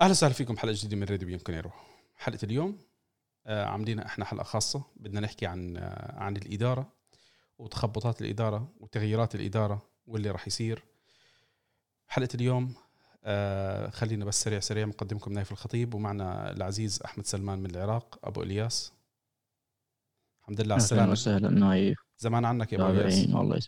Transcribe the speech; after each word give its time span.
أهلا 0.00 0.10
وسهلا 0.10 0.32
فيكم 0.32 0.56
حلقه 0.56 0.74
جديدة 0.76 0.96
من 0.96 1.04
راديو 1.04 1.28
يمكن 1.28 1.54
يروح. 1.54 1.86
حلقة 2.16 2.38
اليوم 2.42 2.78
آه، 3.46 3.64
عاملين 3.64 3.98
إحنا 4.00 4.24
حلقة 4.24 4.42
خاصة. 4.42 4.82
بدنا 4.96 5.20
نحكي 5.20 5.46
عن 5.46 5.76
آه، 5.76 6.20
عن 6.20 6.36
الإدارة 6.36 6.92
وتخبطات 7.58 8.20
الإدارة 8.22 8.72
وتغييرات 8.80 9.34
الإدارة 9.34 9.82
واللي 10.06 10.30
راح 10.30 10.46
يصير. 10.46 10.82
حلقة 12.08 12.28
اليوم 12.34 12.74
آه، 13.24 13.90
خلينا 13.90 14.24
بس 14.24 14.42
سريع 14.42 14.60
سريع 14.60 14.86
مقدمكم 14.86 15.32
نايف 15.32 15.52
الخطيب 15.52 15.94
ومعنا 15.94 16.50
العزيز 16.50 17.02
أحمد 17.04 17.26
سلمان 17.26 17.58
من 17.58 17.70
العراق 17.70 18.18
أبو 18.24 18.42
إلياس. 18.42 18.92
الحمد 20.40 20.60
لله 20.60 20.74
على 20.74 20.82
السلامة. 20.82 21.12
وسهلا 21.12 21.50
نايف. 21.50 21.98
زمان 22.18 22.44
عنك 22.44 22.72
يا 22.72 22.78
أبو 22.78 23.00
إلياس. 23.00 23.34
والله. 23.34 23.60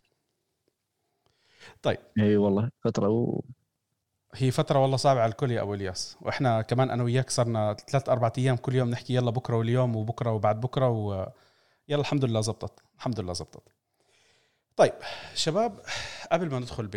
طيب. 1.82 1.98
إي 2.18 2.36
والله 2.36 2.70
فترة 2.84 3.08
و... 3.08 3.40
هي 4.34 4.50
فترة 4.50 4.78
والله 4.78 4.96
صعبة 4.96 5.20
على 5.20 5.30
الكل 5.30 5.50
يا 5.50 5.62
أبو 5.62 5.74
الياس. 5.74 6.16
وإحنا 6.20 6.62
كمان 6.62 6.90
أنا 6.90 7.02
وياك 7.02 7.30
صرنا 7.30 7.76
ثلاث 7.88 8.08
أربع 8.08 8.32
أيام 8.38 8.56
كل 8.56 8.74
يوم 8.74 8.90
نحكي 8.90 9.14
يلا 9.14 9.30
بكرة 9.30 9.56
واليوم 9.56 9.96
وبكرة 9.96 10.32
وبعد 10.32 10.60
بكرة 10.60 10.88
و 10.88 11.26
يلا 11.88 12.00
الحمد 12.00 12.24
لله 12.24 12.40
زبطت. 12.40 12.80
الحمد 12.96 13.20
لله 13.20 13.32
زبطت. 13.32 13.62
طيب 14.76 14.94
شباب 15.34 15.80
قبل 16.32 16.50
ما 16.50 16.58
ندخل 16.58 16.86
ب... 16.86 16.96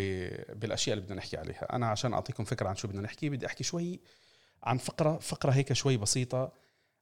بالأشياء 0.60 0.94
اللي 0.94 1.06
بدنا 1.06 1.18
نحكي 1.18 1.38
عليها 1.38 1.76
أنا 1.76 1.88
عشان 1.88 2.14
أعطيكم 2.14 2.44
فكرة 2.44 2.70
عن 2.70 2.76
شو 2.76 2.88
بدنا 2.88 3.02
نحكي 3.02 3.30
بدي 3.30 3.46
أحكي 3.46 3.64
شوي 3.64 4.00
عن 4.64 4.78
فقرة 4.78 5.18
فقرة 5.18 5.52
هيك 5.52 5.74
شوي 5.74 5.98
بسيطة 5.98 6.52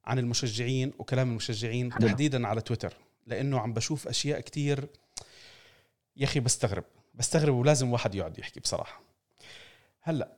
عن 0.05 0.19
المشجعين 0.19 0.93
وكلام 0.99 1.29
المشجعين. 1.29 1.89
تحديدا 1.89 2.47
على 2.47 2.61
تويتر 2.61 2.93
لأنه 3.27 3.59
عم 3.59 3.73
بشوف 3.73 4.07
أشياء 4.07 4.39
كتير 4.39 4.87
يا 6.17 6.25
أخي 6.25 6.39
بستغرب 6.39 6.83
بستغرب 7.13 7.55
ولازم 7.55 7.91
واحد 7.91 8.15
يقعد 8.15 8.39
يحكي 8.39 8.59
بصراحة. 8.59 9.01
هلأ 10.05 10.37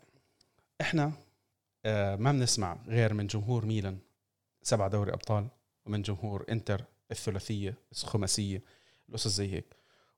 إحنا 0.82 1.12
آه، 1.86 2.16
ما 2.16 2.32
بنسمع 2.32 2.78
غير 2.88 3.14
من 3.14 3.28
جمهور 3.28 3.66
ميلان 3.66 3.98
سبع 4.62 4.88
دوري 4.88 5.14
أبطال 5.14 5.48
ومن 5.86 6.02
جمهور 6.02 6.46
إنتر 6.50 6.84
الثلاثية 7.12 7.74
الخماسية 7.92 8.62
القصص 9.10 9.28
زي 9.28 9.54
هيك. 9.54 9.66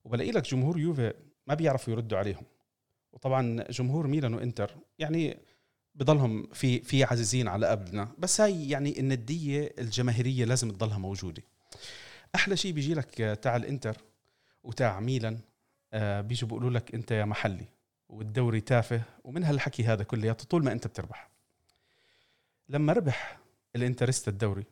وبلاقي 0.04 0.30
لك 0.30 0.42
جمهور 0.42 0.78
يوفي 0.78 1.14
ما 1.46 1.54
بيعرفوا 1.54 1.92
يردوا 1.92 2.18
عليهم. 2.18 2.42
وطبعا 3.12 3.62
جمهور 3.70 4.06
ميلان 4.06 4.34
وإنتر 4.34 4.76
يعني 4.98 5.38
بضلهم 5.94 6.46
في 6.46 6.80
في 6.80 7.04
عزيزين 7.04 7.48
على 7.48 7.66
قلبنا 7.66 8.12
بس 8.18 8.40
هاي 8.40 8.70
يعني 8.70 9.00
الندية 9.00 9.74
الجماهيرية 9.78 10.44
لازم 10.44 10.70
تضلها 10.70 10.98
موجودة. 10.98 11.42
أحلى 12.34 12.56
شيء 12.56 12.72
بيجي 12.72 12.94
لك 12.94 13.38
تاع 13.42 13.56
الإنتر 13.56 13.96
وتاع 14.64 15.00
ميلان 15.00 15.38
آه، 15.92 16.20
بيجوا 16.20 16.48
بيقولوا 16.48 16.70
لك 16.70 16.94
أنت 16.94 17.10
يا 17.10 17.24
محلي. 17.24 17.77
والدوري 18.08 18.60
تافه 18.60 19.02
ومن 19.24 19.44
هالحكي 19.44 19.84
هذا 19.84 20.02
كلياته 20.02 20.44
طول 20.44 20.64
ما 20.64 20.72
أنت 20.72 20.86
بتربح. 20.86 21.28
لما 22.68 22.92
ربح 22.92 23.38
الإنتريستا 23.76 24.28
الدوري 24.28 24.64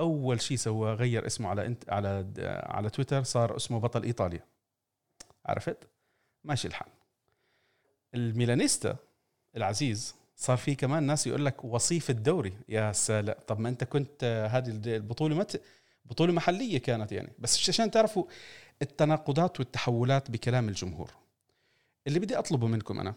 أول 0.00 0.40
شيء 0.40 0.56
سوى 0.56 0.94
غير 0.94 1.26
اسمه 1.26 1.48
على 1.48 1.66
انت 1.66 1.90
على 1.90 2.32
على 2.66 2.90
تويتر 2.90 3.22
صار 3.22 3.56
اسمه 3.56 3.80
بطل 3.80 4.02
إيطاليا. 4.02 4.44
عرفت؟ 5.46 5.88
ماشي 6.44 6.68
الحال. 6.68 6.88
الميلانيستا 8.14 8.96
العزيز 9.56 10.14
صار 10.36 10.56
في 10.56 10.74
كمان 10.74 11.02
ناس 11.02 11.26
يقول 11.26 11.44
لك 11.46 11.64
وصيف 11.64 12.10
الدوري. 12.10 12.52
يا 12.68 12.92
سلام. 12.92 13.36
طب 13.46 13.60
ما 13.60 13.68
أنت 13.68 13.84
كنت 13.84 14.48
هذه 14.50 14.68
البطولة 14.68 15.34
مت 15.34 15.60
بطولة 16.04 16.32
محلية 16.32 16.78
كانت 16.78 17.12
يعني. 17.12 17.32
بس 17.38 17.68
عشان 17.68 17.90
تعرفوا 17.90 18.24
التناقضات 18.82 19.60
والتحولات 19.60 20.30
بكلام 20.30 20.68
الجمهور. 20.68 21.21
اللي 22.06 22.18
بدي 22.18 22.38
أطلبه 22.38 22.66
منكم 22.66 23.00
أنا. 23.00 23.14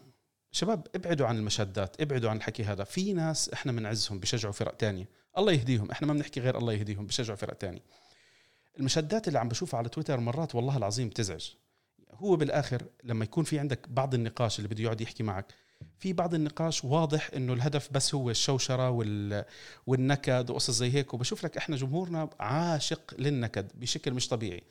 شباب 0.52 0.86
ابعدوا 0.94 1.26
عن 1.26 1.36
المشادات 1.36 2.00
ابعدوا 2.00 2.30
عن 2.30 2.36
الحكي 2.36 2.64
هذا. 2.64 2.84
في 2.84 3.12
ناس 3.12 3.48
إحنا 3.48 3.72
بنعزهم 3.72 4.18
بشجعوا 4.18 4.52
فرق 4.52 4.76
تانية. 4.76 5.08
الله 5.38 5.52
يهديهم. 5.52 5.90
إحنا 5.90 6.06
ما 6.06 6.12
بنحكي 6.12 6.40
غير 6.40 6.58
الله 6.58 6.72
يهديهم 6.72 7.06
بشجعوا 7.06 7.36
فرق 7.36 7.54
تانية. 7.54 7.82
المشادات 8.78 9.28
اللي 9.28 9.38
عم 9.38 9.48
بشوفها 9.48 9.78
على 9.78 9.88
تويتر 9.88 10.20
مرات 10.20 10.54
والله 10.54 10.76
العظيم 10.76 11.08
بتزعج. 11.08 11.50
هو 12.14 12.36
بالآخر 12.36 12.82
لما 13.04 13.24
يكون 13.24 13.44
في 13.44 13.58
عندك 13.58 13.88
بعض 13.88 14.14
النقاش 14.14 14.58
اللي 14.58 14.68
بده 14.68 14.82
يقعد 14.82 15.00
يحكي 15.00 15.22
معك 15.22 15.54
في 15.98 16.12
بعض 16.12 16.34
النقاش 16.34 16.84
واضح 16.84 17.30
إنه 17.36 17.52
الهدف 17.52 17.92
بس 17.92 18.14
هو 18.14 18.30
الشوشرة 18.30 18.90
وال... 18.90 19.44
والنكد 19.86 20.50
وقصص 20.50 20.70
زي 20.70 20.94
هيك. 20.94 21.14
وبشوف 21.14 21.44
لك 21.44 21.56
إحنا 21.56 21.76
جمهورنا 21.76 22.30
عاشق 22.40 23.14
للنكد 23.18 23.68
بشكل 23.74 24.14
مش 24.14 24.28
طبيعي. 24.28 24.62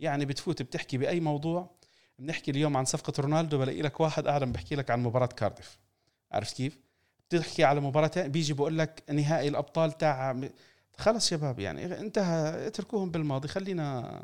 يعني 0.00 0.24
بتفوت 0.24 0.62
بتحكي 0.62 0.98
بأي 0.98 1.20
موضوع 1.20 1.70
بنحكي 2.18 2.50
اليوم 2.50 2.76
عن 2.76 2.84
صفقة 2.84 3.20
رونالدو 3.20 3.58
بلاقي 3.58 3.82
لك 3.82 4.00
واحد 4.00 4.28
قاعد 4.28 4.42
عم 4.42 4.52
بحكي 4.52 4.74
لك 4.74 4.90
عن 4.90 5.02
مباراة 5.02 5.26
كارديف. 5.26 5.78
عرفت 6.32 6.56
كيف؟ 6.56 6.78
بتحكي 7.30 7.64
على 7.64 7.80
مباراه 7.80 8.10
بيجي 8.16 8.52
بقول 8.52 8.78
لك 8.78 9.02
نهائي 9.10 9.48
الأبطال 9.48 9.92
تاع 9.92 10.40
خلص 10.96 11.30
شباب 11.30 11.58
يعني 11.58 12.00
انتهى 12.00 12.66
اتركوهم 12.66 13.10
بالماضي 13.10 13.48
خلينا 13.48 14.20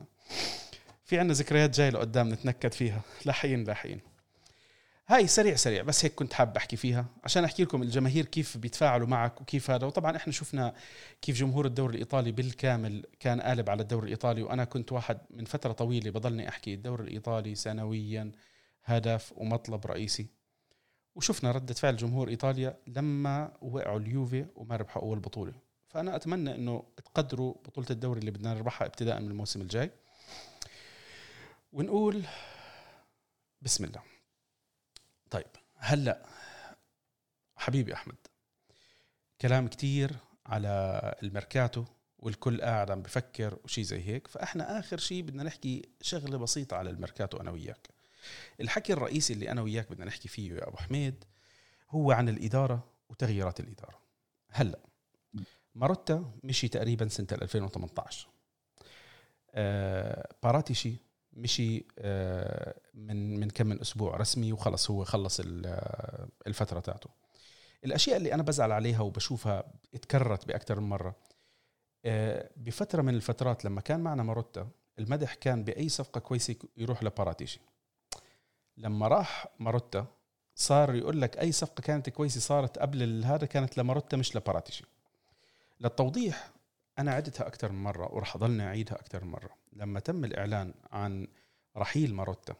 في 1.04 1.18
عنا 1.18 1.32
ذكريات 1.32 1.70
جاية 1.70 1.90
لقدام 1.90 2.28
نتنكد 2.28 2.72
فيها. 2.72 3.00
لاحقين 3.24 3.64
لاحقين 3.64 4.00
هاي 5.10 5.26
سريع 5.26 5.54
سريع 5.54 5.82
بس 5.82 6.04
هيك 6.04 6.14
كنت 6.14 6.32
حاب 6.32 6.56
أحكي 6.56 6.76
فيها 6.76 7.06
عشان 7.24 7.44
أحكي 7.44 7.62
لكم 7.62 7.82
الجماهير 7.82 8.24
كيف 8.24 8.56
بيتفاعلوا 8.56 9.06
معك 9.06 9.40
وكيف 9.40 9.70
هذا. 9.70 9.86
وطبعا 9.86 10.16
إحنا 10.16 10.32
شفنا 10.32 10.74
كيف 11.22 11.36
جمهور 11.36 11.66
الدوري 11.66 11.94
الإيطالي 11.94 12.32
بالكامل 12.32 13.06
كان 13.20 13.40
قالب 13.40 13.70
على 13.70 13.82
الدوري 13.82 14.04
الإيطالي 14.04 14.42
وأنا 14.42 14.64
كنت 14.64 14.92
واحد 14.92 15.18
من 15.30 15.44
فترة 15.44 15.72
طويلة 15.72 16.10
بضلني 16.10 16.48
أحكي 16.48 16.74
الدوري 16.74 17.04
الإيطالي 17.04 17.54
سنويا 17.54 18.32
هدف 18.84 19.32
ومطلب 19.36 19.86
رئيسي. 19.86 20.26
وشفنا 21.14 21.52
ردة 21.52 21.74
فعل 21.74 21.96
جمهور 21.96 22.28
إيطاليا 22.28 22.76
لما 22.86 23.52
وقعوا 23.62 23.98
اليوفي 23.98 24.46
وما 24.54 24.76
ربحوا 24.76 25.02
أول 25.02 25.18
بطولة. 25.18 25.52
فأنا 25.88 26.16
أتمنى 26.16 26.54
إنه 26.54 26.84
تقدروا 26.96 27.54
بطولة 27.64 27.86
الدوري 27.90 28.20
اللي 28.20 28.30
بدنا 28.30 28.54
نربحها 28.54 28.86
ابتداء 28.86 29.20
من 29.20 29.30
الموسم 29.30 29.60
الجاي. 29.60 29.90
ونقول 31.72 32.24
بسم 33.62 33.84
الله. 33.84 34.19
طيب 35.30 35.46
هلأ 35.76 36.26
حبيبي 37.56 37.94
أحمد 37.94 38.16
كلام 39.40 39.68
كتير 39.68 40.16
على 40.46 41.14
الميركاتو 41.22 41.84
والكل 42.18 42.60
قاعد 42.60 42.90
عم 42.90 43.02
بفكر 43.02 43.58
وشي 43.64 43.84
زي 43.84 44.02
هيك 44.08 44.28
فإحنا 44.28 44.78
آخر 44.78 44.98
شيء 44.98 45.22
بدنا 45.22 45.42
نحكي 45.42 45.82
شغلة 46.00 46.38
بسيطة 46.38 46.76
على 46.76 46.90
الميركاتو 46.90 47.40
أنا 47.40 47.50
وياك. 47.50 47.88
الحكي 48.60 48.92
الرئيسي 48.92 49.32
اللي 49.32 49.50
أنا 49.50 49.62
وياك 49.62 49.92
بدنا 49.92 50.04
نحكي 50.04 50.28
فيه 50.28 50.52
يا 50.52 50.68
أبو 50.68 50.76
حميد 50.76 51.24
هو 51.90 52.12
عن 52.12 52.28
الإدارة 52.28 52.92
وتغييرات 53.08 53.60
الإدارة. 53.60 54.00
هلأ 54.50 54.78
ماروتا 55.74 56.32
مشي 56.44 56.68
تقريبا 56.68 57.08
سنة 57.08 57.26
2018 57.32 58.28
آه 59.54 60.34
باراتيشي 60.42 60.96
مشي 61.42 61.86
آه 61.98 62.74
من 62.94 63.40
من 63.40 63.50
كم 63.50 63.66
من 63.66 63.80
أسبوع 63.80 64.16
رسمي 64.16 64.52
وخلص 64.52 64.90
هو 64.90 65.04
خلص 65.04 65.40
آه، 65.40 66.28
الفترة 66.46 66.80
تاعته. 66.80 67.10
الأشياء 67.84 68.16
اللي 68.16 68.34
أنا 68.34 68.42
بزعل 68.42 68.72
عليها 68.72 69.00
وبشوفها 69.00 69.72
اتكررت 69.94 70.46
باكثر 70.46 70.80
من 70.80 70.88
مرة 70.88 71.16
آه، 72.04 72.50
بفترة 72.56 73.02
من 73.02 73.14
الفترات 73.14 73.64
لما 73.64 73.80
كان 73.80 74.00
معنا 74.00 74.22
ماروتا 74.22 74.68
المدح 74.98 75.34
كان 75.34 75.64
بأي 75.64 75.88
صفقة 75.88 76.20
كويسة 76.20 76.56
يروح 76.76 77.02
لباراتيشي. 77.02 77.60
لما 78.76 79.08
راح 79.08 79.46
ماروتا 79.58 80.06
صار 80.54 80.94
يقول 80.94 81.20
لك 81.20 81.38
أي 81.38 81.52
صفقة 81.52 81.80
كانت 81.80 82.08
كويسة 82.10 82.40
صارت 82.40 82.78
قبل 82.78 83.24
هذا 83.24 83.46
كانت 83.46 83.78
لماروتا 83.78 84.16
مش 84.16 84.36
لباراتيشي. 84.36 84.84
للتوضيح 85.80 86.50
أنا 87.00 87.12
عدتها 87.12 87.46
أكثر 87.46 87.72
من 87.72 87.82
مرة 87.82 88.14
وراح 88.14 88.36
أضلني 88.36 88.62
أعيدها 88.62 89.00
أكثر 89.00 89.24
من 89.24 89.30
مرة. 89.30 89.50
لما 89.72 90.00
تم 90.00 90.24
الإعلان 90.24 90.74
عن 90.92 91.26
رحيل 91.76 92.14
ماروتا 92.14 92.56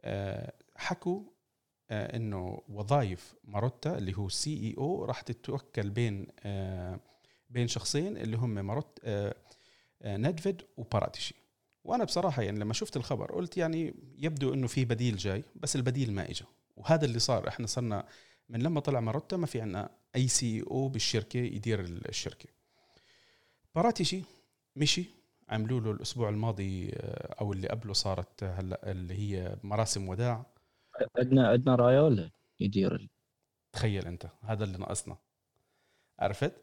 آه، 0.00 0.52
حكوا 0.76 1.22
آه، 1.90 2.16
إنه 2.16 2.62
وظائف 2.68 3.34
ماروتا 3.44 3.98
اللي 3.98 4.18
هو 4.18 4.28
CEO 4.28 5.04
راح 5.04 5.20
تتوكل 5.20 5.90
بين 5.90 6.26
آه، 6.40 7.00
بين 7.50 7.68
شخصين 7.68 8.16
اللي 8.16 8.36
هم 8.36 8.50
نيدفيد 8.50 10.62
وباراتيشي 10.76 11.34
وأنا 11.84 12.04
بصراحة 12.04 12.42
يعني 12.42 12.58
لما 12.58 12.74
شفت 12.74 12.96
الخبر 12.96 13.32
قلت 13.32 13.56
يعني 13.56 13.94
يبدو 14.18 14.54
إنه 14.54 14.66
في 14.66 14.84
بديل 14.84 15.16
جاي 15.16 15.44
بس 15.54 15.76
البديل 15.76 16.12
ما 16.12 16.30
اجى 16.30 16.44
وهذا 16.76 17.04
اللي 17.04 17.18
صار 17.18 17.48
إحنا 17.48 17.66
صرنا 17.66 18.06
من 18.48 18.62
لما 18.62 18.80
طلع 18.80 19.00
ماروتا 19.00 19.36
ما 19.36 19.46
في 19.46 19.60
عنا 19.60 19.90
أي 20.16 20.28
CEO 20.28 20.88
بالشركة 20.88 21.38
يدير 21.38 21.80
الشركة. 21.80 22.59
باراتيشي 23.74 24.22
مشي. 24.76 25.04
عملوا 25.48 25.80
له 25.80 25.90
الأسبوع 25.90 26.28
الماضي 26.28 26.90
آه، 26.94 27.34
أو 27.40 27.52
اللي 27.52 27.68
قبله 27.68 27.92
صارت 27.92 28.44
هلأ 28.44 28.90
اللي 28.90 29.14
هي 29.14 29.56
مراسم 29.62 30.08
وداع. 30.08 30.46
عندنا 31.18 31.48
عندنا 31.48 31.74
رايولا 31.74 32.30
يدير 32.60 33.08
تخيل 33.72 34.06
أنت 34.06 34.26
هذا 34.42 34.64
اللي 34.64 34.78
ناقصنا. 34.78 35.16
عرفت؟ 36.18 36.54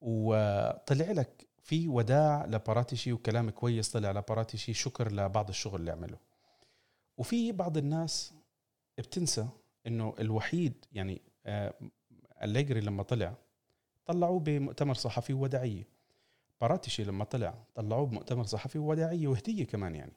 وطلع 0.00 1.10
لك 1.12 1.48
في 1.62 1.88
وداع 1.88 2.46
لباراتيشي 2.46 3.12
وكلام 3.12 3.50
كويس 3.50 3.90
طلع 3.90 4.10
لباراتيشي 4.10 4.74
شكر 4.74 5.12
لبعض 5.12 5.48
الشغل 5.48 5.80
اللي 5.80 5.90
عمله 5.90 6.18
وفي 7.16 7.52
بعض 7.52 7.76
الناس 7.76 8.34
بتنسى 8.98 9.48
إنه 9.86 10.14
الوحيد 10.20 10.84
يعني 10.92 11.22
آه، 11.46 11.74
أليجري 12.42 12.80
لما 12.80 13.02
طلع 13.02 13.34
طلعوه 14.06 14.40
بمؤتمر 14.40 14.94
صحفي 14.94 15.32
وداعية. 15.32 15.99
باراتيشي 16.60 17.04
لما 17.04 17.24
طلع 17.24 17.54
طلعوه 17.74 18.06
بمؤتمر 18.06 18.44
صحفي 18.44 18.78
وداعيه 18.78 19.28
وهدية 19.28 19.64
كمان 19.64 19.94
يعني. 19.94 20.12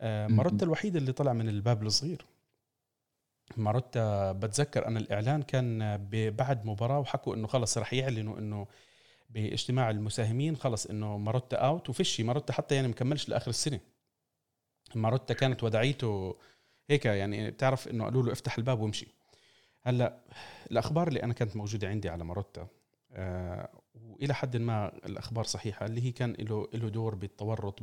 آه،. 0.00 0.26
ماروتا 0.26 0.64
الوحيد 0.64 0.96
اللي 0.96 1.12
طلع 1.12 1.32
من 1.32 1.48
الباب 1.48 1.82
الصغير. 1.82 2.26
ماروتا 3.56 4.32
بتذكر 4.32 4.86
أنا 4.86 4.98
الإعلان 4.98 5.42
كان 5.42 5.96
بعد 6.30 6.66
مباراة 6.66 6.98
وحكوا 6.98 7.34
إنه 7.34 7.46
خلص 7.46 7.78
رح 7.78 7.92
يعلنوا 7.92 8.38
إنه 8.38 8.66
باجتماع 9.30 9.90
المساهمين 9.90 10.56
خلص 10.56 10.86
إنه 10.86 11.18
ماروتا 11.18 11.56
out 11.56 11.90
ومشي 11.90 12.22
ماروتا 12.22 12.52
حتى 12.52 12.74
يعني 12.74 12.88
مكملش 12.88 13.28
لآخر 13.28 13.50
السنة. 13.50 13.80
ماروتا 14.94 15.34
كانت 15.34 15.64
وداعيته 15.64 16.36
هيك 16.90 17.06
يعني 17.06 17.50
بتعرف 17.50 17.88
إنه 17.88 18.04
قالوا 18.04 18.22
له 18.22 18.32
افتح 18.32 18.58
الباب 18.58 18.80
وامشي. 18.80 19.06
هلأ 19.82 20.20
الأخبار 20.70 21.08
اللي 21.08 21.22
أنا 21.22 21.32
كانت 21.32 21.56
موجودة 21.56 21.88
عندي 21.88 22.08
على 22.08 22.24
ماروتا 22.24 22.68
آه 23.12 23.79
وإلى 23.94 24.34
حد 24.34 24.56
ما 24.56 24.88
الأخبار 25.06 25.44
صحيحة 25.44 25.86
اللي 25.86 26.02
هي 26.02 26.12
كان 26.12 26.32
له 26.32 26.68
له 26.74 26.88
دور 26.88 27.14
بالتورط 27.14 27.78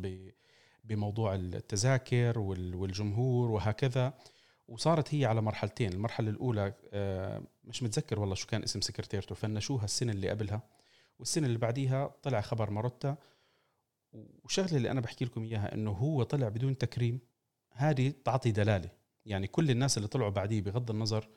بموضوع 0.83 1.36
التذاكر 1.36 2.39
وال- 2.39 2.75
والجمهور 2.75 3.51
وهكذا 3.51 4.13
وصارت 4.68 5.15
هي 5.15 5.25
على 5.25 5.42
مرحلتين. 5.42 5.94
المرحلة 5.94 6.30
الأولى 6.30 6.74
آه 6.94 7.42
مش 7.63 7.83
متذكر 7.83 8.19
والله 8.19 8.36
شو 8.36 8.48
كان 8.48 8.63
اسم 8.63 8.81
سكرتيرته 8.81 9.36
فنشوها 9.36 9.86
السنة 9.86 10.12
اللي 10.12 10.30
قبلها 10.30 10.62
والسنة 11.19 11.48
اللي 11.48 11.57
بعديها 11.57 12.15
طلع 12.24 12.42
خبر 12.42 12.69
ماروتا 12.69 13.18
والشغله 14.44 14.77
اللي 14.77 14.92
أنا 14.92 15.01
بحكي 15.01 15.25
لكم 15.25 15.44
إياها 15.44 15.74
إنه 15.74 15.92
هو 15.92 16.24
طلع 16.24 16.50
بدون 16.50 16.77
تكريم 16.77 17.19
هذه 17.71 18.13
تعطي 18.25 18.51
دلالة. 18.51 18.89
يعني 19.25 19.48
كل 19.48 19.71
الناس 19.71 19.98
اللي 19.98 20.07
طلعوا 20.07 20.30
بعديه 20.30 20.62
بغض 20.62 20.92
النظر 20.92 21.30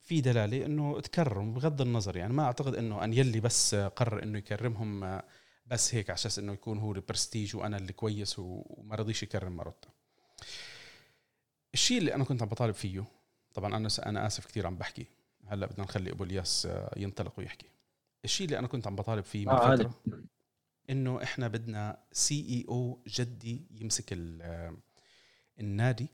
في 0.00 0.20
دلالة 0.20 0.66
إنه 0.66 1.00
تكرم 1.00 1.54
بغض 1.54 1.80
النظر 1.80 2.16
يعني 2.16 2.32
ما 2.32 2.44
أعتقد 2.44 2.74
إنه 2.74 3.04
أنييلي 3.04 3.40
بس 3.40 3.74
قرر 3.74 4.22
إنه 4.22 4.38
يكرمهم 4.38 5.20
بس 5.66 5.94
هيك 5.94 6.10
على 6.10 6.14
أساس 6.14 6.38
إنه 6.38 6.52
يكون 6.52 6.78
هو 6.78 6.92
البرستيج 6.92 7.56
وأنا 7.56 7.76
اللي 7.76 7.92
كويس 7.92 8.38
وما 8.38 8.94
رضيش 8.96 9.22
يكرم 9.22 9.56
ماروتا 9.56 9.88
الشيء 11.74 11.98
اللي 11.98 12.14
أنا 12.14 12.24
كنت 12.24 12.42
عم 12.42 12.48
بطالب 12.48 12.74
فيه 12.74 13.04
طبعا 13.54 13.76
أنا 13.76 13.88
أنا 14.06 14.26
آسف 14.26 14.46
كثير 14.46 14.66
عم 14.66 14.76
بحكي 14.76 15.06
هلأ 15.46 15.66
بدنا 15.66 15.84
نخلي 15.84 16.10
أبو 16.10 16.24
الياس 16.24 16.68
ينطلق 16.96 17.38
ويحكي 17.38 17.66
الشيء 18.24 18.46
اللي 18.46 18.58
أنا 18.58 18.66
كنت 18.66 18.86
عم 18.86 18.96
بطالب 18.96 19.24
فيه 19.24 19.46
من 19.46 19.52
آه،. 19.52 19.76
فترة 19.76 20.00
إنه 20.90 21.22
إحنا 21.22 21.48
بدنا 21.48 21.98
CEO 22.12 23.02
جدي 23.06 23.66
يمسك 23.70 24.12
ال- 24.12 24.76
النادي 25.60 26.08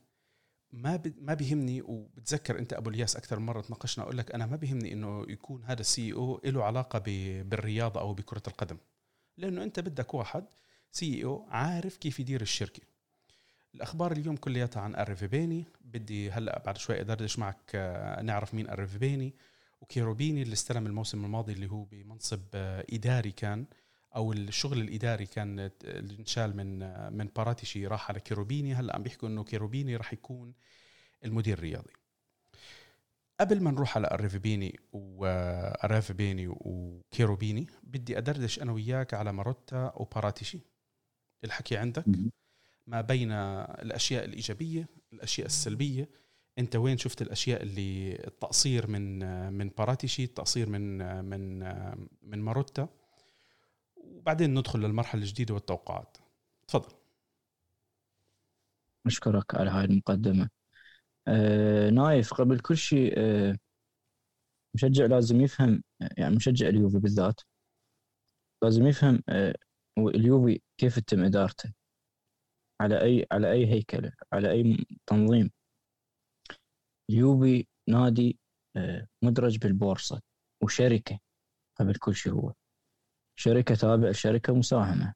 ما 0.71 1.01
ما 1.17 1.33
بيهمني 1.33 1.81
وبتذكر 1.81 2.59
أنت 2.59 2.73
أبو 2.73 2.89
الياس 2.89 3.15
أكثر 3.15 3.39
مرة 3.39 3.61
تناقشنا 3.61 4.03
أقول 4.03 4.17
لك 4.17 4.31
أنا 4.31 4.45
ما 4.45 4.55
بيهمني 4.55 4.93
إنه 4.93 5.25
يكون 5.29 5.63
هذا 5.63 5.81
ال 5.81 6.13
CEO 6.13 6.41
له 6.45 6.63
علاقة 6.63 6.99
بالرياضة 6.99 7.99
أو 7.99 8.13
بكرة 8.13 8.43
القدم. 8.47 8.77
لأنه 9.37 9.63
أنت 9.63 9.79
بدك 9.79 10.13
واحد 10.13 10.45
CEO 10.91 11.45
عارف 11.49 11.97
كيف 11.97 12.19
يدير 12.19 12.41
الشركة. 12.41 12.81
الأخبار 13.75 14.11
اليوم 14.11 14.37
كلياتها 14.37 14.81
عن 14.81 14.95
أريفابيني 14.95 15.65
بدي 15.81 16.31
هلأ 16.31 16.63
بعد 16.65 16.77
شوي 16.77 17.01
أدردش 17.01 17.39
معك 17.39 17.71
آه، 17.75 18.21
نعرف 18.21 18.53
مين 18.53 18.69
أريفابيني 18.69 19.33
وكيروبيني 19.81 20.41
اللي 20.41 20.53
استلم 20.53 20.87
الموسم 20.87 21.25
الماضي 21.25 21.53
اللي 21.53 21.71
هو 21.71 21.83
بمنصب 21.83 22.41
آه، 22.53 22.85
إداري 22.93 23.31
كان. 23.31 23.65
أو 24.17 24.33
الشغل 24.33 24.81
الإداري 24.81 25.25
كان 25.25 25.71
انشال 25.85 26.57
من 26.57 26.79
من 27.17 27.29
باراتيشي 27.35 27.87
راح 27.87 28.09
على 28.09 28.19
كيروبيني. 28.19 28.73
هلأ 28.73 28.95
عم 28.95 29.03
بيحكوا 29.03 29.29
إنه 29.29 29.43
كيروبيني 29.43 29.95
راح 29.95 30.13
يكون 30.13 30.53
المدير 31.25 31.57
الرياضي. 31.57 31.93
قبل 33.39 33.61
ما 33.63 33.71
نروح 33.71 33.97
على 33.97 34.07
اريفيبيني 34.11 34.79
واريفيبيني 34.93 36.47
وكيروبيني 36.47 37.67
بدي 37.83 38.17
أدردش 38.17 38.61
أنا 38.61 38.71
وياك 38.71 39.13
على 39.13 39.33
ماروتا 39.33 39.93
وباراتيشي. 39.95 40.59
الحكي 41.43 41.77
عندك. 41.77 42.05
ما 42.87 43.01
بين 43.01 43.31
الأشياء 43.31 44.25
الإيجابية 44.25 44.89
الأشياء 45.13 45.47
السلبية. 45.47 46.09
أنت 46.59 46.75
وين 46.75 46.97
شفت 46.97 47.21
الأشياء 47.21 47.63
اللي 47.63 48.13
التقصير 48.27 48.87
من 48.87 49.19
من 49.53 49.69
باراتيشي 49.69 50.23
التقصير 50.23 50.69
من 50.69 50.97
من 51.25 51.59
من 52.21 52.39
ماروتا؟ 52.39 52.89
وبعدين 54.27 54.53
ندخل 54.53 54.79
للمرحلة 54.79 55.21
الجديدة 55.21 55.53
والتوقعات. 55.53 56.17
تفضل. 56.67 56.95
أشكرك 59.05 59.55
على 59.55 59.69
هاي 59.69 59.85
المقدمة. 59.85 60.49
آه 61.27 61.89
نايف 61.89 62.33
قبل 62.33 62.59
كل 62.59 62.77
شيء 62.77 63.13
آه 63.17 63.57
مشجع 64.75 65.05
لازم 65.05 65.41
يفهم 65.41 65.83
يعني 66.17 66.35
مشجع 66.35 66.67
اليوفي 66.67 66.99
بالذات 66.99 67.41
لازم 68.63 68.87
يفهم 68.87 69.23
آه 69.29 69.55
اليوفي 69.97 70.61
كيف 70.77 70.99
تتم 70.99 71.23
إدارته. 71.23 71.73
على 72.81 73.01
أي 73.01 73.27
على 73.31 73.51
أي 73.51 73.67
هيكلة 73.67 74.11
على 74.33 74.51
أي 74.51 74.85
تنظيم. 75.07 75.51
اليوفي 77.09 77.67
نادي 77.89 78.39
آه 78.77 79.07
مدرج 79.23 79.57
بالبورصة 79.57 80.21
وشركة 80.63 81.19
قبل 81.79 81.95
كل 81.95 82.15
شيء 82.15 82.33
هو. 82.33 82.53
شركة 83.39 83.75
تابع 83.75 84.09
لشركة 84.09 84.53
مساهمة. 84.53 85.13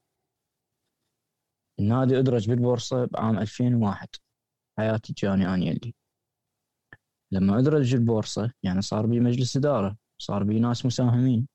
النادي 1.80 2.20
أدرج 2.20 2.50
بالبورصة 2.50 3.06
بعام 3.06 3.40
2001 3.40 4.08
حياتي 4.78 5.14
جاني 5.14 5.54
أنيلي. 5.54 5.96
لما 7.32 7.60
أدرج 7.60 7.96
البورصة 7.96 8.52
يعني 8.64 8.82
صار 8.82 9.06
بي 9.06 9.20
مجلس 9.20 9.58
إدارة 9.58 9.98
صار 10.18 10.44
بي 10.44 10.60
ناس 10.60 10.86
مساهمين. 10.86 11.48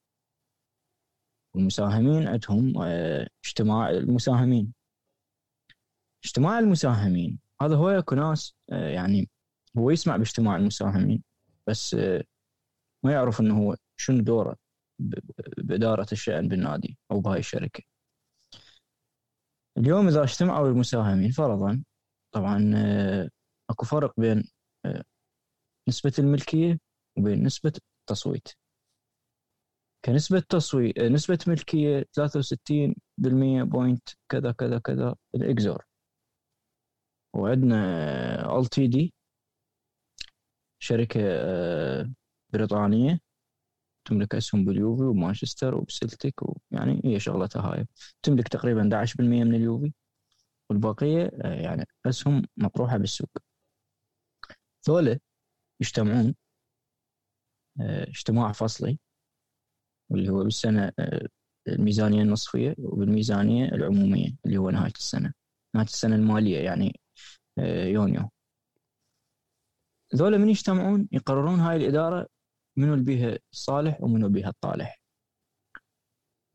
والمساهمين 1.55 2.29
عندهم 2.29 2.83
آه، 2.83 3.29
اجتماع 3.45 3.91
المساهمين. 3.91 4.73
اجتماع 6.25 6.59
المساهمين 6.59 7.39
هذا 7.63 7.77
هو 7.77 7.91
يكون 7.91 8.19
ناس 8.19 8.55
آه، 8.73 8.89
يعني 8.89 9.29
هو 9.79 9.91
يسمع 9.91 10.17
باجتماع 10.17 10.57
المساهمين 10.57 11.23
بس 11.67 11.95
آه، 11.95 12.25
ما 13.05 13.13
يعرف 13.13 13.41
إنه 13.41 13.59
هو 13.59 13.77
شنو 13.97 14.23
دوره. 14.23 14.57
بإدارة 15.59 16.07
الشأن 16.13 16.49
بالنادي 16.49 16.99
أو 17.11 17.21
بهاي 17.21 17.39
الشركة. 17.39 17.83
اليوم 19.79 20.09
إذا 20.09 20.23
اجتمعوا 20.23 20.69
المساهمين 20.69 21.31
فرضا 21.31 21.83
طبعا 22.35 22.73
آه، 22.77 23.31
أكو 23.71 23.87
فرق 23.87 24.21
بين 24.21 24.45
آه، 24.87 25.03
نسبة 25.89 26.13
الملكية 26.19 26.79
وبين 27.19 27.45
نسبة 27.45 27.73
التصويت. 28.03 28.49
كنسبة 30.05 30.43
تصويت 30.49 30.99
نسبة 30.99 31.39
ملكية 31.47 32.05
63% 32.13 33.63
point 33.63 34.09
كذا 34.29 34.53
كذا 34.53 34.79
كذا 34.79 35.17
الإكزور. 35.35 35.85
وعندنا 37.35 38.59
LTD 38.59 39.15
شركة 40.83 41.21
آه، 41.25 42.13
بريطانية. 42.53 43.26
تملك 44.07 44.35
أسهم 44.35 44.65
باليوفي 44.65 45.03
ومانشستر 45.03 45.75
وبسلتيك 45.75 46.35
ويعني 46.43 47.01
هي 47.05 47.21
شغلتها 47.21 47.63
هاي. 47.63 47.87
تملك 48.23 48.49
تقريبا 48.49 48.83
11% 48.83 49.45
من 49.45 49.55
اليوفي. 49.55 49.93
والبقية 50.71 51.31
آه، 51.43 51.55
يعني 51.55 51.87
أسهم 52.07 52.43
مطروحة 52.57 52.97
بالسوق. 52.99 53.31
ذولا 54.89 55.19
يجتمعون 55.81 56.35
آه، 57.81 58.03
اجتماع 58.09 58.53
فصلي 58.53 58.99
واللي 60.11 60.29
هو 60.31 60.45
بالسنة 60.45 60.93
آه، 60.99 61.29
الميزانية 61.69 62.23
النصفية 62.23 62.75
وبالميزانية 62.79 63.69
العمومية 63.69 64.31
اللي 64.47 64.57
هو 64.57 64.71
نهاية 64.71 64.93
السنة. 64.99 65.33
نهاية 65.75 65.87
السنة 65.87 66.17
المالية 66.17 66.59
يعني 66.59 67.01
يونيو. 67.87 68.31
ذولا 70.15 70.39
من 70.39 70.49
يجتمعون 70.49 71.09
يقررون 71.13 71.61
هاي 71.61 71.77
الإدارة 71.77 72.27
منو 72.77 72.95
اللي 72.95 73.05
بيها 73.05 73.39
الصالح 73.53 74.03
ومنو 74.03 74.29
بيها 74.29 74.49
الطالح. 74.49 75.01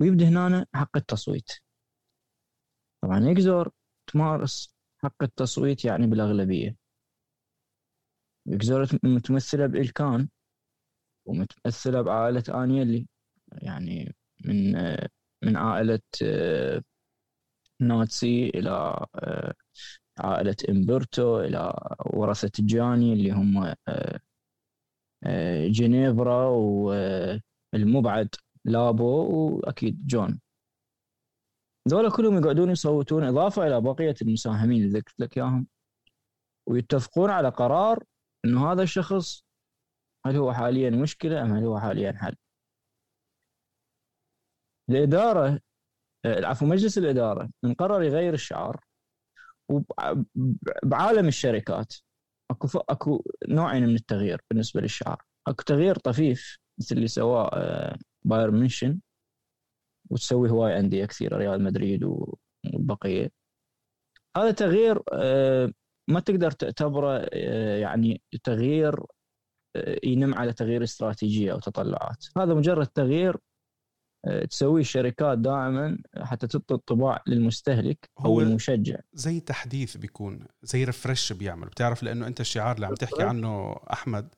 ويبدأ 0.02 0.28
هنا 0.30 0.66
حق 0.74 0.98
التصويت. 0.98 1.52
طبعا 3.04 3.20
يقدر 3.20 3.72
تمارس 4.08 4.76
حق 5.04 5.24
التصويت 5.24 5.86
يعني 5.86 6.08
بالأغلبية. 6.08 6.76
يقدر 8.48 8.88
متمثلة 9.04 9.66
بإلكان 9.68 10.30
ومتمثلة 11.28 12.02
بعائلة 12.02 12.44
آنيلي 12.64 13.08
يعني 13.62 14.16
من 14.46 14.74
من 15.44 15.58
عائلة 15.58 16.00
ناتسي 17.82 18.50
إلى 18.50 18.70
آه، 19.16 19.54
عائلة 20.20 20.56
إمبرتو 20.70 21.40
إلى 21.40 21.74
ورثة 22.06 22.52
جاني 22.60 23.14
اللي 23.14 23.32
هم 23.32 23.76
آه، 23.88 24.20
جنيفرا 25.68 26.46
والمبعد 27.74 28.36
لابو 28.66 29.06
وأكيد 29.56 30.08
جون. 30.08 30.40
ذولا 31.90 32.10
كلهم 32.10 32.38
يقعدون 32.38 32.70
يصوتون 32.70 33.24
إضافة 33.24 33.68
إلى 33.68 33.82
بقية 33.82 34.16
المساهمين 34.22 34.84
اللي 34.84 35.00
ذكرت 35.00 35.20
لك 35.20 35.38
إياهم. 35.38 35.68
ويتفقون 36.70 37.30
على 37.30 37.50
قرار 37.50 38.04
إنه 38.46 38.72
هذا 38.72 38.84
الشخص 38.84 39.44
هل 40.26 40.36
هو 40.36 40.54
حاليا 40.54 40.90
مشكلة 40.90 41.42
أم 41.42 41.54
هل 41.54 41.64
هو 41.64 41.80
حاليا 41.80 42.12
حل؟ 42.14 42.36
الإدارة 44.90 45.60
آه، 46.26 46.46
عفوا 46.46 46.68
مجلس 46.68 46.98
الإدارة 46.98 47.50
من 47.64 47.74
قرر 47.74 48.04
يغير 48.04 48.34
الشعار 48.34 48.84
وبعالم 49.70 51.28
الشركات. 51.28 51.94
أكو. 52.52 52.80
أكو 52.90 53.24
نوعين 53.48 53.88
من 53.88 53.96
التغيير 53.96 54.42
بالنسبة 54.50 54.82
للشعار 54.82 55.24
أكو 55.48 55.64
تغيير 55.64 55.96
طفيف 55.96 56.60
مثل 56.80 56.96
اللي 56.96 57.08
سواه 57.08 57.48
آه، 57.54 57.98
بايرن 58.24 58.54
ميونخ 58.56 59.00
وتسوي 60.10 60.50
هواي 60.50 60.80
أندية 60.80 61.06
كثيرة 61.06 61.38
ريال 61.38 61.64
مدريد 61.64 62.04
والبقية 62.04 63.32
هذا 64.38 64.52
تغيير 64.52 65.02
آه، 65.14 65.72
ما 66.08 66.20
تقدر 66.20 66.52
تعتبره 66.52 67.30
آه، 67.34 67.78
يعني 67.78 68.22
تغيير 68.44 69.06
ينم 70.04 70.36
على 70.36 70.54
تغيير 70.54 70.84
استراتيجية 70.84 71.52
أو 71.54 71.60
تطلعات 71.60 72.26
هذا 72.38 72.54
مجرد 72.54 72.88
تغيير 72.88 73.38
تسويه 74.50 74.82
الشركات 74.82 75.38
دائما 75.38 75.98
حتى 76.18 76.48
تعطي 76.48 76.74
انطباع 76.74 77.24
للمستهلك 77.28 78.10
أو 78.26 78.42
المشجع. 78.42 79.00
زي 79.14 79.40
تحديث 79.40 79.98
بيكون 79.98 80.48
زي 80.64 80.84
refresh 80.84 81.34
بيعمل. 81.34 81.68
بتعرف 81.68 82.04
لأنه 82.04 82.28
أنت 82.28 82.42
الشعار 82.42 82.76
اللي 82.76 82.86
عم 82.88 82.94
تحكي 82.94 83.24
عنه 83.24 83.76
أحمد 83.94 84.36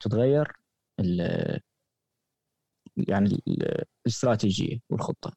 تتغير 0.00 0.52
ال 1.00 1.20
يعني 2.96 3.42
الاستراتيجية 4.06 4.80
والخطة. 4.90 5.36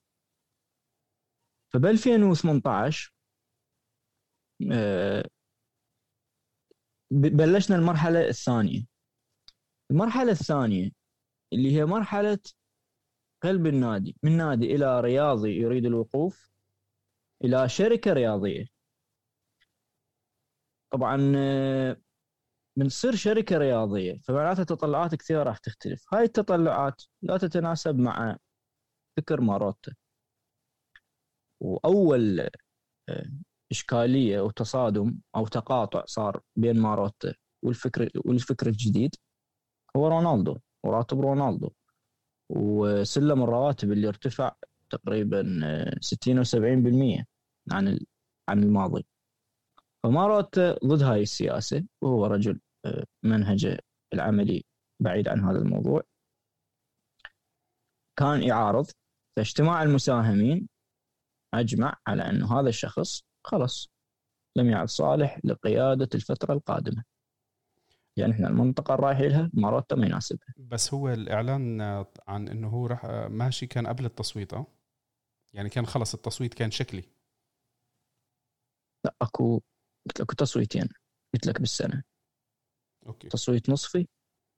فب 1.74 1.86
2018 1.86 3.12
آه، 3.12 3.15
بلشنا 7.12 7.76
المرحلة 7.78 8.28
الثانية. 8.28 8.86
المرحلة 9.92 10.32
الثانية 10.32 10.90
اللي 11.54 11.76
هي 11.76 11.86
مرحلة 11.86 12.40
قلب 13.44 13.68
النادي 13.68 14.16
من 14.24 14.38
نادي 14.38 14.76
إلى 14.76 15.02
رياضي 15.02 15.52
يريد 15.58 15.86
الوقوف 15.86 16.50
إلى 17.44 17.70
شركة 17.70 18.14
رياضية. 18.14 18.66
طبعا 20.94 21.18
بنصير 22.78 23.12
آه، 23.12 23.16
شركة 23.16 23.58
رياضية 23.58 24.18
فمعناتها 24.24 24.64
تطلعات 24.64 25.16
كثيرة 25.16 25.44
راح 25.44 25.58
تختلف. 25.58 26.06
هاي 26.14 26.24
التطلعات 26.24 27.02
لا 27.22 27.38
تتناسب 27.38 27.96
مع 28.00 28.38
فكر 29.18 29.42
ماروتا. 29.42 29.94
وأول 31.60 32.50
آه، 33.66 33.72
إشكالية 33.72 34.40
أو 34.40 34.50
تصادم 34.52 35.18
أو 35.36 35.48
تقاطع 35.48 36.06
صار 36.06 36.42
بين 36.56 36.80
ماروتا 36.80 37.34
والفكر 37.64 38.10
والفكر 38.26 38.68
الجديد 38.68 39.16
هو 39.98 40.08
رونالدو 40.08 40.58
وراتب 40.84 41.20
رونالدو. 41.22 41.70
وسلم 42.50 43.44
الرواتب 43.44 43.92
اللي 43.92 44.08
ارتفع 44.08 44.52
تقريبا 44.90 45.44
60 46.02 46.40
و 46.40 46.44
70% 46.44 47.26
عن 47.72 48.00
عن 48.50 48.64
الماضي. 48.64 49.06
فمارات 50.04 50.60
ضد 50.60 51.04
هاي 51.04 51.22
السياسة 51.22 51.86
وهو 52.02 52.26
رجل 52.26 52.60
آه، 52.86 53.04
منهجه 53.24 53.80
العملي 54.14 54.64
بعيد 55.00 55.28
عن 55.28 55.40
هذا 55.40 55.58
الموضوع. 55.58 56.04
كان 58.20 58.44
يعارض 58.44 58.88
فاجتماع 59.38 59.84
المساهمين 59.84 60.70
أجمع 61.54 61.96
على 62.08 62.24
أن 62.30 62.44
هذا 62.44 62.70
الشخص 62.70 63.24
خلص 63.46 63.90
لم 64.58 64.70
يعد 64.70 64.90
صالح 64.90 65.40
لقيادة 65.44 66.10
الفترة 66.16 66.54
القادمة. 66.54 67.04
يعني 68.18 68.34
إحنا 68.34 68.48
المنطقة 68.48 68.94
الرايحة 68.94 69.22
لها 69.22 69.52
ماروتا 69.54 69.96
ما 69.96 70.06
يناسبها. 70.06 70.54
بس 70.58 70.94
هو 70.94 71.10
الإعلان 71.10 71.82
عن 72.28 72.48
إنه 72.48 72.70
هو 72.70 72.88
راح 72.88 73.06
ماشي 73.30 73.68
كان 73.68 73.88
قبل 73.88 74.06
التصويت 74.06 74.54
آه؟ 74.54 74.68
يعني 75.54 75.70
كان 75.70 75.86
خلص 75.86 76.14
التصويت 76.14 76.54
كان 76.54 76.72
شكلي. 76.72 77.04
لا 79.06 79.16
أكو 79.22 79.62
قلت 80.06 80.22
اكو 80.22 80.34
تصويتين 80.36 80.90
قلت 81.34 81.48
لك 81.48 81.60
بالسنة. 81.60 82.04
okay. 83.08 83.28
تصويت 83.28 83.70
نصفي 83.70 84.08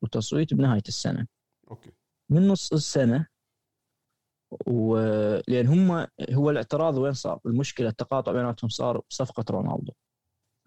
وتصويت 0.04 0.54
بنهاية 0.54 0.84
السنة. 0.88 1.28
okay. 1.72 1.92
من 2.32 2.48
نص 2.48 2.74
السنة 2.74 3.28
ولان 4.68 5.68
هم 5.68 6.08
هو 6.34 6.50
الاعتراض 6.50 6.98
وين 6.98 7.14
صار؟ 7.14 7.40
المشكلة 7.46 7.90
التقاطع 7.90 8.32
بيناتهم 8.32 8.70
صار 8.70 9.02
بصفقة 9.10 9.46
رونالدو. 9.52 9.94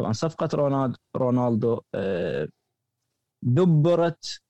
طبعا 0.01 0.13
صفقة 0.13 0.49
رونالدو 0.55 0.99
رونالدو 1.17 1.81
آه، 1.95 2.49
دبرت 3.43 4.41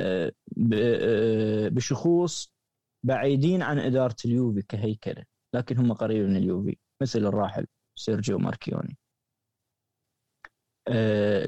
آه، 0.00 0.32
آه، 0.74 1.68
بشخوص 1.68 2.52
بعيدين 3.06 3.62
عن 3.62 3.78
إدارة 3.78 4.16
اليوفي 4.24 4.62
كهيكلة. 4.62 5.24
لكن 5.54 5.78
هم 5.78 5.92
قريبين 5.92 6.30
من 6.30 6.36
اليوفي 6.36 6.76
مثل 7.02 7.18
الراحل 7.18 7.66
سيرجيو 7.98 8.38
ماركيوني. 8.38 8.96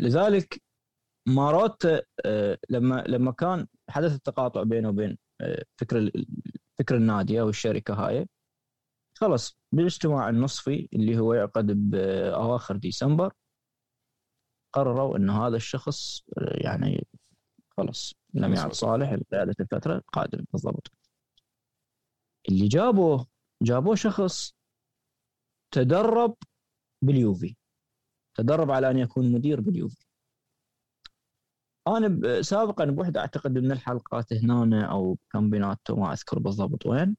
لذلك 0.01 0.63
ماروت 1.29 1.87
لما 2.71 3.05
لما 3.09 3.33
كان 3.33 3.67
حدث 3.91 4.15
التقاطع 4.15 4.63
بينه 4.63 4.89
وبين 4.89 5.19
فكر 5.81 6.11
فكر 6.79 6.97
النادي 6.97 7.41
أو 7.41 7.49
الشركة 7.49 7.95
هاي. 7.95 8.27
خلص 9.19 9.59
بالاجتماع 9.73 10.29
النصفي 10.29 10.89
اللي 10.93 11.19
هو 11.19 11.35
يعقد 11.35 11.67
باواخر 11.67 12.77
ديسمبر 12.77 13.33
قرروا 14.73 15.17
إن 15.17 15.31
هذا 15.31 15.57
الشخص 15.57 16.23
يعني 16.65 17.07
خلص 17.77 18.15
لم 18.35 18.55
يعد 18.55 18.73
صالح 18.73 19.13
لقياده 19.13 19.55
الفترة 19.61 19.97
القادمه 19.97 20.47
بالضبط. 20.53 20.93
اللي 22.49 22.69
جابوه 22.69 23.27
جابوه 23.63 23.95
شخص 23.95 24.55
تدرب 25.71 26.37
باليوفي. 27.03 27.57
تدرب 28.35 28.71
على 28.71 28.91
أن 28.91 28.99
يكون 28.99 29.33
مدير 29.33 29.61
باليوفي. 29.61 30.04
أنا 31.89 32.43
سابقا 32.43 32.85
بوحدة 32.85 33.21
أعتقد 33.21 33.59
من 33.59 33.73
الحلقات 33.73 34.33
هنا 34.33 34.87
أو 34.91 35.19
كامبيوناتو 35.33 35.97
ما 35.97 36.13
أذكر 36.13 36.39
بالضبط 36.39 36.87
وين. 36.87 37.17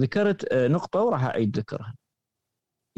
ذكرت 0.00 0.54
نقطة 0.54 1.00
وراح 1.02 1.24
أعيد 1.24 1.58
ذكرها. 1.58 1.94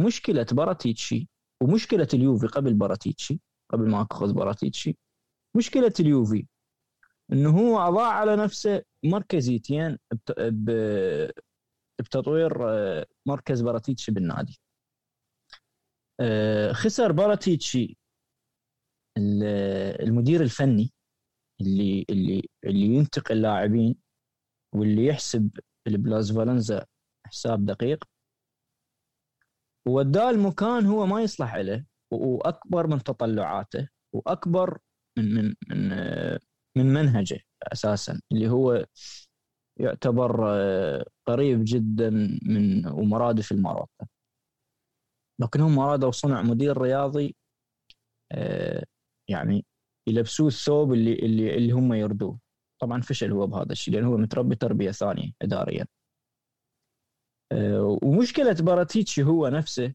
مشكلة 0.01 0.47
باراتيتشي 0.53 1.29
ومشكلة 1.63 2.09
اليوفي 2.15 2.47
قبل 2.47 2.75
باراتيتشي 2.75 3.41
قبل 3.71 3.91
ما 3.91 4.07
أخذ 4.11 4.33
باراتيتشي 4.35 4.97
مشكلة 5.57 5.93
اليوفي 6.01 6.47
إنه 7.33 7.51
هو 7.59 7.79
أضاع 7.79 8.09
على 8.13 8.37
نفسه 8.37 8.83
مركزيتين 9.05 9.99
بتطوير 12.01 12.69
آه، 12.71 13.07
مركز 13.27 13.61
باراتيتشي 13.63 14.13
بالنادي. 14.13 14.61
آه، 16.21 16.73
خسر 16.73 17.13
باراتيتشي 17.13 17.97
المدير 19.19 20.43
الفني 20.43 20.93
اللي 21.61 22.07
اللي 22.11 22.43
اللي 22.65 22.87
ينتقي 22.87 23.37
اللاعبين 23.37 23.97
واللي 24.75 25.07
يحسب 25.07 25.51
ال 25.87 26.33
plusvalenza 26.33 26.87
حساب 27.27 27.65
دقيق. 27.67 28.05
ووداه 29.89 30.31
المكان 30.31 30.87
هو 30.87 31.07
ما 31.07 31.23
يصلح 31.23 31.55
له 31.55 31.85
وأكبر 32.13 32.87
من 32.87 33.03
تطلعاته 33.03 33.89
وأكبر 34.15 34.79
من 35.19 35.35
من 35.35 35.55
من 35.69 35.89
من 36.77 36.87
منهجه 36.87 37.41
أساسا 37.73 38.21
اللي 38.33 38.49
هو 38.49 38.87
يعتبر 39.81 40.45
قريب 41.29 41.61
جدا 41.65 42.11
من 42.43 42.87
ومرادف 42.87 43.53
لماروتا 43.53 44.09
لكن 45.41 45.61
هم 45.61 45.79
أرادوا 45.79 46.11
صنع 46.11 46.43
مدير 46.43 46.79
رياضي 46.79 47.37
آه، 48.33 48.85
يعني 49.31 49.65
يلبسوه 50.09 50.47
الثوب 50.49 50.93
اللي 50.93 51.15
اللي 51.15 51.57
اللي 51.57 51.73
هم 51.73 51.93
يردوه. 51.95 52.39
طبعا 52.81 53.01
فشل 53.01 53.33
هو 53.33 53.47
بهذا 53.47 53.73
الشيء 53.73 53.95
لأنه 53.95 54.09
هو 54.09 54.17
متربي 54.17 54.57
تربية 54.57 54.91
ثانية 54.91 55.33
اداريا. 55.43 55.87
آه، 57.53 57.99
ومشكلة 58.03 58.53
باراتيتشي 58.61 59.23
هو 59.23 59.49
نفسه. 59.49 59.95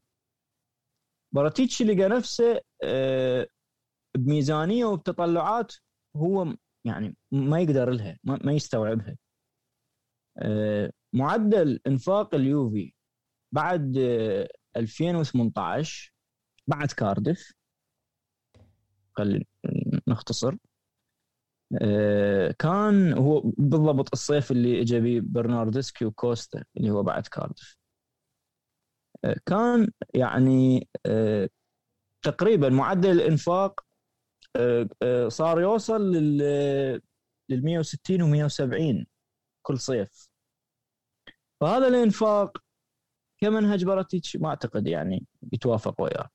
باراتيتشي 1.36 1.84
لقى 1.84 2.10
نفسه 2.10 2.62
بميزانية 4.18 4.86
وبتطلعات 4.86 5.74
هو 6.16 6.56
يعني 6.86 7.16
ما 7.32 7.60
يقدر 7.60 7.90
لها 7.90 8.18
ما 8.24 8.52
يستوعبها. 8.54 9.18
آه، 10.38 10.92
معدل 11.14 11.80
إنفاق 11.88 12.36
اليوفي 12.36 12.94
بعد 13.54 13.98
2018 14.78 16.14
آه، 16.14 16.72
بعد 16.72 16.92
كاردف 16.92 17.54
خلينا 19.18 19.46
نختصر. 20.08 20.56
آه، 21.82 22.52
كان 22.60 23.14
هو 23.14 23.42
بالضبط 23.58 24.10
الصيف 24.14 24.52
اللي 24.52 24.82
اجى 24.82 25.00
به 25.00 25.22
برناردسكي 25.24 26.06
وكوستا 26.06 26.64
اللي 26.78 26.92
هو 26.92 27.04
بعد 27.04 27.28
كاردف 27.28 27.78
كان 29.46 29.92
يعني 30.14 30.90
تقريبا 32.26 32.70
معدل 32.70 33.12
الإنفاق 33.12 33.86
صار 35.28 35.62
يوصل 35.62 36.02
لل 36.12 37.02
160 37.64 38.22
و 38.22 38.28
170 38.28 39.06
كل 39.62 39.80
صيف. 39.80 40.28
فهذا 41.62 41.88
الإنفاق 41.88 42.58
كمنهج 43.42 43.86
باراتيتش 43.86 44.36
ما 44.38 44.50
أعتقد 44.50 44.88
يعني 44.88 45.26
يتوافق 45.54 46.02
وياه. 46.02 46.30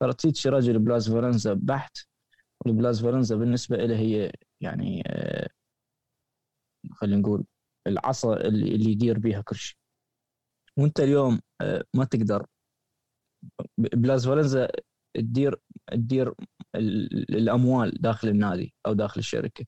باراتيتش 0.00 0.46
رجل 0.46 0.78
plusvalenza 0.78 1.54
بحت 1.54 1.96
وال 2.66 3.02
plusvalenza 3.02 3.36
بالنسبة 3.36 3.76
له 3.76 3.96
هي 3.96 4.32
يعني 4.62 5.02
آه، 5.06 5.48
خلينا 6.92 7.20
نقول 7.20 7.44
العصا 7.86 8.36
اللي, 8.36 8.90
يدير 8.92 9.18
بيها 9.18 9.40
كل 9.40 9.56
شيء. 9.56 9.76
وأنت 10.78 11.00
اليوم 11.00 11.40
آه، 11.60 11.84
ما 11.96 12.04
تقدر. 12.04 12.46
بلاز 13.78 14.26
فورنزا 14.26 14.68
تدير 15.16 15.60
تدير 15.92 16.34
الأموال 17.30 17.90
داخل 18.00 18.28
النادي 18.28 18.74
أو 18.86 18.92
داخل 18.92 19.20
الشركة 19.20 19.64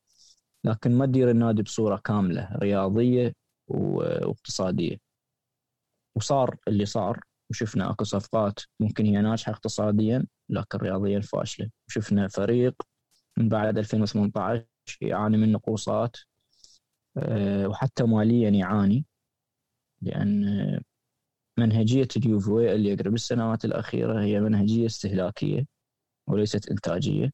لكن 0.64 0.98
ما 0.98 1.06
تدير 1.06 1.30
النادي 1.30 1.62
بصورة 1.62 1.96
كاملة 1.96 2.56
رياضية 2.56 3.32
واقتصادية. 3.68 4.98
وصار 6.16 6.56
اللي 6.68 6.86
صار. 6.86 7.20
وشفنا 7.50 7.90
اكو 7.90 8.04
صفقات 8.04 8.58
ممكن 8.80 9.06
هي 9.06 9.20
ناجحة 9.20 9.52
اقتصاديا 9.52 10.26
لكن 10.48 10.78
رياضيا 10.78 11.20
فاشلة. 11.20 11.70
وشفنا 11.88 12.28
فريق 12.28 12.74
من 13.38 13.48
بعد 13.48 13.78
2018 13.78 14.66
يعاني 15.00 15.36
من 15.36 15.52
نقوصات 15.52 16.16
آه، 17.16 17.68
وحتى 17.68 18.04
ماليا 18.04 18.50
يعاني 18.50 19.04
لأن 20.02 20.80
منهجية 21.58 22.08
اليوفي 22.16 22.74
اللي 22.74 22.88
يقرب 22.90 23.14
السنوات 23.14 23.64
الأخيرة 23.64 24.22
هي 24.22 24.40
منهجية 24.40 24.86
استهلاكية 24.86 25.66
وليست 26.26 26.70
إنتاجية. 26.70 27.30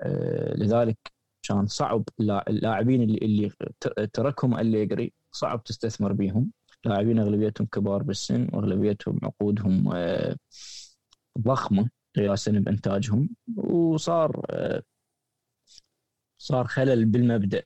آه، 0.00 0.54
لذلك 0.56 0.98
كان 1.42 1.66
صعب 1.66 2.04
اللاعبين 2.20 3.02
اللي, 3.02 3.50
تركهم 4.12 4.58
أليجري 4.58 5.12
صعب 5.32 5.64
تستثمر 5.64 6.12
بهم 6.12 6.52
لاعبين 6.84 7.18
أغلبيتهم 7.18 7.66
كبار 7.66 8.02
بالسن 8.02 8.48
وأغلبيتهم 8.52 9.20
عقودهم 9.22 9.92
آه، 9.94 10.36
ضخمة 11.38 11.90
قياسا 12.16 12.52
بإنتاجهم. 12.52 13.28
وصار 13.56 14.46
آه، 14.50 14.82
صار 16.38 16.66
خلل 16.66 17.04
بالمبدأ. 17.04 17.62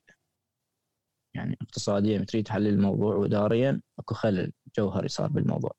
يعني 1.35 1.57
اقتصاديا 1.61 2.23
تريد 2.23 2.45
تحلل 2.45 2.67
الموضوع 2.67 3.15
واداريا 3.15 3.81
أكو 3.99 4.13
خلل 4.13 4.51
جوهري 4.77 5.07
صار 5.07 5.27
بالموضوع. 5.27 5.71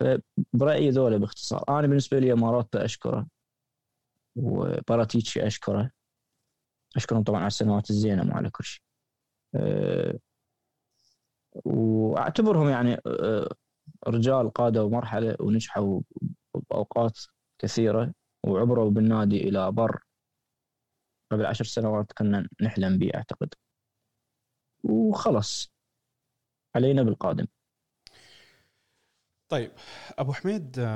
فبرأيي 0.00 0.90
ذولا 0.90 1.16
باختصار. 1.16 1.64
أنا 1.68 1.86
بالنسبة 1.86 2.18
لي 2.18 2.34
ماراتا 2.34 2.84
أشكره 2.84 3.26
وباراتيتشي 4.36 5.46
أشكره. 5.46 5.90
أشكرهم 6.96 7.22
طبعا 7.22 7.38
على 7.38 7.46
السنوات 7.46 7.90
الزينة 7.90 8.22
مو 8.24 8.32
على 8.32 8.50
كل 8.50 8.64
شيء. 8.64 8.82
أه 9.54 10.18
وأعتبرهم 11.64 12.68
يعني 12.68 13.00
رجال 14.06 14.50
قادوا 14.50 14.90
مرحلة 14.90 15.36
ونجحوا 15.40 16.00
بأوقات 16.70 17.18
كثيرة 17.58 18.12
وعبروا 18.46 18.90
بالنادي 18.90 19.48
إلى 19.48 19.72
بر. 19.72 20.02
قبل 21.32 21.46
عشر 21.46 21.64
سنوات 21.64 22.12
كنا 22.12 22.48
نحلم 22.62 22.98
به 22.98 23.10
أعتقد. 23.14 23.54
وخلص 24.84 25.72
علينا 26.76 27.02
بالقادم. 27.02 27.46
طيب 29.48 29.72
أبو 30.18 30.32
حميد 30.32 30.88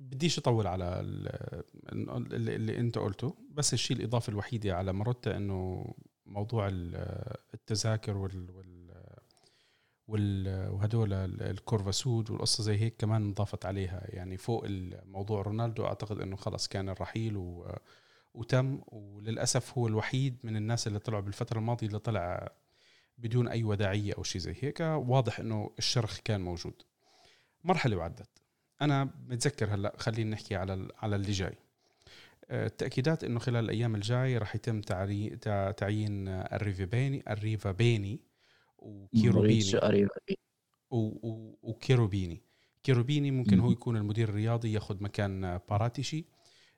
بديش 0.00 0.38
أطول 0.38 0.66
على 0.66 1.00
اللي, 1.00 2.56
اللي 2.56 2.78
أنت 2.80 2.98
قلته 2.98 3.36
بس 3.50 3.74
الشيء 3.74 3.96
الاضافه 3.96 4.30
الوحيده 4.30 4.76
على 4.76 4.92
مروتا 4.92 5.36
إنه 5.36 5.94
موضوع 6.26 6.68
التذاكر 7.54 8.16
وال 8.16 8.50
وهدول 10.08 11.12
الكورفا 11.42 11.90
سود 11.90 12.30
والقصة 12.30 12.64
زي 12.64 12.76
هيك 12.76 12.96
كمان 12.98 13.22
انضافت 13.22 13.66
عليها. 13.66 14.02
يعني 14.08 14.36
فوق 14.36 14.64
الموضوع 14.66 15.42
رونالدو 15.42 15.84
أعتقد 15.84 16.20
إنه 16.20 16.36
خلص 16.36 16.68
كان 16.68 16.88
الرحيل 16.88 17.36
و 17.36 17.72
وتم 18.34 18.80
وللأسف 18.86 19.78
هو 19.78 19.86
الوحيد 19.86 20.36
من 20.44 20.56
الناس 20.56 20.86
اللي 20.86 20.98
طلعوا 20.98 21.22
بالفترة 21.22 21.58
الماضية 21.58 21.86
اللي 21.86 21.98
طلع 21.98 22.52
بدون 23.18 23.48
أي 23.48 23.64
وداعية 23.64 24.14
أو 24.18 24.22
شيء 24.22 24.40
زي 24.40 24.54
هيك. 24.60 24.80
واضح 24.80 25.40
إنه 25.40 25.70
الشرخ 25.78 26.18
كان 26.24 26.40
موجود. 26.40 26.82
مرحلة 27.64 27.96
وعدت 27.96 28.28
أنا 28.82 29.10
متذكر 29.28 29.74
هلأ 29.74 29.94
خلينا 29.98 30.30
نحكي 30.30 30.56
على 30.56 30.88
على 30.98 31.16
اللي 31.16 31.32
جاي. 31.32 31.54
آه، 32.50 32.66
التأكيدات 32.66 33.24
إنه 33.24 33.38
خلال 33.38 33.64
الأيام 33.64 33.94
الجاي 33.94 34.38
راح 34.38 34.54
يتم 34.54 34.80
تعيين 35.76 36.28
الريفا 36.28 36.84
بيني 36.84 37.22
الريفا 37.30 37.70
بيني 37.70 38.20
وكيروبيني. 38.78 39.80
وكيروبيني. 41.62 42.42
كيروبيني 42.82 43.30
ممكن 43.30 43.60
هو 43.60 43.70
يكون 43.70 43.96
المدير 43.96 44.28
الرياضي 44.28 44.72
ياخذ 44.72 45.02
مكان 45.02 45.60
باراتيشي. 45.68 46.24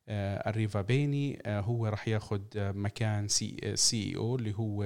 آه، 0.08 0.50
الريفا 0.50 0.80
بيني 0.80 1.42
آه، 1.46 1.60
هو 1.60 1.86
راح 1.86 2.08
ياخذ 2.08 2.42
مكان 2.56 3.28
سي 3.28 3.76
سي 3.76 4.16
أو 4.16 4.36
اللي 4.36 4.54
هو 4.56 4.84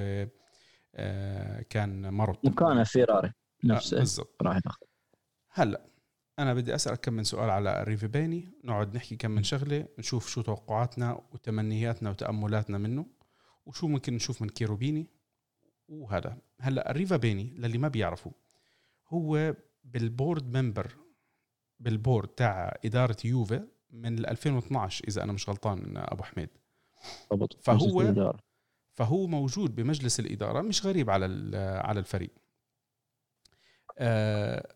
كان 1.71 2.15
مرض 2.15 2.37
مكانه 2.45 2.85
فيراري. 2.85 3.33
نفسه 3.65 3.99
بالضبط. 3.99 4.43
راح 4.43 4.57
ياخذ 4.57 4.87
هلا 5.51 5.87
أنا 6.39 6.55
بدي 6.55 6.75
أسألك 6.75 7.01
كم 7.01 7.13
من 7.13 7.25
سؤال 7.25 7.51
على 7.51 7.83
ريفي 7.83 8.07
بيني. 8.07 8.53
نقعد 8.65 8.97
نحكي 8.97 9.17
كم 9.17 9.31
من 9.31 9.43
شغلة 9.43 9.89
نشوف 9.99 10.29
شو 10.29 10.43
توقعاتنا 10.43 11.21
وتمنياتنا 11.33 12.11
وتأملاتنا 12.11 12.79
منه 12.79 13.07
وشو 13.67 13.89
ممكن 13.89 14.15
نشوف 14.15 14.43
من 14.43 14.49
كيروبيني. 14.49 15.07
وهذا 15.89 16.39
هلا 16.61 16.91
أريفابيني 16.91 17.55
للي 17.59 17.79
ما 17.79 17.89
بيعرفوا 17.89 18.33
هو 19.09 19.57
بال 19.85 20.05
board 20.05 20.57
member 20.57 20.97
بال 21.81 21.95
board 21.95 22.29
تاع 22.29 22.79
إدارة 22.85 23.17
يوفي 23.25 23.69
من 23.91 24.27
2012 24.27 25.05
إذا 25.09 25.23
أنا 25.23 25.33
مش 25.33 25.49
غلطان 25.49 25.97
أبو 25.97 26.23
حميد. 26.23 26.49
فهو 27.63 28.35
فهو 28.93 29.27
موجود 29.27 29.75
بمجلس 29.75 30.21
الإدارة 30.21 30.63
مش 30.63 30.87
غريب 30.87 31.11
على 31.11 31.57
على 31.85 32.01
الفريق. 32.01 32.31
آه 33.99 34.75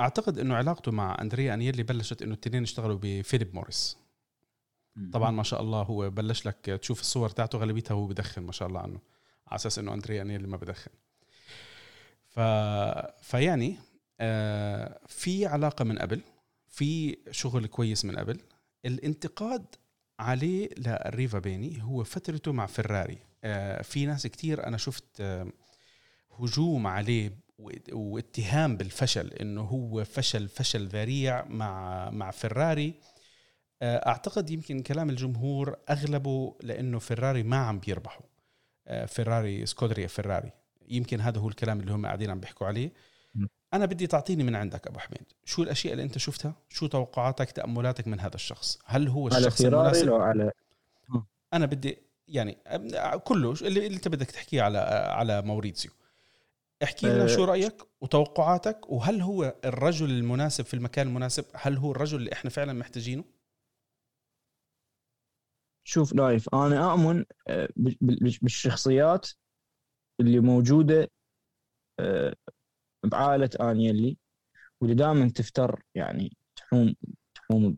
أعتقد 0.00 0.38
إنه 0.38 0.54
علاقته 0.54 0.92
مع 0.92 1.16
أندريا 1.20 1.54
أنييلي 1.54 1.82
بلشت 1.82 2.22
إنه 2.22 2.34
الاثنين 2.34 2.62
اشتغلوا 2.62 2.98
بفيليب 3.02 3.54
موريس. 3.54 3.98
طبعا 5.12 5.30
ما 5.30 5.42
شاء 5.42 5.62
الله 5.62 5.82
هو 5.82 6.10
بلش 6.10 6.46
لك 6.46 6.56
تشوف 6.82 7.00
الصور 7.00 7.28
تاعته 7.28 7.58
غالبيتها 7.58 7.94
هو 7.94 8.06
بدخن 8.06 8.42
ما 8.42 8.52
شاء 8.52 8.68
الله 8.68 8.80
عنه. 8.80 9.00
على 9.46 9.56
أساس 9.56 9.78
إنه 9.78 9.94
أندريا 9.94 10.22
انيلي 10.22 10.46
ما 10.46 10.56
بدخن. 10.56 10.90
ف... 12.28 12.40
فيعني 13.22 13.76
آه 14.20 15.00
في 15.08 15.46
علاقة 15.46 15.84
من 15.84 15.98
قبل 15.98 16.20
في 16.68 17.16
شغل 17.30 17.66
كويس 17.66 18.04
من 18.04 18.18
قبل. 18.18 18.40
الانتقاد 18.84 19.64
عليه 20.18 20.68
للريفا 20.76 21.38
بيني 21.38 21.82
هو 21.82 22.04
فترته 22.04 22.52
مع 22.52 22.66
فراري 22.66 23.18
آه 23.44 23.82
في 23.82 24.06
ناس 24.06 24.26
كتير 24.26 24.66
أنا 24.66 24.76
شفت 24.76 25.20
آه 25.20 25.52
هجوم 26.38 26.86
عليه 26.86 27.46
واتهام 27.92 28.76
بالفشل 28.76 29.32
إنه 29.32 29.60
هو 29.60 30.04
فشل 30.04 30.48
فشل 30.48 30.86
ذريع 30.86 31.44
مع 31.44 32.10
مع 32.10 32.30
فيراري. 32.30 32.94
آه، 33.82 34.08
أعتقد 34.08 34.50
يمكن 34.50 34.82
كلام 34.82 35.10
الجمهور 35.10 35.76
أغلبه 35.90 36.56
لأنه 36.62 36.98
فيراري 36.98 37.42
ما 37.42 37.56
عم 37.56 37.78
بيربحوا 37.78 38.26
فيراري 39.06 39.66
سكودريا 39.66 40.06
فيراري. 40.06 40.52
يمكن 40.88 41.20
هذا 41.20 41.40
هو 41.40 41.48
الكلام 41.48 41.80
اللي 41.80 41.92
هم 41.92 42.06
قاعدين 42.06 42.30
عم 42.30 42.40
بيحكوا 42.40 42.66
عليه. 42.66 42.92
أنا 43.74 43.86
بدي 43.86 44.06
تعطيني 44.06 44.44
من 44.44 44.54
عندك 44.56 44.86
أبو 44.86 44.98
حميد. 44.98 45.22
شو 45.44 45.62
الأشياء 45.62 45.92
اللي 45.92 46.04
أنت 46.04 46.18
شفتها؟ 46.18 46.54
شو 46.68 46.86
توقعاتك 46.86 47.50
تأملاتك 47.50 48.06
من 48.06 48.20
هذا 48.20 48.34
الشخص؟ 48.34 48.78
هل 48.84 49.08
هو 49.08 49.28
الشخص 49.28 49.64
على 49.64 49.76
المناسب؟ 49.76 50.12
على 50.12 50.52
أنا 51.52 51.66
بدي 51.66 51.98
يعني 52.28 52.58
كله 53.24 53.52
اللي, 53.52 53.86
اللي 53.86 53.96
أنت 53.96 54.08
بدك 54.08 54.30
تحكيه 54.30 54.62
على 54.62 54.78
على 55.08 55.42
موريتسيو. 55.42 55.90
احكي 56.82 57.06
لنا 57.06 57.26
شو 57.26 57.44
رأيك 57.44 57.82
وتوقعاتك 58.00 58.90
وهل 58.90 59.20
هو 59.20 59.54
الرجل 59.64 60.10
المناسب 60.10 60.64
في 60.64 60.74
المكان 60.74 61.06
المناسب؟ 61.06 61.44
هل 61.54 61.76
هو 61.76 61.90
الرجل 61.90 62.18
اللي 62.18 62.32
إحنا 62.32 62.50
فعلا 62.50 62.72
محتاجينه؟ 62.72 63.24
شوف 65.86 66.14
نايف 66.14 66.48
أنا 66.54 66.92
أؤمن 66.92 67.24
آه، 67.48 67.68
بالشخصيات 68.42 69.28
اللي 70.20 70.40
موجودة 70.40 71.10
آه، 72.00 72.34
بعائلة 73.04 73.50
آنيلي 73.60 74.18
واللي 74.80 74.96
دائما 74.96 75.28
تفتر 75.30 75.82
يعني 75.94 76.36
تحوم 76.56 76.94
تحوم 77.34 77.76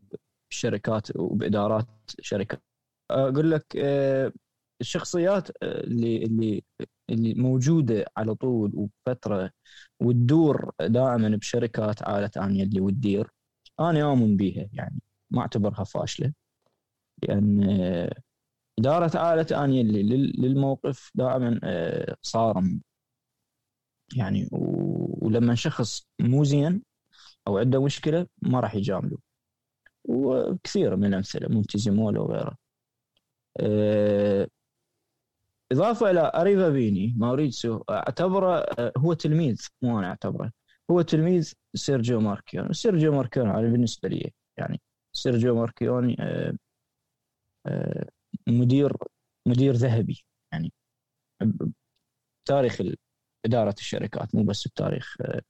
بالشركات 0.51 1.17
وبإدارات 1.17 1.89
شركات 2.21 2.63
أقول 3.11 3.51
لك 3.51 3.77
آه، 3.77 4.33
الشخصيات 4.81 5.49
اللي 5.63 6.25
اللي 6.25 6.65
اللي 7.11 7.35
موجودة 7.35 8.07
على 8.17 8.35
طول 8.35 8.73
وفترة 8.75 9.51
وتدور 10.01 10.71
دائما 10.81 11.37
بشركات 11.37 12.03
عائلة 12.03 12.31
آنيلي 12.37 12.81
وتدير 12.81 13.31
أنا 13.81 14.03
أؤمن 14.05 14.37
بيها 14.37 14.69
يعني 14.73 15.01
ما 15.31 15.41
أعتبرها 15.41 15.85
فاشلة. 15.85 16.33
لأن 17.23 17.63
إدارة 18.79 19.19
عائلة 19.19 19.65
أنييلي 19.65 20.03
للموقف 20.39 21.11
دائما 21.15 21.61
آه، 21.65 22.17
صارم. 22.23 22.81
يعني 24.17 24.49
ولما 24.53 25.55
شخص 25.55 26.07
مو 26.21 26.45
زين 26.45 26.83
أو 27.49 27.59
عنده 27.59 27.85
مشكلة 27.85 28.27
ما 28.43 28.61
راح 28.61 28.75
يجامله. 28.75 29.19
وكثير 30.05 30.97
من 30.97 31.05
الأمثلة 31.09 31.49
مونتيزيمولو 31.49 32.23
وغيره 32.25 32.57
آه، 33.61 34.49
إضافة 35.73 36.11
إلى 36.11 36.33
أريفابيني 36.35 37.15
ماوريتسيو 37.17 37.85
أعتبره 37.91 38.57
آه، 38.59 38.93
هو 38.99 39.13
تلميذ 39.13 39.67
مو 39.83 39.99
أنا 39.99 40.09
أعتبره. 40.09 40.53
هو 40.91 41.03
تلميذ 41.03 41.53
سيرجيو 41.75 42.21
ماركيوني. 42.21 42.75
سيرجيو 42.75 43.13
ماركيوني 43.13 43.71
بالنسبة 43.71 44.09
لي 44.09 44.33
يعني 44.59 44.81
سيرجيو 45.13 45.55
ماركيوني 45.55 46.17
مدير 48.49 48.93
مدير 49.49 49.75
ذهبي 49.75 50.25
يعني 50.53 50.73
تاريخ 52.49 52.83
إدارة 53.47 53.75
الشركات 53.79 54.35
مو 54.35 54.43
بس 54.45 54.69
بتاريخ 54.69 55.17
آه، 55.21 55.41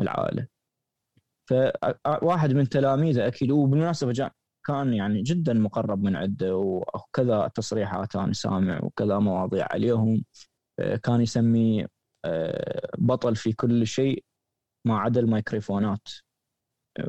العائلة. 0.00 0.46
فواحد 1.50 2.52
من 2.52 2.68
تلاميذه 2.68 3.26
أكيد 3.26 3.50
وبالمناسبة 3.50 4.30
كان 4.66 4.94
يعني 4.94 5.22
جدا 5.22 5.52
مقرب 5.54 6.02
من 6.02 6.16
عنده 6.16 6.56
وكذا 6.56 7.48
تصريحات 7.48 8.16
أنا 8.16 8.32
سامع 8.32 8.80
وكذا 8.84 9.18
مواضيع 9.18 9.66
عليهم 9.70 10.24
آه، 10.78 10.96
كان 10.96 11.20
يسمي 11.20 11.86
آه، 12.24 12.90
بطل 12.98 13.36
في 13.36 13.52
كل 13.52 13.86
شيء 13.86 14.24
ما 14.86 14.98
عدا 14.98 15.20
الميكروفونات 15.20 16.08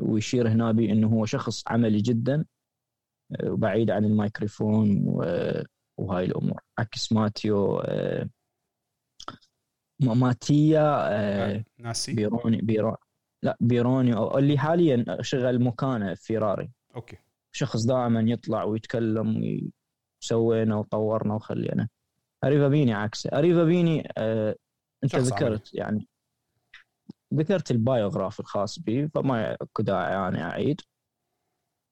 ويشير 0.00 0.48
هنا 0.48 0.72
بأنه 0.72 1.08
هو 1.08 1.26
شخص 1.26 1.64
عملي 1.68 1.98
جدا 1.98 2.44
وبعيد 3.44 3.90
عن 3.90 4.04
الميكروفون 4.04 5.02
وهاي 5.96 6.24
الأمور. 6.24 6.60
عكس 6.78 7.12
ماتيو 7.12 7.76
آه، 7.76 8.28
ماتيا 10.00 11.08
آه، 11.12 11.64
ناسي. 11.78 12.14
بيروني 12.14 12.56
بيروني 12.56 12.96
لا 13.42 13.56
بيروني 13.60 14.12
اللي 14.38 14.58
حاليا 14.58 15.04
شغل 15.20 15.62
مكانه 15.62 16.14
فيراري. 16.14 16.70
أوكي. 16.96 17.16
شخص 17.52 17.86
دائما 17.86 18.20
يطلع 18.20 18.64
ويتكلم 18.64 19.60
وسوينا 20.22 20.76
وطورنا 20.76 21.34
وخلينا. 21.34 21.88
أريفابيني 22.44 22.94
عكسه. 22.94 23.30
أريفابيني 23.32 24.08
آه 24.18 24.56
أنت 25.04 25.16
ذكرت. 25.16 25.74
يعني 25.74 26.08
ذكرت 27.34 27.70
ال 27.70 27.78
biograph 27.78 28.40
الخاص 28.40 28.78
به 28.78 29.10
فما 29.14 29.56
داعي 29.78 30.12
يعني 30.12 30.42
أعيد. 30.42 30.80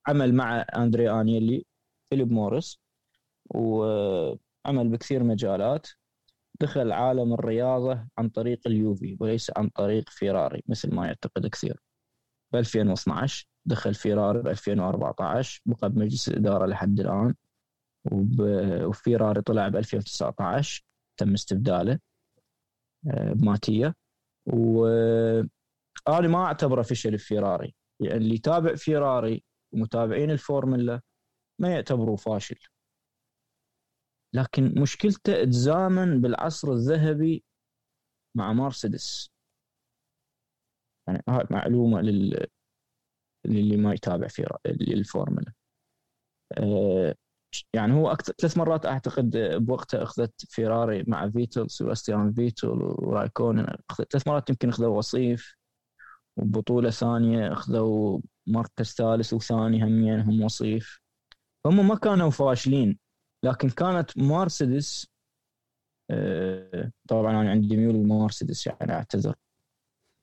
عمل 0.08 0.34
مع 0.34 0.60
أندريا 0.76 1.11
أنييلي 1.11 1.66
فيليب 2.10 2.32
موريس 2.32 2.80
وعمل 3.50 4.88
بكثير 4.88 5.22
مجالات. 5.24 5.86
دخل 6.60 6.92
عالم 6.92 7.32
الرياضة 7.34 8.08
عن 8.18 8.28
طريق 8.28 8.60
اليوفي 8.66 9.16
وليس 9.20 9.50
عن 9.56 9.68
طريق 9.68 10.08
فيراري 10.10 10.62
مثل 10.68 10.94
ما 10.94 11.06
يعتقد 11.06 11.46
كثير. 11.46 11.80
ب 12.52 12.56
2012 12.56 13.48
دخل 13.64 13.94
فيراري 13.94 14.42
ب 14.42 14.48
2014 14.48 15.60
بقى 15.66 15.90
بمجلس 15.90 16.28
الإدارة 16.28 16.66
لحد 16.66 17.00
الآن. 17.00 17.34
وفيراري 18.84 19.42
طلع 19.42 19.68
ب 19.68 19.76
2019 19.76 20.84
تم 21.16 21.32
استبداله 21.34 21.98
آه، 23.10 23.32
بماتيا 23.32 23.94
وأنا 24.46 25.48
ما 26.28 26.44
أعتبره 26.44 26.82
فشل 26.82 27.18
فيراري. 27.18 27.74
يعني 28.00 28.16
اللي 28.16 28.34
يتابع 28.34 28.74
فيراري 28.74 29.44
ومتابعين 29.76 30.30
الفورمولا 30.30 31.00
ما 31.60 31.72
يعتبروه 31.74 32.16
فاشل. 32.16 32.56
لكن 34.34 34.80
مشكلته 34.80 35.44
تزامن 35.44 36.20
بالعصر 36.20 36.72
الذهبي 36.72 37.44
مع 38.36 38.52
مرسيدس. 38.52 39.30
يعني 41.08 41.22
هاي 41.28 41.44
معلومة 41.50 42.00
لل 42.00 42.46
للي 43.46 43.76
ما 43.76 43.94
يتابع 43.94 44.28
في 44.28 44.46
الفورمولا 44.66 45.52
أه 46.58 47.14
يعني 47.74 47.92
هو 47.94 48.10
أكثر 48.12 48.32
ثلاث 48.38 48.58
مرات 48.58 48.86
أعتقد 48.86 49.36
بوقتها 49.36 50.02
أخذت 50.02 50.32
فيراري 50.50 51.04
مع 51.08 51.30
فيتل 51.30 51.70
سيباستيان 51.70 52.32
فيتل 52.32 52.68
ورايكونن. 52.68 53.76
ثلاث 54.10 54.28
مرات 54.28 54.50
يمكن 54.50 54.68
أخذوا 54.68 54.98
وصيف 54.98 55.54
وبطولة 56.36 56.90
ثانية 56.90 57.52
أخذوا 57.52 58.20
مركز 58.46 58.94
ثالث 58.94 59.32
وثاني 59.32 59.85
همين 59.85 60.20
هم 60.20 60.42
وصيف. 60.42 61.00
هم 61.66 61.88
ما 61.88 61.94
كانوا 61.94 62.30
فاشلين 62.30 62.98
لكن 63.44 63.70
كانت 63.70 64.18
مرسيدس 64.18 65.06
آه، 66.11 66.92
طبعا 67.09 67.40
أنا 67.40 67.50
عندي 67.50 67.76
ميول 67.76 67.94
لمرسيدس 67.94 68.66
يعني 68.66 68.92
أعتذر. 68.92 69.35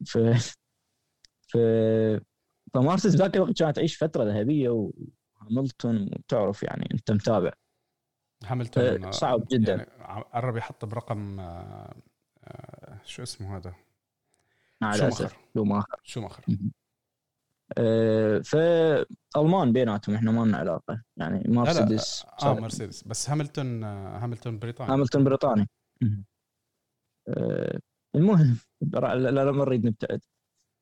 ف 0.05 0.17
ف 1.47 1.57
فمرسيدس 2.73 3.15
ذاك 3.15 3.35
الوقت 3.35 3.59
كانت 3.59 3.75
تعيش 3.75 4.03
فترة 4.03 4.23
ذهبية 4.23 4.69
وهاملتون 4.69 6.09
وتعرف 6.19 6.63
يعني 6.63 6.89
أنت 6.93 7.11
متابع. 7.11 7.53
هاملتون 8.45 9.11
صعب 9.11 9.45
جدا. 9.51 9.75
يعني 9.75 10.23
قرب 10.33 10.57
يحط 10.57 10.85
برقم 10.85 11.39
آه، 11.39 11.95
آه، 12.43 13.01
شو 13.05 13.23
اسمه 13.23 13.57
هذا؟ 13.57 13.75
على 14.81 15.07
اسف 15.07 15.37
شوماخر. 15.53 15.99
شوماخر. 16.03 16.43
آه، 16.49 16.57
فألمان 18.43 19.73
بيناتهم 19.73 20.15
إحنا 20.15 20.31
ما 20.31 20.45
لنا 20.45 20.57
علاقة. 20.57 21.03
يعني 21.17 21.43
مرسيدس 21.47 22.25
آه 22.43 22.53
مرسيدس. 22.59 23.03
بس 23.03 23.29
هاملتون 23.29 23.83
آه، 23.83 24.17
هاملتون 24.17 24.59
بريطاني. 24.59 24.91
هاملتون 24.93 25.23
بريطاني. 25.23 25.69
آه 27.27 27.79
المهم 28.15 28.57
لا 28.81 29.15
لا 29.15 29.51
ما 29.51 29.65
نريد 29.65 29.85
نبتعد. 29.85 30.21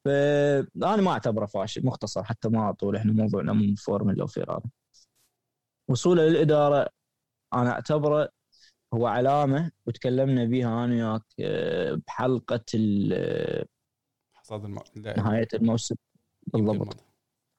فأنا 0.05 1.01
ما 1.01 1.11
أعتبره 1.11 1.45
فاشل 1.45 1.85
مختصر 1.85 2.23
حتى 2.23 2.49
ما 2.49 2.69
أطول. 2.69 2.95
إحنا 2.95 3.13
موضوعنا 3.13 3.53
مو 3.53 3.75
فورمولا 3.75 4.23
وفيراري 4.23 4.69
وصوله 5.89 6.23
للإدارة 6.27 6.87
أنا 7.53 7.71
أعتبره 7.71 8.29
هو 8.93 9.07
علامة 9.07 9.71
وتكلمنا 9.87 10.45
بها 10.45 10.85
أنا 10.85 10.93
وياك 10.93 11.23
آه، 11.39 12.01
بحلقة 12.07 12.65
حصاد 14.33 14.65
الم... 14.65 14.79
نهاية 15.17 15.47
الموسم. 15.53 15.95
بالضبط. 16.53 17.03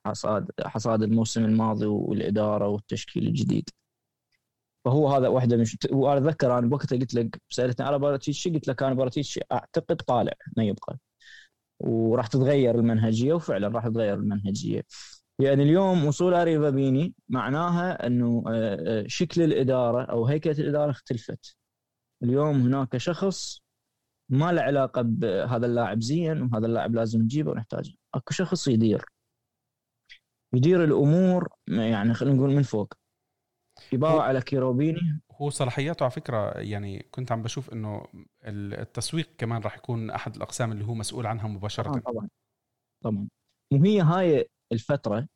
حصاد 0.07 0.51
حصاد 0.61 1.03
الموسم 1.03 1.45
الماضي 1.45 1.87
والإدارة 1.87 2.69
والتشكيل 2.69 3.27
الجديد. 3.27 3.69
فهو 4.85 5.09
هذا 5.09 5.29
واحدة 5.29 5.57
من 5.57 5.65
وأنا 5.93 6.19
أتذكر 6.19 6.59
أنا 6.59 6.67
بوقتها 6.67 6.99
قلت 6.99 7.15
لك 7.15 7.43
سألتني 7.51 7.87
على 7.87 7.99
باراتيتشي 7.99 8.51
قلت 8.51 8.69
لك؟ 8.69 8.83
أنا 8.83 8.95
باراتيتشي 8.95 9.41
أعتقد 9.53 9.97
طالع 9.97 10.33
ما 10.57 10.65
يبقى. 10.65 10.99
وراح 11.81 12.27
تتغير 12.27 12.75
المنهجية 12.75 13.33
وفعلا 13.33 13.69
راح 13.69 13.89
تتغير 13.89 14.15
المنهجية. 14.15 14.83
يعني 15.39 15.63
اليوم 15.63 16.05
وصول 16.05 16.35
أريفابيني 16.35 17.15
معناها 17.29 18.07
إنه 18.07 18.45
آه، 18.49 19.03
آه، 19.03 19.05
شكل 19.07 19.43
الإدارة 19.43 20.05
أو 20.05 20.27
هيكلة 20.27 20.53
الإدارة 20.59 20.91
اختلفت. 20.91 21.57
اليوم 22.23 22.61
هناك 22.63 22.97
شخص 22.97 23.62
ما 24.29 24.53
له 24.53 24.63
علاقة 24.63 25.03
بهذا 25.03 25.67
اللاعب 25.67 26.03
زين 26.03 26.43
وهذا 26.43 26.67
اللاعب 26.67 26.95
لازم 26.95 27.23
نجيبه 27.23 27.51
ونحتاجه. 27.51 27.93
أكو 28.15 28.35
شخص 28.35 28.69
يدير. 28.69 29.05
يدير 30.55 30.85
الأمور 30.85 31.49
يعني 31.69 32.15
خلينا 32.15 32.37
نقول 32.37 32.51
من 32.51 32.63
فوق. 32.63 32.95
يباوع 33.93 34.25
على 34.25 34.41
كيروبيني. 34.41 35.23
هو 35.33 35.51
صلاحياته 35.51 36.03
على 36.03 36.11
فكرة 36.11 36.51
يعني 36.51 37.09
كنت 37.11 37.33
عم 37.33 37.43
بشوف 37.43 37.73
إنه 37.73 38.07
التسويق 38.45 39.29
كمان 39.39 39.63
راح 39.63 39.77
يكون 39.77 40.11
أحد 40.11 40.37
الأقسام 40.37 40.73
اللي 40.73 40.85
هو 40.85 40.95
مسؤول 40.95 41.27
عنها 41.27 41.49
مباشرة. 41.49 41.97
آه 41.97 41.99
طبعا. 41.99 42.29
طبعا. 43.01 43.29
وهي 43.73 44.01
هاي 44.01 44.49
الفترة 44.73 45.29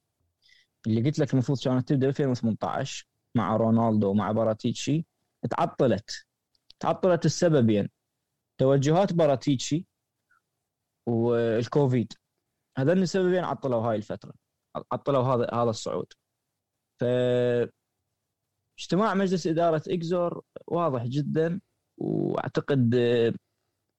اللي 0.86 1.02
قلت 1.02 1.18
لك 1.18 1.32
المفروض 1.32 1.64
كانت 1.64 1.88
تبدأ 1.88 2.08
2018 2.08 3.06
مع 3.34 3.56
رونالدو 3.56 4.10
ومع 4.10 4.32
باراتيتشي 4.32 5.06
تعطلت. 5.50 6.26
تعطلت 6.80 7.24
السببين 7.24 7.88
توجهات 8.58 9.12
باراتيتشي 9.12 9.86
والكوفيد 11.06 12.12
هذين 12.78 12.98
السببين 12.98 13.44
عطلوا 13.44 13.80
هاي 13.80 13.96
الفترة 13.96 14.32
عطلوا 14.92 15.22
هذا 15.22 15.46
هذا 15.54 15.70
الصعود. 15.70 16.12
ف 17.00 17.04
اجتماع 18.78 19.14
مجلس 19.14 19.46
إدارة 19.46 19.82
إكزور 19.88 20.42
واضح 20.66 21.04
جدا 21.06 21.60
وأعتقد 21.98 22.94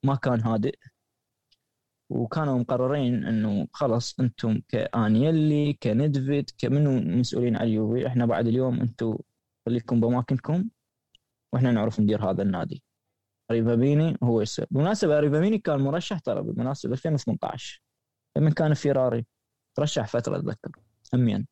ما 0.03 0.15
كان 0.15 0.41
هادئ. 0.41 0.75
وكانوا 2.09 2.59
مقررين 2.59 3.25
إنه 3.25 3.67
خلص 3.73 4.19
أنتم 4.19 4.61
كآنيلي 4.69 5.73
كندفيد 5.73 6.49
كمنو 6.57 7.17
مسؤولين 7.19 7.55
على 7.55 7.69
اليوفي 7.69 8.07
إحنا 8.07 8.25
بعد 8.25 8.47
اليوم 8.47 8.79
أنتم 8.81 9.17
خليكم 9.65 9.99
بأماكنكم 10.01 10.69
وإحنا 11.53 11.71
نعرف 11.71 11.99
ندير 11.99 12.29
هذا 12.29 12.43
النادي. 12.43 12.83
أريفابيني 13.51 14.17
هو 14.23 14.41
يصير 14.41 14.65
بالمناسبة 14.71 15.19
أريفابيني 15.19 15.57
كان 15.57 15.79
مرشح 15.79 16.19
ترى 16.19 16.41
بالمناسبة 16.41 16.91
2018 16.93 17.81
لما 18.37 18.49
كان 18.51 18.73
فيراري 18.73 19.25
ترشح 19.75 20.07
فترة 20.07 20.37
أتذكر 20.37 20.71
همين 21.13 21.47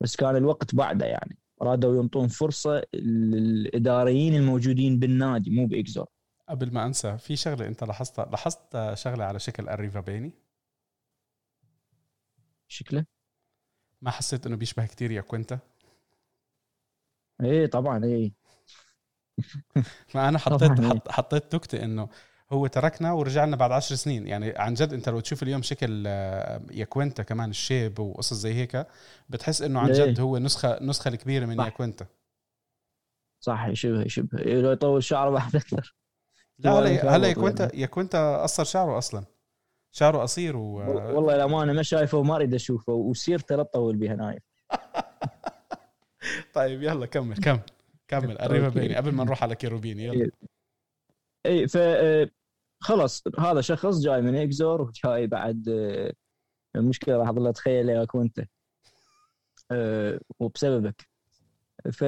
بس 0.00 0.16
كان 0.16 0.36
الوقت 0.36 0.74
بعده 0.74 1.06
يعني. 1.06 1.38
رادوا 1.62 2.02
ينطون 2.02 2.28
فرصة 2.28 2.82
للإداريين 2.94 4.34
الموجودين 4.34 4.98
بالنادي 4.98 5.50
مو 5.50 5.66
بإكزور. 5.66 6.06
قبل 6.48 6.72
ما 6.74 6.86
أنسى 6.86 7.18
في 7.18 7.36
شغلة 7.36 7.66
أنت 7.66 7.84
لاحظتها 7.84 8.24
لاحظت 8.24 8.94
شغلة 8.94 9.24
على 9.24 9.38
شكل 9.38 9.68
أريفابيني 9.68 10.32
شكله؟ 12.68 13.04
ما 14.02 14.10
حسيت 14.10 14.46
إنه 14.46 14.56
بيشبه 14.56 14.86
كتير 14.86 15.10
ياكوينتا؟ 15.10 15.58
إيه 17.40 17.66
طبعا 17.66 18.04
إيه. 18.04 18.32
ما 20.14 20.28
أنا 20.28 20.38
حطيت 20.38 20.80
حط 20.80 21.08
حطيت 21.08 21.54
نكته 21.54 21.84
إنه 21.84 22.08
هو 22.52 22.66
تركنا 22.66 23.12
ورجع 23.12 23.44
لنا 23.44 23.56
بعد 23.56 23.72
عشر 23.72 23.94
سنين. 23.94 24.26
يعني 24.26 24.54
عن 24.56 24.74
جد 24.74 24.92
أنت 24.92 25.08
لو 25.08 25.20
تشوف 25.20 25.42
اليوم 25.42 25.62
شكل 25.62 26.04
آه، 26.06 26.62
ياكوينتا 26.70 27.22
كمان 27.22 27.50
الشيب 27.50 27.98
وقصص 27.98 28.36
زي 28.36 28.54
هيك 28.54 28.86
بتحس 29.28 29.62
إنه 29.62 29.80
عن 29.80 29.92
جد 29.92 30.20
هو 30.20 30.38
نسخة 30.38 30.78
نسخة 30.82 31.08
الكبيرة 31.08 31.46
من 31.46 31.58
ياكوينتا. 31.60 32.06
صح 33.40 33.72
شبه 33.72 34.08
شبه 34.08 34.38
لو 34.38 34.72
يطول 34.72 35.02
شعره 35.04 35.30
بعد 35.30 35.56
أكثر. 35.56 35.94
لا 36.58 36.70
هلا 36.70 37.16
هلا 37.16 37.28
ياكوينتا 37.28 37.70
ياكوينتا 37.74 38.42
قصر 38.42 38.64
شعره 38.64 38.98
أصلا. 38.98 39.24
شعره 39.92 40.18
قصير 40.18 40.56
و 40.56 40.62
والله 41.16 41.34
الأمانة 41.34 41.72
ما 41.72 41.82
شايفه 41.82 42.18
وما 42.18 42.36
أريد 42.36 42.54
أشوفه 42.54 42.92
وسيرته 42.92 43.56
لا 43.56 43.62
تطول 43.62 43.96
بها 43.96 44.14
نايف 44.14 44.42
طيب 46.54 46.82
يلا 46.82 47.06
كمل 47.06 47.36
كمل. 47.36 47.60
كمل 48.08 48.38
قريبة 48.38 48.68
بيني 48.68 48.96
قبل 48.96 49.12
ما 49.12 49.24
نروح 49.24 49.42
على 49.42 49.54
كيروبيني 49.54 50.04
يلا. 50.04 50.30
اي 51.46 51.68
ف 51.68 51.76
آه، 51.76 52.30
خلاص 52.80 53.22
هذا 53.38 53.60
شخص 53.60 54.00
جاي 54.00 54.22
من 54.22 54.34
إكزور 54.34 54.82
وجاي 54.82 55.26
بعد 55.26 55.68
آه، 55.68 56.12
المشكلة 56.76 57.16
راح 57.16 57.28
اظل 57.28 57.46
اتخيل 57.46 57.88
ياك 57.88 58.14
وأنت. 58.14 58.44
آه، 59.70 60.20
وبسببك. 60.40 61.08
ف 61.92 62.04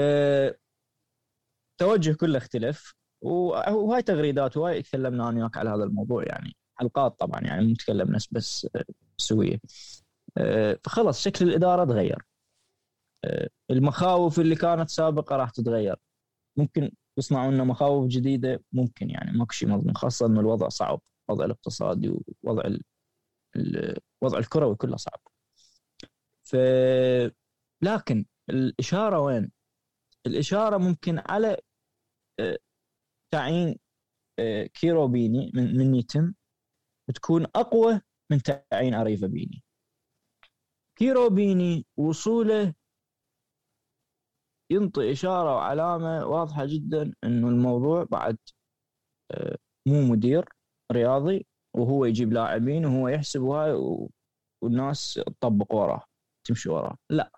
توجه 1.78 2.12
كله 2.12 2.38
اختلف 2.38 2.94
وهاي 3.22 4.02
تغريدات 4.02 4.56
وهاي 4.56 4.82
تكلمنا 4.82 5.28
أنا 5.28 5.40
وياك 5.40 5.56
على 5.56 5.70
هذا 5.70 5.84
الموضوع 5.84 6.24
يعني 6.26 6.56
حلقات 6.76 7.20
طبعا 7.20 7.40
يعني 7.40 7.66
مو 7.66 7.72
نتكلم 7.72 8.10
ناس 8.12 8.28
بس 8.32 8.68
سوية. 9.16 9.60
فخلص 10.84 11.24
شكل 11.24 11.48
الإدارة 11.48 11.84
تغير. 11.84 12.29
المخاوف 13.70 14.40
اللي 14.40 14.56
كانت 14.56 14.90
سابقة 14.90 15.36
راح 15.36 15.50
تتغير. 15.50 15.96
ممكن 16.56 16.90
يصنعوا 17.18 17.52
لنا 17.52 17.64
مخاوف 17.64 18.06
جديدة؟ 18.06 18.64
ممكن 18.72 19.10
يعني 19.10 19.38
ماكو 19.38 19.52
شيء 19.52 19.68
مضمون 19.68 19.96
خاصة 19.96 20.26
إنه 20.26 20.40
الوضع 20.40 20.68
صعب 20.68 21.00
الوضع 21.30 21.44
الاقتصادي 21.44 22.14
ووضع 22.44 22.62
الوضع 23.56 24.38
الكروي 24.38 24.76
كله 24.76 24.96
صعب. 24.96 25.20
ف 26.42 26.56
لكن 27.82 28.24
الإشارة 28.50 29.20
وين؟ 29.20 29.50
الإشارة 30.26 30.76
ممكن 30.76 31.18
على 31.18 31.56
آه، 32.40 32.58
تعيين 33.32 33.78
آه، 34.38 34.66
كيرو 34.66 35.08
بيني 35.08 35.50
من 35.54 35.76
من 35.78 35.94
يتم 35.94 36.34
تكون 37.14 37.46
أقوى 37.56 38.00
من 38.30 38.42
تعيين 38.42 38.94
أريفا 38.94 39.26
بيني. 39.26 39.62
كيرو 40.98 41.30
بيني 41.30 41.86
وصوله 41.96 42.74
ينطي 44.70 45.12
إشارة 45.12 45.54
وعلامة 45.56 46.26
واضحة 46.26 46.64
جدا 46.66 47.14
إنه 47.24 47.48
الموضوع 47.48 48.04
بعد 48.04 48.38
آه، 49.30 49.56
مو 49.88 50.02
مدير 50.02 50.44
رياضي 50.92 51.46
وهو 51.74 52.04
يجيب 52.04 52.32
لاعبين 52.32 52.86
وهو 52.86 53.08
يحسب 53.08 53.40
وهاي 53.42 53.72
والناس 54.62 55.20
تطبق 55.26 55.74
وراه 55.74 56.04
تمشي 56.44 56.70
وراه. 56.70 56.96
لا. 57.10 57.30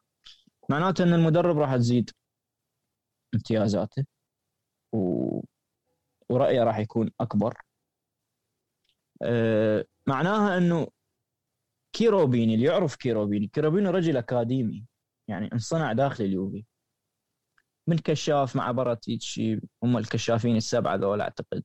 معناته 0.71 1.05
إن 1.05 1.13
المدرب 1.15 1.59
راح 1.59 1.77
تزيد 1.77 2.11
امتيازاته 3.35 4.05
و... 4.95 5.41
ورأيه 6.31 6.65
راح 6.65 6.79
يكون 6.79 7.11
أكبر. 7.21 7.55
أه 9.23 9.85
معناها 10.07 10.59
إنه 10.59 10.89
كيروبيني 11.93 12.55
اللي 12.55 12.67
يعرف 12.67 12.97
كيروبيني 12.97 13.47
كيروبيني 13.47 13.89
رجل 13.91 14.17
أكاديمي 14.17 14.85
يعني 15.29 15.53
انصنع 15.53 15.93
داخل 15.93 16.25
اليوفي. 16.25 16.65
من 17.89 17.99
كشاف 17.99 18.57
مع 18.57 18.71
براتيتشي 18.73 19.61
هم 19.83 19.97
الكشافين 19.99 20.57
السبعة 20.57 20.97
ذول 20.97 21.21
أعتقد 21.21 21.63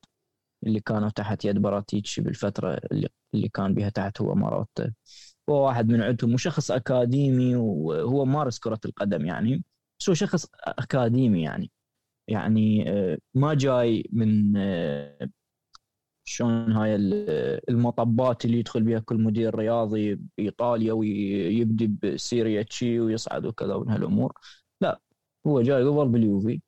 اللي 0.66 0.80
كانوا 0.80 1.08
تحت 1.10 1.44
يد 1.44 1.58
براتيتشي 1.58 2.20
بالفترة 2.22 2.80
اللي, 2.92 3.08
اللي 3.34 3.48
كان 3.48 3.74
بها 3.74 3.88
تحت 3.88 4.20
هو 4.20 4.34
ماروتا 4.34 4.92
هو 5.50 5.66
واحد 5.66 5.88
من 5.88 6.02
عندهم 6.02 6.34
وشخص 6.34 6.70
أكاديمي 6.70 7.56
وهو 7.56 8.24
مارس 8.24 8.58
كرة 8.58 8.80
القدم 8.84 9.26
يعني 9.26 9.64
بس 10.00 10.08
هو 10.08 10.14
شخص 10.14 10.46
أكاديمي 10.64 11.42
يعني. 11.42 11.70
يعني 12.28 12.90
آه، 12.90 13.18
ما 13.34 13.54
جاي 13.54 14.10
من 14.12 14.56
آه، 14.56 15.30
شلون 16.24 16.72
هاي 16.72 16.96
المطبات 17.68 18.44
اللي 18.44 18.58
يدخل 18.58 18.82
بها 18.82 18.98
كل 18.98 19.16
مدير 19.22 19.54
رياضي 19.54 20.18
بايطاليا 20.38 20.92
ويبدي 20.92 21.86
بسيريا 22.02 22.62
تشي 22.62 23.00
ويصعد 23.00 23.46
وكذا 23.46 23.76
من 23.78 23.90
هالامور 23.90 24.32
لا 24.32 24.67
هو 25.48 25.62
جاي 25.62 25.84
قبل 25.84 26.08
باليوفي 26.08 26.60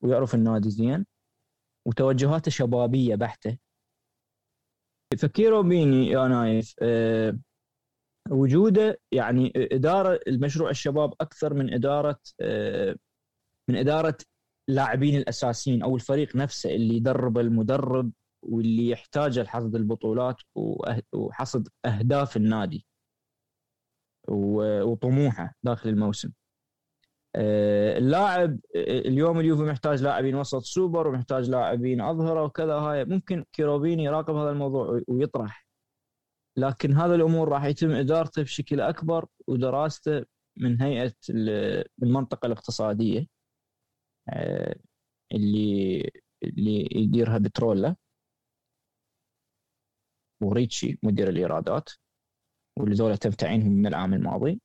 ويعرف 0.00 0.34
النادي 0.34 0.70
زين 0.70 1.06
وتوجهاته 1.86 2.50
شبابية 2.50 3.14
بحتة 3.14 3.58
فكيرو 5.18 5.62
بيني 5.62 6.06
يا 6.06 6.28
نايف 6.28 6.74
أه 6.82 7.38
وجوده 8.30 9.00
يعني 9.12 9.52
إدارة 9.56 10.20
المشروع 10.26 10.70
الشباب 10.70 11.14
أكثر 11.20 11.54
من 11.54 11.74
إدارة 11.74 12.18
أه 12.40 12.96
من 13.70 13.76
إدارة 13.76 14.18
لاعبين 14.68 15.16
الأساسيين 15.16 15.82
أو 15.82 15.96
الفريق 15.96 16.36
نفسه 16.36 16.70
اللي 16.70 16.96
يدرب 16.96 17.38
المدرب 17.38 18.12
واللي 18.42 18.88
يحتاجه 18.88 19.42
لحصد 19.42 19.74
البطولات 19.74 20.36
وحصد 21.12 21.68
أهداف 21.84 22.36
النادي 22.36 22.86
وطموحه 24.28 25.54
داخل 25.62 25.88
الموسم. 25.88 26.32
آه، 27.36 27.98
اللاعب 27.98 28.60
آه، 28.76 28.98
اليوم 28.98 29.40
اليوفي 29.40 29.62
محتاج 29.62 30.02
لاعبين 30.02 30.34
وسط 30.34 30.62
سوبر 30.62 31.08
ومحتاج 31.08 31.50
لاعبين 31.50 32.00
أظهرة 32.00 32.42
وكذا 32.44 32.74
هاي 32.74 33.04
ممكن 33.04 33.44
كيروبيني 33.52 34.04
يراقب 34.04 34.34
هذا 34.34 34.50
الموضوع 34.50 35.00
ويطرح. 35.08 35.66
لكن 36.56 36.92
هذا 36.92 37.14
الأمور 37.14 37.48
راح 37.48 37.64
يتم 37.64 37.90
إدارته 37.90 38.42
بشكل 38.42 38.80
أكبر 38.80 39.26
ودراسته 39.46 40.24
من 40.56 40.82
هيئة 40.82 41.12
المنطقة 42.02 42.46
الاقتصادية 42.46 43.26
آه، 44.28 44.76
اللي 45.32 46.10
اللي 46.42 46.88
يديرها 46.92 47.38
بترولا 47.38 47.96
وريتشي 50.42 50.98
مدير 51.02 51.28
الإيرادات 51.28 51.90
واللي 52.78 53.16
تم 53.16 53.30
تعيينهم 53.30 53.72
من 53.72 53.86
العام 53.86 54.14
الماضي. 54.14 54.60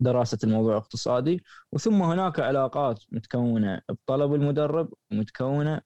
دراسة 0.00 0.38
الموضوع 0.44 0.72
الاقتصادي 0.72 1.44
وثم 1.72 2.02
هناك 2.02 2.40
علاقات 2.40 3.04
متكونة 3.12 3.80
بطلب 3.90 4.34
المدرب 4.34 4.94
ومتكونة 5.12 5.80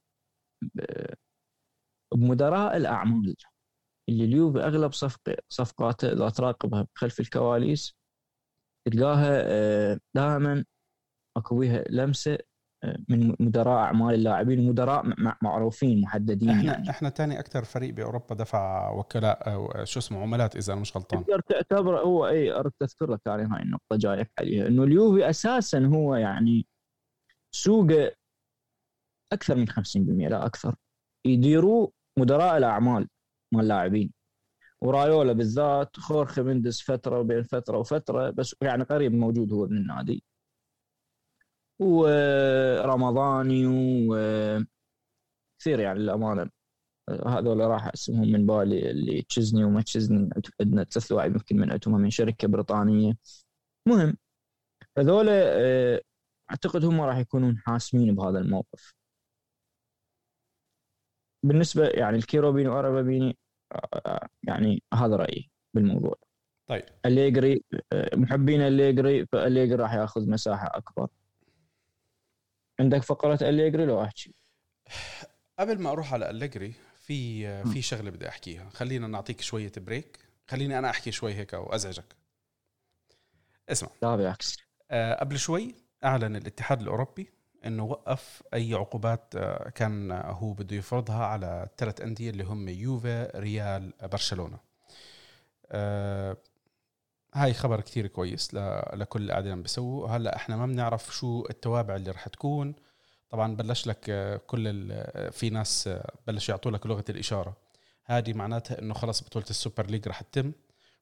بمدراء 2.13 2.77
الأعمال 2.77 3.35
اللي 4.09 4.25
اليوفي 4.25 4.59
أغلب 4.61 4.93
صفق 4.93 5.21
صفقاته 5.49 6.13
إذا 6.13 6.29
تراقبها 6.31 6.87
خلف 6.95 7.21
الكواليس 7.21 7.97
تلقاها 8.87 9.43
آه، 9.47 10.01
دائما 10.15 10.65
اكو 11.37 11.59
بيها 11.59 11.85
لمسة 11.91 12.39
من 13.09 13.37
مدراء 13.41 13.79
أعمال 13.79 14.15
اللاعبين 14.15 14.69
مدراء 14.69 15.05
معروفين 15.43 16.01
محددين 16.01 16.51
إحنا 16.51 16.73
يعني. 16.73 16.91
إحنا 16.91 17.11
ثاني 17.11 17.39
أكثر 17.41 17.65
فريق 17.65 17.95
بأوروبا 17.95 18.35
دفع 18.35 18.91
وكلاء 18.91 19.85
شو 19.85 19.99
اسمه 20.01 20.23
عملات 20.23 20.57
إذا 20.57 20.73
أنا 20.73 20.81
مش 20.81 20.97
غلطان. 20.97 21.25
تقدر 21.25 21.41
تعتبر 21.41 21.99
هو 22.01 22.27
إي 22.29 22.53
اردت 22.53 22.83
اذكر 22.83 23.11
لك 23.13 23.21
يعني 23.27 23.43
هاي 23.43 23.63
النقطة 23.63 23.97
جايك 23.97 24.31
عليها 24.39 24.67
إنه 24.67 24.83
اليوفي 24.85 25.31
أساسا 25.31 25.87
هو 25.87 26.15
يعني 26.15 26.67
سوقه 27.55 28.13
أكثر 29.33 29.55
من 29.57 29.69
50% 29.69 30.29
لا 30.29 30.47
أكثر. 30.47 30.75
يديروا 31.27 31.89
مدراء 32.19 32.57
الأعمال 32.59 33.09
مال 33.55 33.63
اللاعبين 33.63 34.13
ورايولا 34.83 35.33
بالذات 35.33 35.97
خورخي 35.97 36.43
مندس 36.43 36.83
فترة 36.83 37.19
وبين 37.19 37.43
فترة 37.43 37.79
وفترة 37.79 38.31
بس 38.31 38.55
يعني 38.63 38.83
قريب 38.85 39.13
موجود 39.15 39.53
هو 39.53 39.67
من 39.67 39.77
النادي. 39.77 40.25
ورمضاني 41.81 43.67
وكثير 44.09 44.67
يعني 45.81 45.99
للأمانة. 45.99 46.51
هذول 47.27 47.61
راح 47.61 47.87
اسمهم 47.87 48.33
من 48.33 48.47
بالي 48.47 48.91
اللي 48.91 49.23
تشزني 49.23 49.65
وما 49.65 49.83
تشزني 49.83 50.31
عندنا 50.61 50.85
ثلاث 50.85 51.13
لاعب 51.13 51.33
يمكن 51.33 51.57
من 51.57 51.71
عندهم 51.73 52.01
من 52.01 52.11
شركة 52.11 52.49
بريطانية. 52.49 53.13
مهم. 53.89 54.17
هذول 54.99 55.27
آه، 55.31 56.01
أعتقد 56.51 56.85
هم 56.85 57.01
راح 57.01 57.17
يكونون 57.19 57.59
حاسمين 57.59 58.15
بهذا 58.15 58.39
الموقف. 58.39 58.93
بالنسبة 61.43 61.89
يعني 61.89 62.17
الكيروبيني 62.17 62.69
وأريفابيني 62.69 63.39
يعني 64.43 64.83
هذا 64.95 65.17
رأيي 65.17 65.51
بالموضوع. 65.75 66.17
طيب. 66.67 66.85
الليجري 67.07 67.65
محبين 68.15 68.61
اليجري 68.61 69.27
فاليجري 69.27 69.83
راح 69.83 69.95
ياخذ 69.95 70.31
مساحة 70.31 70.67
أكبر. 70.77 71.09
عندك 72.81 73.03
فقره 73.03 73.49
اليجري 73.49 73.87
لو 73.87 74.03
أحكي. 74.05 74.35
قبل 75.59 75.79
ما 75.79 75.91
أروح 75.91 76.13
على 76.13 76.31
اليجري 76.31 76.75
في 77.01 77.65
في 77.65 77.83
شغلة 77.83 78.11
بدي 78.11 78.29
أحكيها. 78.29 78.71
خلينا 78.71 79.07
نعطيك 79.07 79.41
شوية 79.41 79.73
break 79.77 80.19
خليني 80.49 80.79
أنا 80.79 80.91
أحكي 80.91 81.13
شوي 81.13 81.35
هيك 81.35 81.53
وأزعجك. 81.53 82.17
اسمع. 83.69 83.91
لا 84.03 84.17
بالعكس. 84.17 84.57
أه 84.91 85.15
قبل 85.15 85.39
شوي 85.39 85.75
أعلن 86.05 86.37
الاتحاد 86.37 86.81
الأوروبي 86.81 87.31
إنه 87.67 87.85
وقف 87.85 88.43
أي 88.55 88.75
عقوبات 88.75 89.35
آه، 89.37 89.69
كان 89.69 90.13
هو 90.13 90.53
بده 90.53 90.77
يفرضها 90.77 91.25
على 91.25 91.63
الثلاث 91.71 92.01
أندية 92.01 92.31
اللي 92.31 92.45
هم 92.45 92.69
يوفا 92.69 93.39
ريال 93.39 93.93
برشلونة. 94.03 94.59
آه 95.73 96.37
هاي 97.35 97.55
خبر 97.55 97.81
كثير 97.81 98.07
كويس 98.07 98.55
لكل 98.95 99.31
اللي 99.31 99.53
عم 99.53 99.63
بيسووا 99.63 100.09
هلأ 100.09 100.37
إحنا 100.37 100.57
ما 100.57 100.67
بنعرف 100.67 101.15
شو 101.15 101.47
التوابع 101.51 101.97
اللي 101.97 102.11
رح 102.11 102.29
تكون. 102.29 102.75
طبعا 103.31 103.57
بلش 103.57 103.87
لك 103.87 104.11
آه، 104.11 104.37
كل 104.37 104.89
آه، 104.93 105.31
في 105.31 105.51
ناس 105.51 105.91
بلش 106.27 106.49
يعطوا 106.49 106.71
لك 106.71 106.87
لغة 106.87 107.05
الإشارة. 107.09 107.57
هذه 108.05 108.33
معناتها 108.33 108.79
إنه 108.79 108.95
خلص 108.95 109.23
بطولة 109.23 109.47
السوبر 109.51 109.87
ليج 109.87 110.09
رح 110.09 110.21
تتم 110.21 110.53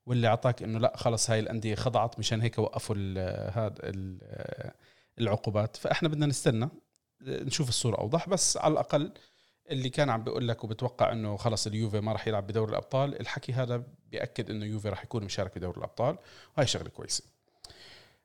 واللي 0.06 0.28
أعطاك 0.28 0.62
إنه 0.62 0.78
لأ 0.78 0.96
خلص 0.96 1.30
هاي 1.30 1.40
الأندية 1.40 1.74
خضعت 1.74 2.18
مشان 2.18 2.40
هيك 2.40 2.58
وقفوا 2.58 2.94
هذا 3.50 3.74
العقوبات. 5.20 5.76
فإحنا 5.76 6.08
بدنا 6.08 6.26
نستنى 6.26 6.68
نشوف 7.22 7.68
الصورة 7.68 7.98
أوضح. 7.98 8.28
بس 8.28 8.56
على 8.56 8.72
الأقل 8.72 9.12
اللي 9.70 9.90
كان 9.90 10.10
عم 10.10 10.24
بيقول 10.24 10.48
لك 10.48 10.64
وبتوقع 10.64 11.12
إنه 11.12 11.36
خلص 11.36 11.66
اليوفي 11.66 12.00
ما 12.00 12.12
راح 12.12 12.28
يلعب 12.28 12.46
بدوري 12.46 12.70
الأبطال 12.70 13.20
الحكي 13.20 13.52
هذا 13.52 13.82
بيأكد 14.10 14.50
إنه 14.50 14.66
يوفي 14.66 14.88
راح 14.88 15.04
يكون 15.04 15.24
مشارك 15.24 15.58
بدوري 15.58 15.78
الأبطال. 15.78 16.18
وهي 16.58 16.66
شغلة 16.66 16.88
كويسة. 16.88 17.24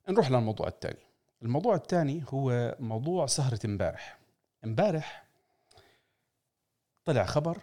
نروح 0.09 0.31
للموضوع 0.31 0.67
الثاني. 0.67 0.99
الموضوع 1.41 1.75
الثاني 1.75 2.23
هو 2.29 2.75
موضوع 2.79 3.25
سهرة 3.25 3.59
امبارح. 3.65 4.19
امبارح 4.65 5.25
طلع 7.05 7.25
خبر. 7.25 7.57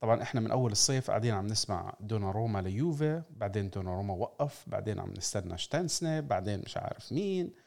طبعا 0.00 0.22
إحنا 0.22 0.40
من 0.40 0.50
أول 0.50 0.72
الصيف 0.72 1.10
قاعدين 1.10 1.34
عم 1.34 1.46
نسمع 1.46 1.94
روما 2.12 2.62
ليوفي 2.62 3.22
بعدين 3.30 3.70
روما 3.76 4.14
وقف 4.14 4.64
بعدين 4.66 5.00
عم 5.00 5.10
نستنى 5.16 5.58
شتانسني 5.58 6.20
بعدين 6.20 6.60
مش 6.60 6.76
عارف 6.76 7.12
مين. 7.12 7.63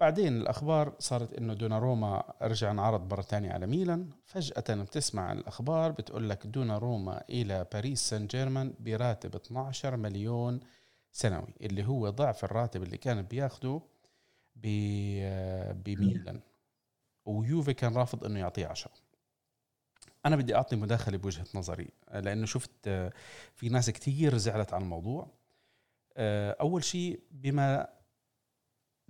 بعدين 0.00 0.36
الأخبار 0.36 0.94
صارت 0.98 1.32
إنه 1.34 1.54
دوناروما 1.54 2.32
رجع 2.42 2.70
انعرض 2.70 3.12
مرة 3.12 3.22
ثانية 3.22 3.52
على 3.52 3.66
ميلان. 3.66 4.10
فجأة 4.24 4.82
بتسمع 4.82 5.32
الأخبار 5.32 5.90
بتقول 5.90 6.30
لك 6.30 6.46
دوناروما 6.46 7.24
إلى 7.30 7.66
باريس 7.72 8.08
سان 8.08 8.26
جيرمان 8.26 8.74
براتب 8.80 9.36
12 9.36 9.96
مليون 9.96 10.60
سنوي 11.12 11.54
اللي 11.60 11.86
هو 11.86 12.10
ضعف 12.10 12.44
الراتب 12.44 12.82
اللي 12.82 12.96
كان 12.96 13.22
بياخده 13.22 13.80
بميلان. 15.84 16.40
ويوفي 17.24 17.74
كان 17.74 17.96
رافض 17.96 18.24
إنه 18.24 18.38
يعطيه 18.38 18.66
10 18.66 18.92
أنا 20.26 20.36
بدي 20.36 20.54
أعطي 20.54 20.76
مداخلة 20.76 21.18
بوجهة 21.18 21.46
نظري 21.54 21.88
لأنه 22.14 22.46
شفت 22.46 22.88
في 23.54 23.68
ناس 23.68 23.90
كثير 23.90 24.36
زعلت 24.36 24.74
على 24.74 24.82
الموضوع. 24.82 25.26
أول 26.60 26.84
شيء 26.84 27.20
بما 27.30 27.99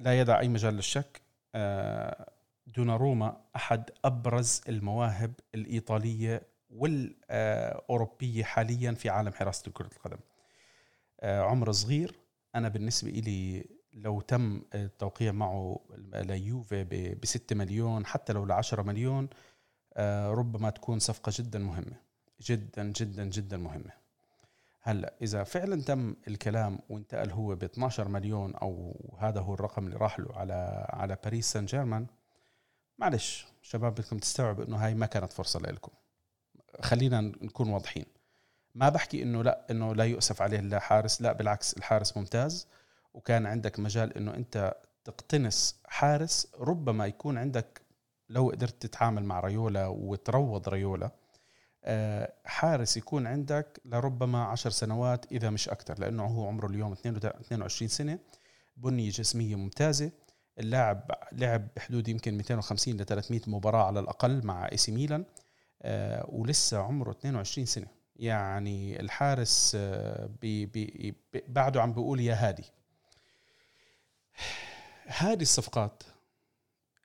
لا 0.00 0.20
يدع 0.20 0.40
أي 0.40 0.48
مجال 0.48 0.74
للشك. 0.74 1.20
آه، 1.54 2.30
دوناروما 2.66 3.40
أحد 3.56 3.90
أبرز 4.04 4.60
المواهب 4.68 5.32
الإيطالية 5.54 6.42
والأوروبية 6.70 8.44
حاليا 8.44 8.92
في 8.92 9.08
عالم 9.08 9.32
حراسة 9.32 9.70
كرة 9.72 9.90
القدم. 9.96 10.18
آه، 11.20 11.40
عمر 11.42 11.72
صغير. 11.72 12.14
أنا 12.54 12.68
بالنسبة 12.68 13.10
إلي 13.10 13.64
لو 13.92 14.20
تم 14.20 14.62
التوقيع 14.74 15.32
معه 15.32 15.80
ليوفي 16.14 16.84
ب 17.14 17.24
6 17.24 17.56
مليون 17.56 18.06
حتى 18.06 18.32
لو 18.32 18.44
ل 18.44 18.52
10 18.52 18.82
مليون 18.82 19.28
آه، 19.94 20.30
ربما 20.30 20.70
تكون 20.70 20.98
صفقة 20.98 21.32
جدا 21.34 21.58
مهمة. 21.58 21.96
جدا 22.40 22.92
جدا 22.92 23.24
جدا 23.24 23.56
مهمة. 23.56 23.92
هلأ 24.82 25.14
إذا 25.22 25.44
فعلا 25.44 25.82
تم 25.82 26.16
الكلام 26.28 26.78
وانتقل 26.88 27.30
هو 27.30 27.54
ب 27.54 27.64
12 27.64 28.08
مليون 28.08 28.54
أو 28.54 28.94
هذا 29.18 29.40
هو 29.40 29.54
الرقم 29.54 29.86
اللي 29.86 29.96
راح 29.96 30.20
له 30.20 30.36
على 30.36 30.86
على 30.90 31.16
باريس 31.24 31.52
سان 31.52 31.66
جيرمان 31.66 32.06
معلش 32.98 33.46
شباب 33.62 33.94
بدكم 33.94 34.18
تستوعبوا 34.18 34.64
إنه 34.64 34.76
هاي 34.76 34.94
ما 34.94 35.06
كانت 35.06 35.32
فرصة 35.32 35.60
لكم 35.60 35.92
خلينا 36.80 37.20
نكون 37.20 37.68
واضحين. 37.68 38.04
ما 38.74 38.88
بحكي 38.88 39.22
إنه 39.22 39.42
لأ 39.42 39.66
إنه 39.70 39.94
لا 39.94 40.04
يؤسف 40.04 40.42
عليه 40.42 40.60
لا 40.60 40.78
حارس 40.78 41.22
لأ 41.22 41.32
بالعكس 41.32 41.76
الحارس 41.76 42.16
ممتاز 42.16 42.66
وكان 43.14 43.46
عندك 43.46 43.80
مجال 43.80 44.16
إنه 44.16 44.34
أنت 44.34 44.74
تقتنص 45.04 45.80
حارس 45.84 46.52
ربما 46.60 47.06
يكون 47.06 47.38
عندك 47.38 47.80
لو 48.28 48.50
قدرت 48.50 48.82
تتعامل 48.82 49.24
مع 49.24 49.40
ريولا 49.40 49.86
وتروض 49.86 50.68
ريولا 50.68 51.10
حارس 52.44 52.96
يكون 52.96 53.26
عندك 53.26 53.80
لربما 53.84 54.44
عشر 54.44 54.70
سنوات 54.70 55.32
إذا 55.32 55.50
مش 55.50 55.68
أكثر 55.68 55.98
لأنه 55.98 56.24
هو 56.24 56.46
عمره 56.46 56.66
اليوم 56.66 56.92
22 56.92 57.88
سنة. 57.88 58.18
بنية 58.76 59.10
جسمية 59.10 59.56
ممتازة. 59.56 60.10
اللاعب 60.58 61.10
لعب 61.32 61.68
بحدود 61.76 62.08
يمكن 62.08 62.36
250 62.36 62.96
ل 62.96 63.04
300 63.04 63.40
مباراة 63.46 63.84
على 63.84 64.00
الأقل 64.00 64.46
مع 64.46 64.68
إي 64.72 64.76
سي 64.76 64.92
ميلان 64.92 65.24
آه، 65.82 66.26
ولسه 66.28 66.78
عمره 66.78 67.10
22 67.10 67.66
سنة. 67.66 67.86
يعني 68.16 69.00
الحارس 69.00 69.72
آه، 69.80 70.30
بي 70.42 70.66
بي 70.66 71.14
بعده 71.48 71.82
عم 71.82 71.92
بيقول 71.92 72.20
يا 72.20 72.34
هادي. 72.34 72.64
هذه 75.06 75.42
الصفقات 75.42 76.02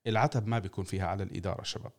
العتب 0.08 0.48
ما 0.48 0.60
بيكون 0.60 0.84
فيها 0.84 1.08
على 1.08 1.24
الإدارة 1.24 1.64
شباب. 1.64 1.92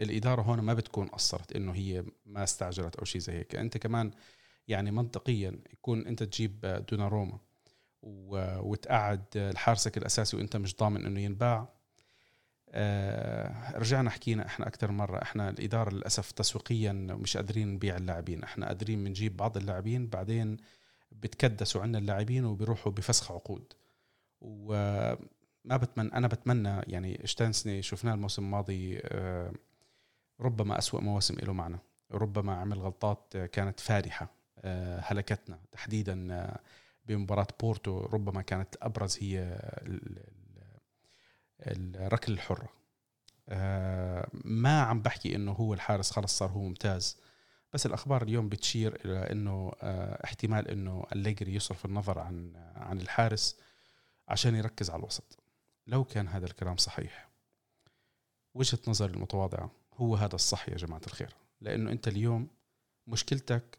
الإدارة 0.00 0.42
هون 0.42 0.60
ما 0.60 0.74
بتكون 0.74 1.06
قصرت 1.06 1.56
إنه 1.56 1.72
هي 1.72 2.04
ما 2.26 2.44
استعجلت 2.44 2.96
أو 2.96 3.04
شيء 3.04 3.20
زي 3.20 3.32
هيك. 3.32 3.54
أنت 3.56 3.76
كمان 3.78 4.10
يعني 4.68 4.90
منطقيا 4.90 5.58
يكون 5.72 6.06
أنت 6.06 6.22
تجيب 6.22 6.84
دوناروما 6.90 7.38
وتقعد 8.02 9.52
حارسك 9.56 9.96
الأساسي 9.98 10.36
وأنت 10.36 10.56
مش 10.56 10.76
ضامن 10.76 11.06
إنه 11.06 11.20
ينباع. 11.20 11.68
آه 12.70 13.78
رجعنا 13.78 14.10
حكينا 14.10 14.46
إحنا 14.46 14.66
أكثر 14.66 14.90
مرة 14.92 15.22
إحنا 15.22 15.50
الإدارة 15.50 15.90
للأسف 15.94 16.30
تسويقيا 16.30 16.92
مش 16.92 17.36
قادرين 17.36 17.68
نبيع 17.68 17.96
اللاعبين. 17.96 18.42
إحنا 18.42 18.66
قادرين 18.66 19.04
بنجيب 19.04 19.36
بعض 19.36 19.56
اللاعبين 19.56 20.06
بعدين 20.06 20.56
بتكدسوا 21.12 21.82
عنا 21.82 21.98
اللاعبين 21.98 22.44
وبيروحوا 22.44 22.92
بفسخ 22.92 23.32
عقود. 23.32 23.72
وما 24.40 25.76
بتمنى 25.76 26.12
أنا 26.12 26.28
بتمنى 26.28 26.80
يعني 26.86 27.20
شتانسني 27.24 27.82
شفناه 27.82 28.14
الموسم 28.14 28.44
الماضي 28.44 28.98
آه 29.02 29.52
ربما 30.40 30.78
أسوأ 30.78 31.00
مواسم 31.00 31.34
له 31.34 31.52
معنا. 31.52 31.78
ربما 32.12 32.54
عمل 32.54 32.78
غلطات 32.78 33.36
كانت 33.36 33.80
فادحة 33.80 34.28
آه، 34.58 35.00
هلكتنا 35.04 35.58
تحديدا 35.72 36.32
آه، 36.34 36.60
بمباراة 37.04 37.46
بورتو. 37.60 38.06
ربما 38.06 38.42
كانت 38.42 38.76
أبرز 38.82 39.18
هي 39.20 39.60
الركل 41.60 42.32
الحرة. 42.32 42.68
آه، 43.48 44.28
ما 44.44 44.82
عم 44.82 45.02
بحكي 45.02 45.36
إنه 45.36 45.52
هو 45.52 45.74
الحارس 45.74 46.10
خلص 46.10 46.38
صار 46.38 46.50
هو 46.50 46.62
ممتاز 46.62 47.20
بس 47.72 47.86
الأخبار 47.86 48.22
اليوم 48.22 48.48
بتشير 48.48 49.00
إلى 49.04 49.32
إنه 49.32 49.72
احتمال 50.24 50.68
إنه 50.68 51.06
اليجري 51.12 51.54
يصرف 51.54 51.84
النظر 51.84 52.18
عن 52.18 52.52
عن 52.76 53.00
الحارس 53.00 53.60
عشان 54.28 54.54
يركز 54.54 54.90
على 54.90 55.00
الوسط. 55.00 55.38
لو 55.86 56.04
كان 56.04 56.28
هذا 56.28 56.46
الكلام 56.46 56.76
صحيح 56.76 57.28
وجهة 58.54 58.78
نظري 58.88 59.12
المتواضعة 59.12 59.70
هو 59.96 60.16
هذا 60.16 60.34
الصح 60.34 60.68
يا 60.68 60.76
جماعة 60.76 61.00
الخير. 61.06 61.34
لأنه 61.60 61.92
أنت 61.92 62.08
اليوم 62.08 62.48
مشكلتك 63.06 63.78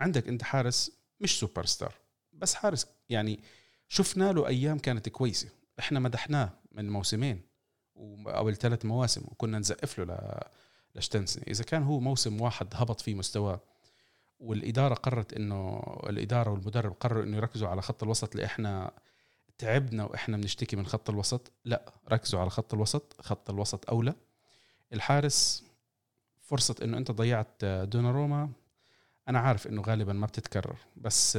عندك 0.00 0.28
أنت 0.28 0.42
حارس 0.42 0.92
مش 1.20 1.38
سوبر 1.38 1.66
ستار 1.66 1.94
بس 2.32 2.54
حارس 2.54 2.86
يعني 3.08 3.40
شفنا 3.88 4.32
له 4.32 4.46
أيام 4.46 4.78
كانت 4.78 5.08
كويسة. 5.08 5.48
إحنا 5.78 6.00
مدحناه 6.00 6.50
من 6.72 6.90
موسمين 6.90 7.42
أو 8.26 8.52
ثلاث 8.52 8.84
مواسم 8.84 9.22
وكنا 9.24 9.58
نزقف 9.58 9.98
له 9.98 10.40
لشتنسن 10.94 11.42
إذا 11.48 11.64
كان 11.64 11.82
هو 11.82 12.00
موسم 12.00 12.40
واحد 12.40 12.68
هبط 12.72 13.00
فيه 13.00 13.14
مستواه 13.14 13.60
والإدارة 14.40 14.94
قررت 14.94 15.32
إنه 15.32 15.82
الإدارة 16.08 16.50
والمدرب 16.50 16.92
قرروا 16.92 17.22
إنه 17.24 17.36
يركزوا 17.36 17.68
على 17.68 17.82
خط 17.82 18.02
الوسط 18.02 18.34
اللي 18.34 18.44
إحنا 18.46 18.90
تعبنا 19.58 20.04
وإحنا 20.04 20.36
بنشتكي 20.36 20.76
من 20.76 20.86
خط 20.86 21.10
الوسط 21.10 21.52
لا 21.64 21.92
ركزوا 22.12 22.40
على 22.40 22.50
خط 22.50 22.74
الوسط. 22.74 23.20
خط 23.20 23.50
الوسط 23.50 23.90
أولى. 23.90 24.14
الحارس 24.92 25.64
فرصة 26.40 26.74
إنه 26.82 26.98
أنت 26.98 27.10
ضيعت 27.10 27.64
دوناروما. 27.64 28.50
أنا 29.28 29.38
عارف 29.38 29.66
إنه 29.66 29.82
غالبا 29.82 30.12
ما 30.12 30.26
بتتكرر 30.26 30.76
بس 30.96 31.38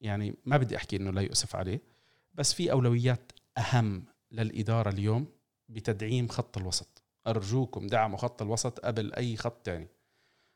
يعني 0.00 0.34
ما 0.44 0.56
بدي 0.56 0.76
أحكي 0.76 0.96
إنه 0.96 1.10
لا 1.10 1.20
يؤسف 1.20 1.56
عليه. 1.56 1.80
بس 2.34 2.52
في 2.52 2.72
أولويات 2.72 3.32
أهم 3.58 4.04
للإدارة 4.32 4.90
اليوم 4.90 5.26
بتدعيم 5.68 6.28
خط 6.28 6.58
الوسط. 6.58 7.02
أرجوكم 7.26 7.86
دعموا 7.86 8.18
خط 8.18 8.42
الوسط 8.42 8.78
قبل 8.78 9.12
أي 9.12 9.36
خط 9.36 9.56
تاني. 9.64 9.88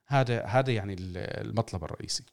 هذا 0.07 0.45
هذا 0.45 0.73
يعني 0.73 0.97
المطلب 0.99 1.85
الرئيسي. 1.85 2.25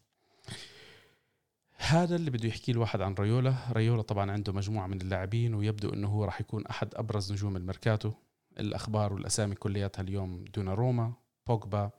هذا 1.77 2.15
اللي 2.15 2.31
بده 2.31 2.47
يحكي 2.47 2.71
الواحد 2.71 3.01
عن 3.01 3.13
ريولا. 3.13 3.55
ريولا 3.71 4.01
طبعا 4.01 4.31
عنده 4.31 4.53
مجموعة 4.53 4.87
من 4.87 5.01
اللاعبين 5.01 5.55
ويبدو 5.55 5.93
إنه 5.93 6.07
هو 6.07 6.25
راح 6.25 6.41
يكون 6.41 6.65
أحد 6.65 6.95
أبرز 6.95 7.31
نجوم 7.31 7.57
الميركاتو. 7.57 8.11
الأخبار 8.59 9.13
والأسامي 9.13 9.55
كلياتها 9.55 10.03
اليوم 10.03 10.45
دون 10.45 10.69
روما 10.69 11.13
بوجبا 11.47 11.91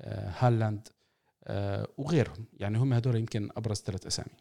آه، 0.00 0.32
هالاند 0.38 0.88
آه، 1.44 1.88
وغيرهم. 1.98 2.46
يعني 2.52 2.78
هم 2.78 2.92
هدول 2.92 3.16
يمكن 3.16 3.50
أبرز 3.56 3.76
ثلاث 3.76 4.06
أسامي. 4.06 4.36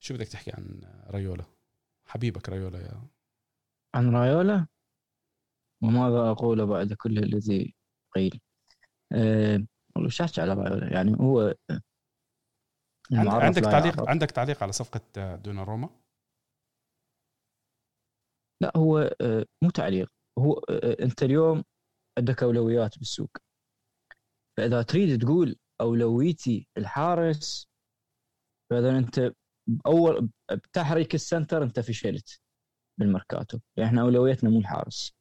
شو 0.00 0.14
بدك 0.14 0.28
تحكي 0.28 0.50
عن 0.50 0.80
ريولا 1.10 1.44
حبيبك 2.06 2.48
ريولا 2.48 2.78
يا 2.78 3.02
عن 3.94 4.16
ريولا 4.16 4.66
وماذا 5.82 6.30
أقول 6.30 6.66
بعد 6.66 6.92
كل 6.92 7.18
الذي 7.18 7.74
قيل؟ 8.14 8.40
أه 9.12 9.66
والله 9.96 10.10
احكي 10.20 10.40
على 10.40 10.54
ريولا 10.54 10.92
يعني 10.92 11.16
هو 11.20 11.54
عندك 13.12 13.62
تعليق 13.62 13.94
يعرف. 13.96 14.08
عندك 14.08 14.30
تعليق 14.30 14.62
على 14.62 14.72
صفقة 14.72 15.00
آه، 15.18 15.42
روما 15.46 15.90
لا 18.62 18.72
هو 18.76 18.98
آه، 19.20 19.44
مو 19.62 19.70
تعليق. 19.70 20.15
هو 20.38 20.52
آه، 20.70 20.96
انت 21.04 21.22
اليوم 21.22 21.64
عندك 22.18 22.42
أولويات 22.42 22.98
بالسوق. 22.98 23.36
فإذا 24.56 24.82
تريد 24.82 25.22
تقول 25.22 25.56
أولويتي 25.80 26.68
الحارس 26.78 27.68
فإذا 28.70 28.98
أنت 28.98 29.32
أول 29.86 30.28
بتحريك 30.52 31.14
ال 31.14 31.21
center 31.21 31.62
أنت 31.62 31.80
فشلت 31.80 32.40
بالمركاتو 32.98 33.58
يعني 33.76 33.88
إحنا 33.88 34.02
اولويتنا 34.02 34.50
مو 34.50 34.58
الحارس. 34.58 35.14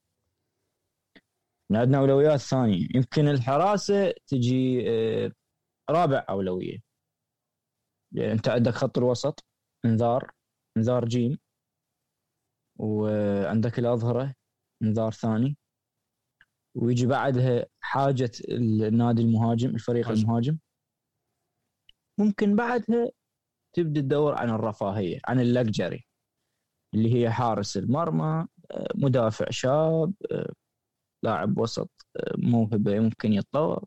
عندنا 1.72 1.98
أولويات 1.98 2.40
ثانية. 2.40 2.88
يمكن 2.96 3.28
الحراسة 3.28 4.14
تجي 4.28 4.84
رابع 5.90 6.26
أولوية. 6.30 6.80
يعني 8.12 8.32
أنت 8.32 8.50
عندك 8.50 8.72
خط 8.74 8.98
الوسط 8.98 9.46
إنذار 9.86 10.32
إنذار 10.78 11.06
جيم 11.06 11.38
وعندك 12.80 13.80
الأظهرة 13.80 14.34
انذار 14.88 15.12
ثاني 15.12 15.58
ويجي 16.76 17.08
بعدها 17.08 17.66
حاجة 17.82 18.32
النادي 18.50 19.22
المهاجم 19.22 19.70
الفريق 19.70 20.06
حاجة. 20.06 20.18
المهاجم. 20.18 20.58
ممكن 22.20 22.56
بعدها 22.56 23.10
تبدأ 23.76 24.02
تدور 24.02 24.36
عن 24.36 24.50
الرفاهية 24.50 25.20
عن 25.26 25.40
اللكجري 25.40 26.06
اللي 26.94 27.14
هي 27.14 27.32
حارس 27.32 27.78
المرمى 27.78 28.48
مدافع 28.96 29.46
شاب 29.50 30.14
لاعب 31.24 31.58
وسط 31.58 31.92
موهبة 32.38 33.00
ممكن 33.00 33.34
يتطور. 33.34 33.86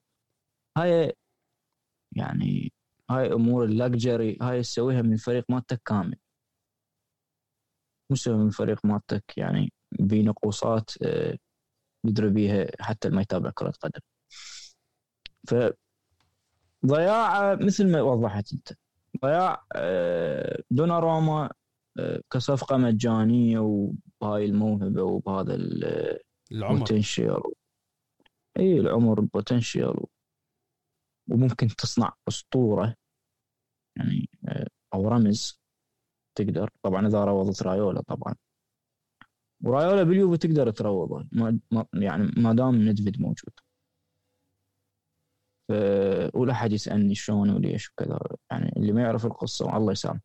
هاي 0.79 1.13
يعني 2.17 2.73
هاي 3.11 3.33
أمور 3.33 3.65
اللكجري 3.65 4.39
هاي 4.43 4.63
تسويها 4.63 5.03
من 5.03 5.17
فريق 5.17 5.45
مالتك 5.49 5.83
كامل. 5.85 6.17
مو 8.11 8.17
من 8.27 8.51
فريق 8.51 8.87
مالتك 8.87 9.39
يعني 9.39 9.73
بنقوصات 9.93 10.91
آه، 11.03 11.39
يدري 12.05 12.31
بيها 12.31 12.67
حتى 12.81 13.09
ما 13.09 13.23
يتابع 13.23 13.51
كرة 13.51 13.73
قدم 13.81 14.01
ف 15.49 15.55
ضياع 16.87 17.55
مثل 17.55 17.91
ما 17.93 18.03
وضحت 18.03 18.53
أنت. 18.53 18.73
ضياع 19.23 19.65
آه، 19.77 20.63
روما 20.81 21.51
آه، 21.99 22.21
كصفقة 22.33 22.77
مجانية 22.77 23.59
وبهاي 23.59 24.45
الموهبة 24.45 25.03
وبهذا 25.03 25.55
العمر. 26.53 26.79
إي 28.59 28.81
العمر 28.81 29.21
البوتنشيال 29.21 30.05
وممكن 31.31 31.67
تصنع 31.69 32.13
أسطورة. 32.29 32.95
يعني 33.97 34.29
آه، 34.49 34.67
أو 34.95 35.09
رمز 35.09 35.61
تقدر. 36.35 36.71
طبعا 36.83 37.07
إذا 37.07 37.25
روضت 37.25 37.63
رايولا 37.63 38.03
طبعا. 38.03 38.35
ورايولا 39.65 40.03
باليوفي 40.03 40.39
تقدر 40.39 40.71
تروضه 40.71 41.29
ما 41.33 41.59
يعني 41.95 42.31
ما 42.37 42.53
دام 42.55 42.89
ندفيد 42.89 43.21
موجود. 43.21 43.53
ف... 45.69 45.73
ولا 46.35 46.55
حد 46.55 46.73
يسألني 46.73 47.15
شلون 47.15 47.51
وليش 47.51 47.91
وكذا. 47.91 48.19
يعني 48.51 48.73
اللي 48.77 48.93
ما 48.93 49.03
يعرف 49.03 49.27
القصة 49.27 49.77
الله 49.77 49.93
يسامح 49.93 50.21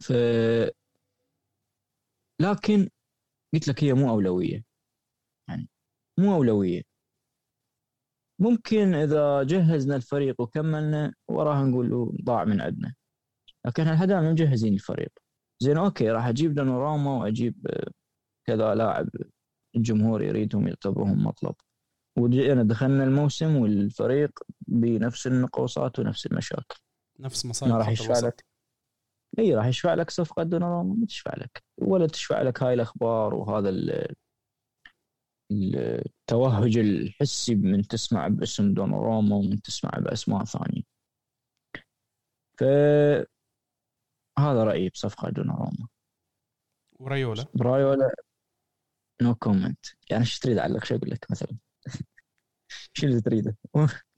ف 0.00 0.12
لكن 2.40 2.88
قلت 3.54 3.68
لك 3.68 3.84
هي 3.84 3.92
مو 3.94 4.10
أولوية. 4.10 4.64
يعني 5.48 5.68
مو 6.18 6.34
أولوية. 6.34 6.82
ممكن 8.38 8.94
إذا 8.94 9.42
جهزنا 9.42 9.96
الفريق 9.96 10.40
وكملنا 10.40 11.14
وراها 11.28 11.64
نقول 11.64 12.16
ضاع 12.24 12.44
من 12.44 12.60
عندنا. 12.60 12.94
لكن 13.66 13.82
إحنا 13.88 14.20
ما 14.20 14.32
مجهزين 14.32 14.74
الفريق. 14.74 15.21
زين 15.62 15.76
أوكي 15.76 16.10
راح 16.10 16.26
أجيب 16.26 16.54
دونوراما 16.54 17.10
وأجيب 17.10 17.66
كذا 18.46 18.74
لاعب 18.74 19.08
الجمهور 19.76 20.22
يريدهم 20.22 20.68
يعتبرهم 20.68 21.24
مطلب. 21.26 21.54
وجينا 22.18 22.62
دخلنا 22.62 23.04
الموسم 23.04 23.56
والفريق 23.56 24.30
بنفس 24.60 25.26
النقوصات 25.26 25.98
ونفس 25.98 26.26
المشاكل 26.26 26.76
نفس 27.20 27.46
مصايب 27.46 27.72
ما 27.72 27.78
راح 27.78 27.88
يشفع 27.88 28.18
لك. 28.18 28.44
إي 29.38 29.54
راح 29.54 29.66
يشفع 29.66 29.94
لك 29.94 30.10
صفقة 30.10 30.42
دونوراما 30.42 30.94
ما 30.94 31.06
تشفع 31.06 31.34
لك. 31.36 31.62
ولا 31.78 32.06
تشفع 32.06 32.42
لك 32.42 32.62
هاي 32.62 32.74
الأخبار 32.74 33.34
وهذا 33.34 33.70
التوهج 35.52 36.78
الحسي 36.78 37.54
من 37.54 37.82
تسمع 37.82 38.28
باسم 38.28 38.74
دوناروما 38.74 39.36
ومن 39.36 39.62
تسمع 39.62 39.90
بأسماء 39.98 40.44
ثانية. 40.44 40.82
ف 42.58 42.64
هذا 44.38 44.64
رأيي 44.64 44.88
بصفقة 44.88 45.30
دوناروما 45.30 45.88
وريولا 46.92 47.44
رايولا 47.60 48.10
no 49.22 49.34
comment 49.34 49.86
يعني 50.10 50.22
إيش 50.22 50.38
تريد 50.38 50.58
أعلق؟ 50.58 50.84
شو 50.84 50.94
أقول 50.96 51.10
لك 51.10 51.26
مثلا؟ 51.30 51.56
شو 52.94 53.06
اللي 53.06 53.20
تريده؟ 53.20 53.56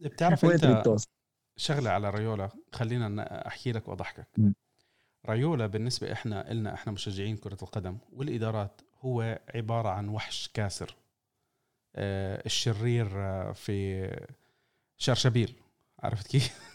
بتعرف 0.01 0.45
أنت 0.45 0.97
شغلة 1.57 1.91
على 1.91 2.11
ريولا 2.11 2.51
خلينا 2.73 3.47
أحكي 3.47 3.73
لك 3.73 3.89
وأضحكك. 3.89 4.29
ريولا 5.29 5.67
بالنسبة 5.67 6.12
إحنا 6.12 6.51
إلنا 6.51 6.75
إحنا 6.75 6.93
مشجعين 6.93 7.37
كرة 7.37 7.59
القدم 7.62 7.99
والإدارات 8.12 8.81
هو 9.01 9.41
عبارة 9.55 9.89
عن 9.89 10.09
وحش 10.09 10.49
كاسر. 10.55 10.97
آه، 11.97 12.43
الشرير 12.47 13.09
آه، 13.15 13.53
في 13.53 14.11
شرشبيل. 14.97 15.55
عرفت 15.99 16.27
كيف؟ 16.27 16.59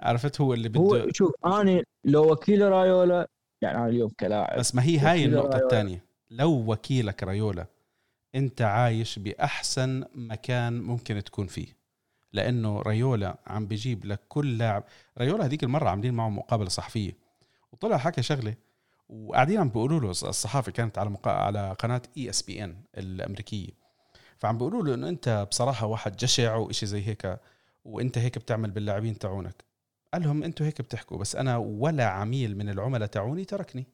عرفت 0.00 0.40
هو 0.40 0.54
اللي 0.54 0.68
بده 0.68 0.80
هو 0.80 1.06
شوف 1.12 1.32
أنا 1.46 1.82
لو 2.04 2.32
وكيل 2.32 2.62
رايولا 2.62 3.28
يعني 3.62 3.78
أنا 3.78 3.86
اليوم 3.86 4.10
كلاعب. 4.20 4.58
بس 4.58 4.74
ما 4.74 4.82
هي 4.82 4.98
هاي 4.98 5.24
النقطة 5.24 5.58
الثانية. 5.58 6.04
لو 6.30 6.72
وكيلك 6.72 7.22
رايولا 7.22 7.66
أنت 8.34 8.62
عايش 8.62 9.18
بأحسن 9.18 10.04
مكان 10.14 10.80
ممكن 10.80 11.24
تكون 11.24 11.46
فيه. 11.46 11.78
لأنه 12.32 12.82
رايولا 12.82 13.38
عم 13.46 13.66
بيجيب 13.66 14.04
لك 14.04 14.20
كل 14.28 14.58
لاعب. 14.58 14.84
رايولا 15.18 15.44
هذيك 15.46 15.64
المرة 15.64 15.88
عاملين 15.88 16.14
معه 16.14 16.28
مقابلة 16.28 16.68
صحفية. 16.68 17.16
وطلع 17.72 17.96
حكى 17.96 18.22
شغلة 18.22 18.54
وقاعدين 19.08 19.60
عم 19.60 19.68
بيقولوا 19.68 20.00
له 20.00 20.10
الصحافة 20.10 20.72
كانت 20.72 20.98
على 20.98 21.10
مقا... 21.10 21.30
على 21.30 21.76
قناة 21.78 22.02
ESPN 22.16 22.76
الأمريكية. 22.98 23.70
فعم 24.38 24.58
بيقولوا 24.58 24.82
له 24.82 24.94
إنه 24.94 25.08
أنت 25.08 25.46
بصراحة 25.50 25.86
واحد 25.86 26.16
جشع 26.16 26.54
وإشي 26.54 26.86
زي 26.86 27.06
هيك. 27.06 27.38
وانت 27.84 28.18
هيك 28.18 28.38
بتعمل 28.38 28.70
باللاعبين 28.70 29.18
تاعونك. 29.18 29.64
قال 30.12 30.22
لهم 30.22 30.42
أنتوا 30.42 30.66
هيك 30.66 30.82
بتحكوا 30.82 31.18
بس 31.18 31.36
أنا 31.36 31.56
ولا 31.56 32.08
عميل 32.08 32.56
من 32.56 32.68
العملاء 32.68 33.08
تاعوني 33.08 33.44
تركني. 33.44 33.86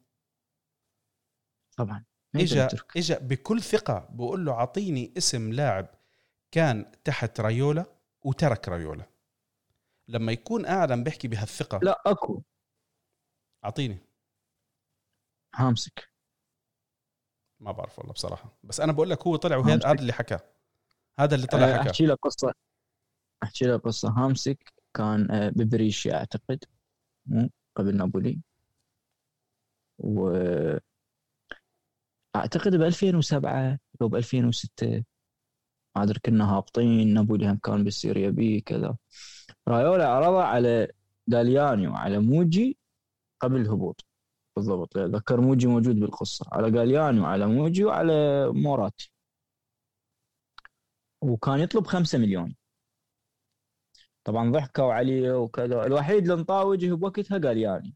طبعا 1.77 2.05
اجى 2.37 2.69
اجى 2.97 3.15
بكل 3.15 3.63
ثقة 3.63 4.09
بقول 4.11 4.45
له 4.45 4.53
أعطيني 4.53 5.15
اسم 5.17 5.53
لاعب 5.53 5.87
كان 6.51 6.93
تحت 7.05 7.41
رايولا 7.41 7.87
وترك 8.23 8.69
رايولا. 8.69 9.07
لما 10.09 10.33
يكون 10.33 10.67
قاعد 10.67 10.93
عم 10.93 11.05
بيحكي 11.05 11.29
بهالثقة. 11.29 11.81
لا 11.83 12.03
أكو. 12.07 12.43
أعطيني. 13.65 13.99
هامسك 15.55 16.11
ما 17.61 17.73
بعرف 17.73 17.99
والله 17.99 18.13
بصراحة. 18.13 18.59
بس 18.63 18.81
أنا 18.81 18.93
بقول 18.93 19.11
لك 19.11 19.27
هو 19.27 19.37
طلع 19.37 19.57
وهذا 19.57 19.87
هذا 19.87 20.01
اللي 20.01 20.13
حكى. 20.13 20.39
هذا 21.19 21.35
اللي 21.35 21.47
طلع 21.47 21.79
حكى. 21.79 21.91
أحكي 21.91 22.07
لك 22.07 22.19
قصة. 22.23 22.55
أحكي 23.43 23.65
لك 23.65 23.81
قصة. 23.81 24.09
هامسك 24.11 24.73
كان 24.95 25.31
أه، 25.31 25.49
ببريشيا 25.51 26.15
أعتقد 26.15 26.65
قبل 27.77 27.97
نابولي. 27.97 28.41
و 29.99 30.31
أعتقد 32.37 32.77
ب 32.77 32.83
2007 32.83 33.79
أو 34.03 34.09
ب 34.09 34.15
2006 34.17 35.05
ما 35.97 36.03
أدري 36.03 36.21
كنا 36.27 36.45
هابطين. 36.57 37.15
نابولي 37.15 37.51
هم 37.51 37.57
كان 37.57 37.85
بالسيريا 37.85 38.31
بي 38.31 38.61
كذا. 38.61 38.97
رايولا 39.69 40.09
عرضه 40.09 40.43
على 40.43 40.89
دالياني 41.27 41.89
وعلى 41.89 42.19
موجي 42.19 42.79
قبل 43.41 43.61
الهبوط. 43.61 44.07
بالضبط. 44.57 44.99
ذكر 44.99 45.41
موجي 45.41 45.67
موجود 45.67 45.97
بالقصة. 46.01 46.47
على 46.53 46.71
جالياني 46.71 47.21
وعلى 47.21 47.47
موجي 47.47 47.85
وعلى 47.85 48.49
موراتي 48.53 49.13
وكان 51.23 51.61
يطلب 51.61 51.87
خمسة 51.87 52.19
مليون. 52.19 52.55
طبعا 54.25 54.53
ضحكوا 54.53 54.93
عليه 54.93 55.33
وكذا. 55.33 55.87
الوحيد 55.87 56.23
اللي 56.23 56.37
مطاوجه 56.37 56.95
بوقتها 56.95 57.39
جالياني 57.39 57.95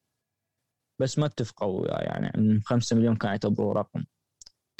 بس 1.00 1.18
ما 1.18 1.26
اتفقوا 1.26 1.86
يعني. 1.88 2.60
خمسة 2.60 2.96
مليون 2.96 3.16
كان 3.16 3.30
يعتبروه 3.30 3.72
رقم. 3.74 4.04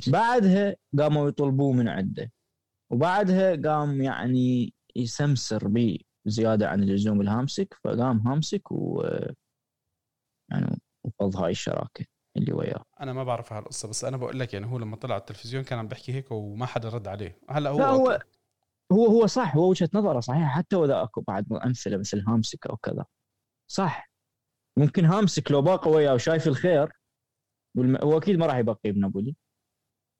بعدها 0.09 0.77
قاموا 0.99 1.29
يطلبوه 1.29 1.73
من 1.73 1.89
عنده. 1.89 2.33
وبعدها 2.93 3.57
قام 3.57 4.03
يعني 4.03 4.75
يسمسر 4.97 5.69
بي 5.69 6.07
زيادة 6.27 6.69
عن 6.69 6.83
اللزوم 6.83 7.21
الهامسك. 7.21 7.75
فقام 7.85 8.29
هامسك 8.29 8.73
و 8.73 9.03
يعني 10.51 10.81
وفض 11.05 11.37
هاي 11.37 11.51
الشراكة 11.51 12.05
اللي 12.37 12.53
وياه. 12.53 12.85
أنا 13.01 13.13
ما 13.13 13.25
بعرف 13.25 13.53
هالقصة 13.53 13.89
بس 13.89 14.05
أنا 14.05 14.17
بقول 14.17 14.39
لك 14.41 14.55
يعني 14.55 14.67
هو 14.67 14.79
لما 14.79 14.97
طلع 14.97 15.15
على 15.15 15.21
التلفزيون 15.21 15.65
كان 15.65 15.79
عم 15.79 15.89
بيحكي 15.89 16.13
هيك 16.13 16.31
وما 16.31 16.67
حدا 16.67 16.89
رد 16.89 17.09
عليه. 17.09 17.39
هلا 17.51 17.71
هو 17.71 17.79
لا 17.79 17.87
هو 17.87 18.19
هو 18.93 19.07
هو 19.07 19.27
صح 19.27 19.57
هو 19.57 19.71
وجهة 19.71 19.89
نظره 19.95 20.21
صحيح 20.21 20.49
حتى 20.57 20.77
وإذا 20.77 21.03
أكو 21.03 21.21
بعد 21.21 21.53
أمثلة 21.53 21.97
مثل 21.97 22.21
هامسك 22.29 22.67
أو 22.67 22.77
كذا. 22.77 23.05
صح. 23.71 24.11
ممكن 24.77 25.05
هامسك 25.05 25.51
لو 25.51 25.63
باقي 25.63 25.91
وياه 25.91 26.15
وشايف 26.15 26.47
الخير 26.49 26.93
هو 27.79 28.19
أكيد 28.19 28.37
ما 28.39 28.47
راح 28.47 28.57
يبقي 28.57 28.93
بنابولي 28.93 29.37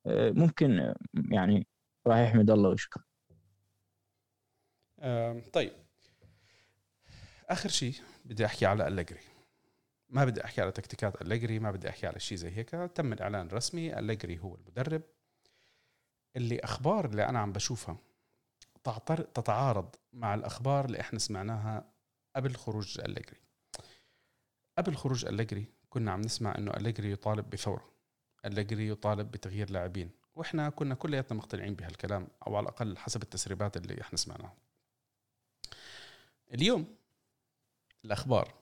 آه، 0.05 0.31
ممكن 0.31 0.79
آه، 0.79 0.95
يعني 1.31 1.67
راح 2.07 2.17
يحمد 2.17 2.51
الله 2.51 2.69
ويشكر 2.69 3.01
طيب. 5.53 5.71
آخر 7.49 7.69
شيء 7.69 7.93
بدي 8.25 8.45
أحكي 8.45 8.65
على 8.65 8.87
أليجري. 8.87 9.19
ما 10.09 10.25
بدي 10.25 10.43
أحكي 10.45 10.61
على 10.61 10.71
تكتيكات 10.71 11.21
أليجري 11.21 11.59
ما 11.59 11.71
بدي 11.71 11.89
أحكي 11.89 12.07
على 12.07 12.19
شيء 12.19 12.37
زي 12.37 12.49
هيك. 12.49 12.69
تم 12.69 13.13
الإعلان 13.13 13.47
الرسمي 13.47 13.99
أليجري 13.99 14.39
هو 14.39 14.55
المدرب. 14.55 15.01
اللي 16.35 16.59
أخبار 16.59 17.05
اللي 17.05 17.25
أنا 17.29 17.39
عم 17.39 17.51
بشوفها 17.51 17.97
تتعارض 19.33 19.95
مع 20.13 20.33
الأخبار 20.33 20.85
اللي 20.85 20.99
إحنا 20.99 21.19
سمعناها 21.19 21.93
قبل 22.35 22.55
خروج 22.55 22.99
أليجري. 22.99 23.39
قبل 24.77 24.95
خروج 24.95 25.25
أليجري 25.25 25.65
كنا 25.89 26.11
عم 26.11 26.21
نسمع 26.21 26.55
إنه 26.57 26.71
أليجري 26.71 27.11
يطالب 27.11 27.49
بثوره 27.49 27.89
أليجري 28.45 28.87
يطالب 28.87 29.31
بتغيير 29.31 29.69
لاعبين 29.69 30.11
وإحنا 30.35 30.69
كنا 30.69 30.95
كلياتنا 30.95 31.37
مقتنعين 31.37 31.75
بهالكلام 31.75 32.27
أو 32.47 32.55
على 32.55 32.63
الأقل 32.63 32.97
حسب 32.97 33.23
التسريبات 33.23 33.77
اللي 33.77 34.01
إحنا 34.01 34.17
سمعناها. 34.17 34.53
اليوم 36.53 36.95
الأخبار. 38.05 38.53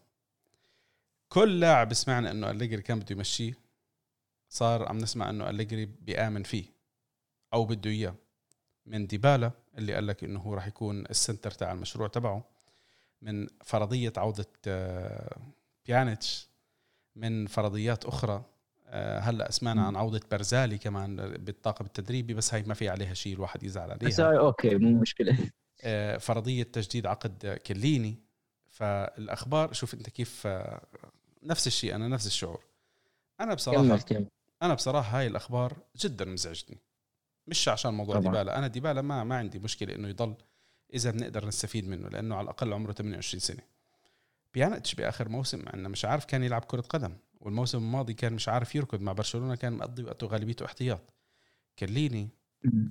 كل 1.30 1.60
لاعب 1.60 1.94
سمعنا 1.94 2.32
إنه 2.32 2.50
أليجري 2.50 2.82
كان 2.82 3.00
بده 3.00 3.16
يمشيه 3.16 3.54
صار 4.50 4.90
عم 4.90 4.98
نسمع 4.98 5.30
إنه 5.30 5.50
أليجري 5.50 5.86
بيآمن 5.86 6.44
فيه 6.44 6.66
أو 7.54 7.66
بده 7.66 7.90
إياه. 7.90 8.16
من 8.88 9.08
ديبالا 9.08 9.52
اللي 9.78 9.94
قال 9.94 10.08
لك 10.08 10.24
إنه 10.24 10.40
هو 10.40 10.54
راح 10.54 10.68
يكون 10.68 11.06
السنتر 11.06 11.52
تاع 11.52 11.72
المشروع 11.72 12.08
تبعه. 12.08 12.46
من 13.22 13.48
فرضية 13.64 14.14
عودة 14.18 14.46
آه، 14.68 15.38
بيانيتش 15.86 16.48
من 17.16 17.48
فرضيات 17.48 18.06
أخرى 18.06 18.46
آه، 18.88 19.20
هلأ 19.20 19.52
سمعنا 19.52 19.86
عن 19.86 19.96
عودة 19.96 20.22
برزالي 20.32 20.78
كمان 20.78 21.16
بالطاقم 21.16 21.86
التدريبي 21.86 22.34
بس 22.34 22.54
هاي 22.54 22.64
ما 22.64 22.74
في 22.74 22.90
عليها 22.90 23.14
شيء 23.14 23.34
الواحد 23.34 23.64
يزعل 23.64 23.92
عليها. 23.92 24.08
بس 24.08 24.20
هاي 24.20 24.38
okay 24.38 24.76
مو 24.76 25.00
مشكلة. 25.00 25.38
آه، 25.82 26.18
فرضية 26.18 26.64
تجديد 26.64 27.06
عقد 27.06 27.60
كيليني. 27.68 28.16
فالأخبار 28.70 29.74
شوف 29.74 29.94
أنت 29.94 30.10
كيف 30.10 30.48
نفس 31.44 31.68
الشيء 31.68 31.96
أنا 31.96 32.08
نفس 32.08 32.28
الشعور. 32.28 32.64
أنا 33.42 33.54
بصراحة 33.54 33.84
كمل 33.84 34.02
كمل. 34.02 34.28
أنا 34.62 34.74
بصراحة 34.74 35.20
هاي 35.20 35.28
الأخبار 35.28 35.78
جدا 35.98 36.26
مزعجتني. 36.26 36.78
مش 37.48 37.68
عشان 37.68 37.94
موضوع 37.94 38.16
طبعا. 38.16 38.32
ديبالا. 38.32 38.58
أنا 38.58 38.68
ديبالا 38.68 39.02
ما 39.02 39.24
ما 39.24 39.38
عندي 39.38 39.60
مشكلة 39.60 39.96
إنه 39.96 40.08
يضل 40.08 40.36
إذا 40.94 41.12
بنقدر 41.12 41.48
نستفيد 41.48 41.88
منه 41.88 42.10
لأنه 42.10 42.36
على 42.36 42.44
الأقل 42.44 42.74
عمره 42.74 42.92
28 42.92 43.40
سنة. 43.40 43.62
بيانتش 44.54 44.96
بآخر 44.96 45.30
موسم 45.30 45.64
عندنا 45.68 45.90
مش 45.90 46.06
عارف 46.06 46.26
كان 46.26 46.44
يلعب 46.44 46.64
كرة 46.64 46.82
قدم 46.82 47.14
والموسم 47.40 47.78
الماضي 47.78 48.14
كان 48.14 48.34
مش 48.34 48.50
عارف 48.50 48.76
يركض 48.76 49.02
مع 49.02 49.12
برشلونة 49.12 49.56
كان 49.56 49.74
مقضي 49.74 50.04
وقته 50.04 50.28
غالبيته 50.28 50.66
احتياط. 50.66 51.14
كليني 51.80 52.30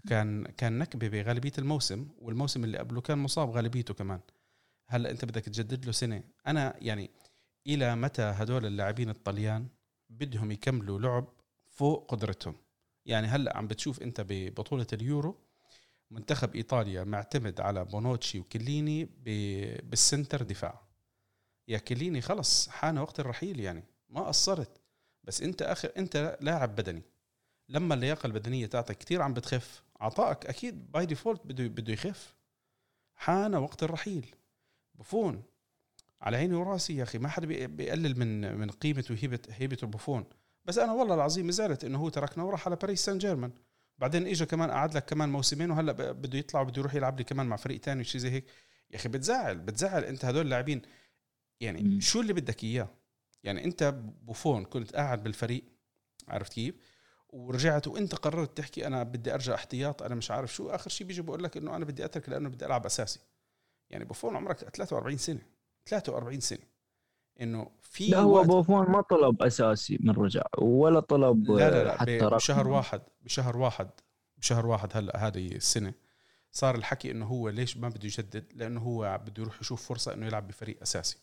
كان 0.09 0.45
كان 0.45 0.79
نكبة 0.79 1.09
بغالبية 1.09 1.53
الموسم 1.59 2.09
والموسم 2.19 2.65
اللي 2.65 2.79
قبله 2.79 3.01
كان 3.01 3.19
مصاب 3.19 3.51
غالبيته 3.51 3.95
كمان. 3.95 4.21
هلأ 4.87 5.11
أنت 5.11 5.25
بدك 5.25 5.45
تجدد 5.45 5.87
له 5.87 5.93
سنة. 5.93 6.23
أنا 6.47 6.75
يعني 6.81 7.11
إلى 7.67 7.97
متى 7.97 8.23
هدول 8.23 8.67
اللاعبين 8.67 9.11
الطليان 9.11 9.69
بدهم 10.11 10.51
يكملوا 10.53 10.99
لعب 10.99 11.29
فوق 11.71 12.11
قدرتهم؟ 12.11 12.55
يعني 13.07 13.27
هلا 13.27 13.57
عم 13.57 13.67
بتشوف 13.67 14.03
انت 14.03 14.21
ببطولة 14.29 14.87
اليورو 14.93 15.39
منتخب 16.11 16.55
إيطاليا 16.55 17.05
معتمد 17.05 17.61
على 17.61 17.85
بونوتشي 17.85 18.39
وكيليني 18.39 19.05
بال 19.83 19.98
center 19.98 20.43
دفاع. 20.43 20.83
يا 21.69 21.79
كيليني 21.79 22.21
خلص 22.21 22.69
حان 22.69 22.99
وقت 22.99 23.21
الرحيل 23.21 23.61
يعني 23.61 23.85
ما 24.09 24.21
قصرت. 24.21 24.81
بس 25.25 25.43
انت 25.43 25.63
اخر 25.63 25.93
انت 25.97 26.39
لاعب 26.41 26.77
بدني. 26.77 27.03
لما 27.69 27.95
اللياقة 27.95 28.27
البدنية 28.27 28.67
تاعتك 28.67 28.99
كثير 28.99 29.23
عم 29.23 29.35
بتخف. 29.35 29.83
عطائك 30.01 30.47
أكيد 30.47 30.93
by 30.93 31.07
default 31.07 31.47
بده 31.47 31.67
بده 31.67 31.93
يخف. 31.93 32.35
حان 33.15 33.55
وقت 33.55 33.83
الرحيل. 33.83 34.35
بوفون. 34.95 35.43
على 36.21 36.37
عيني 36.37 36.55
وراسي 36.55 36.97
يا 36.97 37.03
أخي 37.03 37.19
ما 37.19 37.29
حدا 37.29 37.67
بيقلل 37.67 38.19
من 38.19 38.59
من 38.59 38.71
قيمة 38.71 39.05
وهيبه 39.11 39.39
هيبة 39.51 39.79
البوفون. 39.83 40.25
بس 40.67 40.79
أنا 40.79 40.93
والله 40.93 41.15
العظيم 41.15 41.51
زعلت 41.51 41.85
إنه 41.85 41.99
هو 41.99 42.09
تركنا 42.09 42.45
وراح 42.45 42.67
على 42.67 42.77
باريس 42.77 43.05
سان 43.05 43.19
جيرمان 43.19 43.53
بعدين 43.99 44.27
اجى 44.27 44.47
كمان 44.47 44.71
قعد 44.71 44.95
لك 44.97 45.05
كمان 45.05 45.29
موسمين 45.29 45.71
وهلأ 45.71 45.93
بده 46.13 46.39
يطلع 46.39 46.61
وبده 46.61 46.81
يروح 46.81 46.95
يلعب 46.95 47.19
لي 47.19 47.25
كمان 47.25 47.47
مع 47.47 47.57
فريق 47.57 47.81
تاني 47.81 48.05
شيء 48.05 48.21
زي 48.21 48.31
هيك. 48.31 48.45
يا 48.91 48.97
أخي 48.97 49.09
بتزعل 49.09 49.59
بتزعل. 49.59 50.05
أنت 50.05 50.25
هدول 50.25 50.45
اللاعبين 50.45 50.83
يعني 51.61 51.83
م. 51.83 52.01
شو 52.01 52.21
اللي 52.21 52.33
بدك 52.33 52.65
إياه؟ 52.65 52.89
يعني 53.45 53.65
أنت 53.65 53.95
بوفون 54.23 54.65
كنت 54.65 54.97
قاعد 54.97 55.23
بالفريق 55.23 55.65
عرفت 56.29 56.53
كيف؟ 56.53 56.75
ورجعت 57.29 57.89
وأنت 57.89 58.15
قررت 58.15 58.57
تحكي 58.57 58.87
أنا 58.87 59.03
بدي 59.03 59.35
أرجع 59.35 59.55
احتياط 59.55 60.03
أنا 60.03 60.15
مش 60.15 60.31
عارف 60.31 60.55
شو. 60.55 60.71
آخر 60.71 60.91
شيء 60.91 61.07
بيجي 61.07 61.23
بقول 61.23 61.45
لك 61.45 61.57
إنه 61.57 61.77
أنا 61.77 61.85
بدي 61.85 62.05
أترك 62.05 62.29
لأنه 62.29 62.49
بدي 62.49 62.67
ألعب 62.67 62.87
أساسي. 62.87 63.21
يعني 63.91 64.05
بوفون 64.05 64.37
عمرك 64.37 64.59
43 64.59 65.17
سنة 65.19 65.41
43 65.87 66.41
سنة. 66.41 66.76
إنه 67.41 67.71
في 67.83 68.09
لا 68.09 68.19
هو 68.19 68.43
بوفون 68.43 68.91
ما 68.91 69.01
طلب 69.01 69.43
أساسي 69.43 69.99
من 70.01 70.11
رجع 70.11 70.43
ولا 70.59 71.01
طلب 71.01 71.51
لا 71.51 71.71
لا 71.71 71.85
لا 71.85 72.01
حتى 72.01 72.19
بشهر 72.19 72.69
واحد 72.69 73.01
بشهر 73.25 73.57
واحد 73.57 73.91
بشهر 74.39 74.67
واحد 74.67 74.89
هلا 74.95 75.27
هذه 75.27 75.47
السنة 75.47 75.95
صار 76.53 76.75
الحكي 76.75 77.11
إنه 77.11 77.27
هو 77.27 77.49
ليش 77.49 77.77
ما 77.77 77.89
بده 77.89 78.05
يجدد؟ 78.05 78.45
لأنه 78.55 78.81
هو 78.81 79.21
بده 79.27 79.43
يروح 79.43 79.61
يشوف 79.61 79.89
فرصة 79.89 80.15
إنه 80.15 80.27
يلعب 80.27 80.49
بفريق 80.49 80.79
أساسي. 80.83 81.17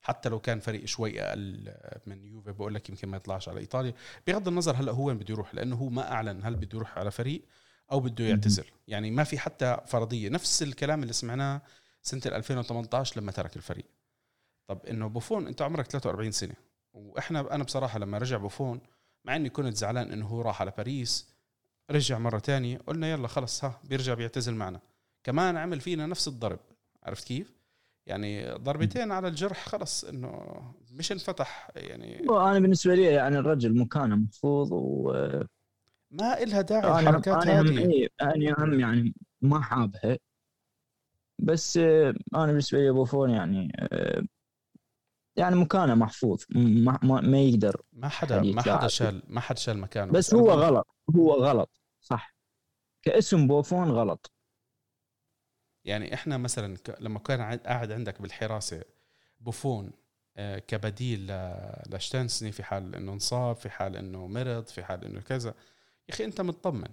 حتى 0.00 0.28
لو 0.28 0.38
كان 0.38 0.60
فريق 0.60 0.84
شوي 0.84 1.20
أقل 1.20 1.74
من 2.06 2.26
يوفي 2.26 2.52
بقول 2.52 2.74
لك 2.74 2.88
يمكن 2.88 3.08
ما 3.08 3.16
يطلعش 3.16 3.48
على 3.48 3.60
إيطاليا. 3.60 3.94
بغض 4.26 4.48
النظر 4.48 4.76
هلا 4.76 4.92
هو 4.92 5.06
وين 5.06 5.18
بده 5.18 5.34
يروح 5.34 5.54
لأنه 5.54 5.76
هو 5.76 5.88
ما 5.88 6.12
أعلن 6.12 6.44
هل 6.44 6.56
بده 6.56 6.76
يروح 6.78 6.98
على 6.98 7.10
فريق 7.10 7.42
أو 7.92 8.00
بده 8.00 8.24
يعتزل. 8.24 8.64
يعني 8.88 9.10
ما 9.10 9.24
في 9.24 9.38
حتى 9.38 9.76
فرضية. 9.86 10.28
نفس 10.28 10.62
الكلام 10.62 11.02
اللي 11.02 11.12
سمعناه 11.12 11.62
سنة 12.02 12.22
2018 12.26 13.20
لما 13.20 13.32
ترك 13.32 13.56
الفريق. 13.56 13.84
طب 14.66 14.86
إنه 14.86 15.06
بوفون 15.06 15.46
أنت 15.46 15.62
عمرك 15.62 15.86
43 15.86 16.30
سنة. 16.30 16.54
وإحنا 16.94 17.54
أنا 17.54 17.64
بصراحة 17.64 17.98
لما 17.98 18.18
رجع 18.18 18.36
بوفون 18.36 18.80
مع 19.24 19.36
إني 19.36 19.48
كنت 19.50 19.76
زعلان 19.76 20.12
إنه 20.12 20.26
هو 20.26 20.40
راح 20.42 20.60
على 20.60 20.72
باريس 20.76 21.28
رجع 21.90 22.18
مرة 22.18 22.38
تانية 22.38 22.78
قلنا 22.86 23.10
يلا 23.10 23.28
خلص 23.28 23.64
ها 23.64 23.80
بيرجع 23.84 24.14
بيعتزل 24.14 24.54
معنا. 24.54 24.80
كمان 25.24 25.56
عمل 25.56 25.80
فينا 25.80 26.06
نفس 26.06 26.28
الضرب 26.28 26.58
عرفت 27.02 27.26
كيف؟ 27.26 27.56
يعني 28.06 28.50
ضربتين 28.54 29.12
على 29.12 29.28
الجرح 29.28 29.68
خلص 29.68 30.04
إنه 30.04 30.60
مش 30.92 31.12
انفتح 31.12 31.70
يعني 31.76 32.20
أنا 32.30 32.58
بالنسبة 32.58 32.94
لي 32.94 33.02
يعني 33.04 33.38
الرجل 33.38 33.78
مكانه 33.78 34.16
محفوظ 34.16 34.72
و 34.72 35.12
ما 36.10 36.42
إلها 36.42 36.60
داعي 36.60 37.00
الحركات 37.00 37.46
أنا 37.46 37.60
هم 37.60 37.66
هذه 37.66 37.78
إيه، 37.78 38.08
أنا 38.22 38.54
هم 38.58 38.80
يعني 38.80 39.14
ما 39.42 39.60
حابها. 39.60 40.18
بس 41.38 41.76
آه، 41.76 42.14
أنا 42.34 42.46
بالنسبة 42.46 42.78
لي 42.78 42.90
بوفون 42.90 43.30
يعني 43.30 43.72
آه، 43.78 44.22
يعني 45.36 45.56
مكانه 45.56 45.94
محفوظ 45.94 46.44
ما, 46.50 46.98
ما, 47.02 47.20
ما 47.20 47.40
يقدر 47.40 47.82
ما 47.92 48.08
حدا 48.08 48.42
ما 48.42 48.62
حدا. 48.62 48.88
شال 48.88 49.22
ما 49.28 49.40
حدا 49.40 49.58
شال 49.58 49.78
مكانه. 49.78 50.12
بس 50.12 50.32
أنا 50.32 50.42
هو 50.42 50.46
بقول- 50.46 50.58
غلط 50.62 50.86
هو 51.16 51.32
غلط 51.34 51.70
صح. 52.00 52.34
كاسم 53.02 53.46
بوفون 53.46 53.90
غلط. 53.90 54.32
يعني 55.84 56.14
إحنا 56.14 56.36
مثلا 56.36 56.76
لما 57.00 57.18
كان 57.18 57.58
قاعد 57.58 57.92
عندك 57.92 58.22
بالحراسة 58.22 58.82
بوفون 59.40 59.90
آه، 60.38 60.58
كبديل 60.58 61.32
لشتنسني 61.90 62.52
في 62.52 62.62
حال 62.62 62.94
إنه 62.94 63.12
انصاب 63.12 63.56
في 63.56 63.70
حال 63.70 63.96
إنه 63.96 64.26
مرض 64.26 64.66
في 64.66 64.84
حال 64.84 65.04
إنه 65.04 65.20
كذا. 65.20 65.50
يا 66.08 66.14
أخي 66.14 66.24
أنت 66.24 66.40
مطمن. 66.40 66.88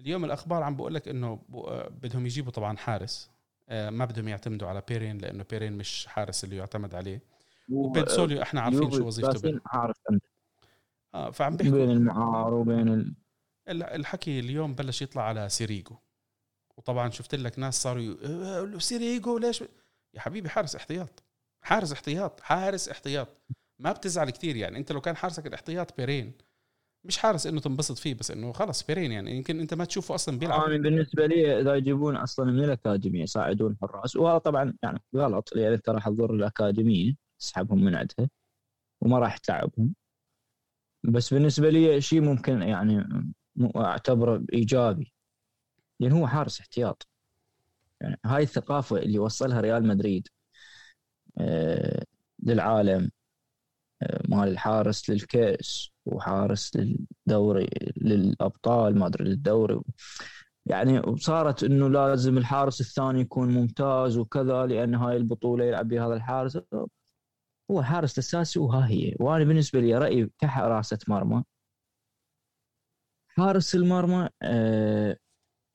اليوم 0.00 0.24
الأخبار 0.24 0.62
عم 0.62 0.76
بقول 0.76 0.94
لك 0.94 1.08
إنه 1.08 1.42
آه، 1.54 1.88
بدهم 1.88 2.26
يجيبوا 2.26 2.52
طبعا 2.52 2.76
حارس. 2.76 3.30
آه، 3.68 3.90
ما 3.90 4.04
بدهم 4.04 4.28
يعتمدوا 4.28 4.68
على 4.68 4.82
بيرين 4.88 5.18
لأنه 5.18 5.44
بيرين 5.50 5.72
مش 5.72 6.06
حارس 6.06 6.44
اللي 6.44 6.56
يعتمد 6.56 6.94
عليه. 6.94 7.20
وبينسوليو 7.68 8.42
إحنا 8.42 8.60
عارفين 8.60 8.90
شو 8.90 9.06
وظيفته 9.06 9.60
عارف 9.66 9.96
عنده 10.10 10.26
آه 11.14 11.30
فعم 11.30 11.56
بين 11.56 11.70
بيحكوا 11.72 11.92
المعار 11.92 12.54
وبين 12.54 12.88
ال... 12.88 13.14
ال- 13.68 13.82
الحكي 13.82 14.40
اليوم 14.40 14.74
بلش 14.74 15.02
يطلع 15.02 15.22
على 15.22 15.48
سيريجو. 15.48 15.96
وطبعا 16.76 17.10
شفت 17.10 17.34
لك 17.34 17.58
ناس 17.58 17.82
صاروا 17.82 18.02
ي- 18.02 18.16
"آه، 18.24 18.60
له 18.64 18.78
سيريجو 18.78 19.38
ليش 19.38 19.64
يا 20.14 20.20
حبيبي 20.20 20.48
حارس 20.48 20.76
احتياط. 20.76 21.22
حارس 21.64 21.92
احتياط 21.92 22.40
حارس 22.40 22.88
احتياط. 22.88 23.28
ما 23.78 23.92
بتزعل 23.92 24.30
كثير 24.30 24.56
يعني. 24.56 24.78
انت 24.78 24.92
لو 24.92 25.00
كان 25.00 25.16
حارسك 25.16 25.46
الاحتياط 25.46 25.96
بيرين 25.96 26.32
مش 27.04 27.18
حارس 27.18 27.46
إنه 27.46 27.60
تنبسط 27.60 27.98
فيه 27.98 28.14
بس 28.14 28.30
إنه 28.30 28.52
خلص 28.52 28.82
بيرين 28.86 29.12
يعني. 29.12 29.36
يمكن 29.36 29.60
أنت 29.60 29.74
ما 29.74 29.84
تشوفه 29.84 30.14
أصلا 30.14 30.38
بيلعب. 30.38 30.60
أنا 30.60 30.76
بالنسبة 30.78 31.26
لي 31.26 31.60
إذا 31.60 31.74
يجيبون 31.74 32.16
أصلا 32.16 32.52
من 32.52 32.64
الأكاديمية 32.64 33.22
يساعدون 33.22 33.76
حراس. 33.82 34.16
وهذا 34.16 34.38
طبعا 34.38 34.74
يعني 34.82 35.02
غلط 35.16 35.48
لأن 35.54 35.72
انت 35.72 35.88
راح 35.88 36.08
تضر 36.08 36.34
الأكاديمية 36.34 37.14
تسحبهم 37.38 37.84
من 37.84 37.94
عندها 37.94 38.28
وما 39.00 39.18
راح 39.18 39.38
تلعبهم. 39.38 39.94
بس 41.04 41.34
بالنسبة 41.34 41.70
لي 41.70 42.00
شيء 42.00 42.20
ممكن 42.20 42.62
يعني 42.62 42.98
م- 43.56 43.78
أعتبره 43.78 44.44
إيجابي. 44.52 45.12
لأن 46.00 46.12
هو 46.12 46.26
حارس 46.26 46.60
احتياط. 46.60 47.08
يعني 48.00 48.18
هاي 48.24 48.42
الثقافة 48.42 48.96
اللي 48.98 49.18
وصلها 49.18 49.60
ريال 49.60 49.86
مدريد 49.86 50.28
آه، 51.38 52.04
للعالم 52.42 53.10
آه، 54.02 54.22
مال 54.28 54.48
الحارس 54.48 55.10
للكأس 55.10 55.90
وحارس 56.06 56.72
للدوري 56.76 57.68
للأبطال 57.96 58.98
ما 58.98 59.06
أدري 59.06 59.24
للدوري. 59.24 59.80
يعني 60.66 60.98
وصارت 61.00 61.64
إنه 61.64 61.88
لازم 61.88 62.38
الحارس 62.38 62.80
الثاني 62.80 63.20
يكون 63.20 63.48
ممتاز 63.54 64.18
وكذا 64.18 64.66
لأن 64.66 64.94
هاي 64.94 65.16
البطولة 65.16 65.64
يلعب 65.64 65.88
بها 65.88 66.06
هذا 66.06 66.14
الحارس. 66.14 66.58
هو 67.70 67.80
الحارس 67.80 68.12
الاساسي 68.12 68.58
وها 68.58 68.88
هي. 68.88 69.14
وأنا 69.20 69.44
بالنسبة 69.44 69.80
لي 69.80 69.94
رأيي 69.98 70.30
كحراسة 70.38 70.98
مرمى. 71.08 71.44
حارس 73.28 73.74
المرمى 73.74 74.28
آه، 74.42 75.16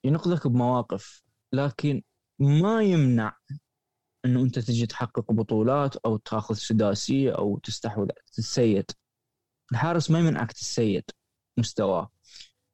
ينقذك 0.04 0.48
بمواقف 0.48 1.24
لكن 1.54 2.04
ما 2.40 2.84
يمنع 2.84 3.38
إنه 4.26 4.42
أنت 4.44 4.60
تجي 4.60 4.86
تحقق 4.88 5.32
بطولات 5.32 5.96
أو 5.96 6.18
تأخذ 6.18 6.56
سداسية 6.56 7.32
أو 7.38 7.60
تستحوذ 7.60 8.08
تتسيد 8.34 8.92
الحارس 9.72 10.12
ما 10.12 10.20
يمنعك 10.20 10.52
تتسيد 10.52 11.04
مستواه. 11.58 12.10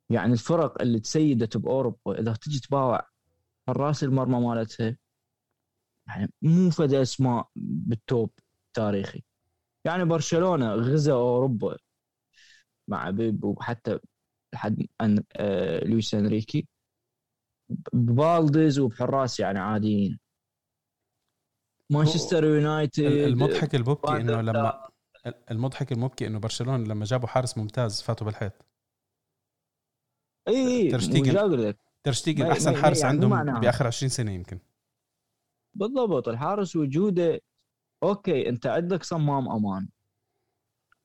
يعني 0.09 0.33
الفرق 0.33 0.81
اللي 0.81 0.99
تسيدت 0.99 1.57
بأوروبا 1.57 2.19
إذا 2.19 2.33
تجي 2.33 2.59
تباوع 2.59 3.07
حراس 3.67 4.03
المرمى 4.03 4.39
مالتها 4.39 4.97
يعني 6.07 6.33
مو 6.41 6.69
فد 6.69 6.93
أسماء 6.93 7.49
بالتوب. 7.55 8.31
تاريخي. 8.77 9.23
يعني 9.85 10.05
برشلونة 10.05 10.73
غزا 10.73 11.13
أوروبا 11.13 11.77
مع 12.89 13.09
بيب 13.09 13.43
وحتى 13.43 13.99
لحد 14.53 14.87
أن... 15.01 15.23
آه... 15.35 15.85
لويس 15.85 16.15
إنريكي 16.15 16.67
بفالديز 17.93 18.79
وبحراس 18.79 19.39
يعني 19.39 19.59
عاديين. 19.59 20.19
مانشستر 21.91 22.43
يونايتد 22.43 23.05
المضحك 23.05 23.75
المبكي 23.75 24.11
إنه 24.17 24.41
لما 24.41 24.89
المضحك 25.51 25.91
المبكي 25.91 26.27
إنه 26.27 26.39
برشلونة 26.39 26.83
لما 26.83 27.05
جابوا 27.05 27.27
حارس 27.27 27.57
ممتاز 27.57 28.01
فاتوا 28.01 28.25
بالحيط. 28.25 28.53
إي 30.47 30.89
تير 32.03 32.17
شتيجن 32.17 32.45
ما- 32.45 32.51
أحسن 32.51 32.75
حارس 32.75 32.99
يعني 32.99 33.11
عندهم. 33.13 33.59
بآخر 33.59 33.87
20 33.87 34.09
سنة 34.09 34.31
يمكن. 34.31 34.59
بالضبط 35.73 36.27
الحارس 36.27 36.75
وجوده 36.75 37.41
okay 38.03 38.49
انت 38.49 38.67
عندك 38.67 39.03
صمام 39.03 39.49
أمان. 39.49 39.89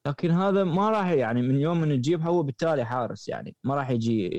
لكن 0.06 0.30
هذا 0.30 0.64
ما 0.64 0.90
راح 0.90 1.10
يعني 1.10 1.42
من 1.42 1.56
يوم 1.60 1.80
من 1.80 1.96
تجيبه 1.96 2.24
هو 2.24 2.42
بالتالي 2.42 2.84
حارس 2.84 3.28
يعني 3.28 3.56
ما 3.64 3.74
راح 3.74 3.90
يجي 3.90 4.30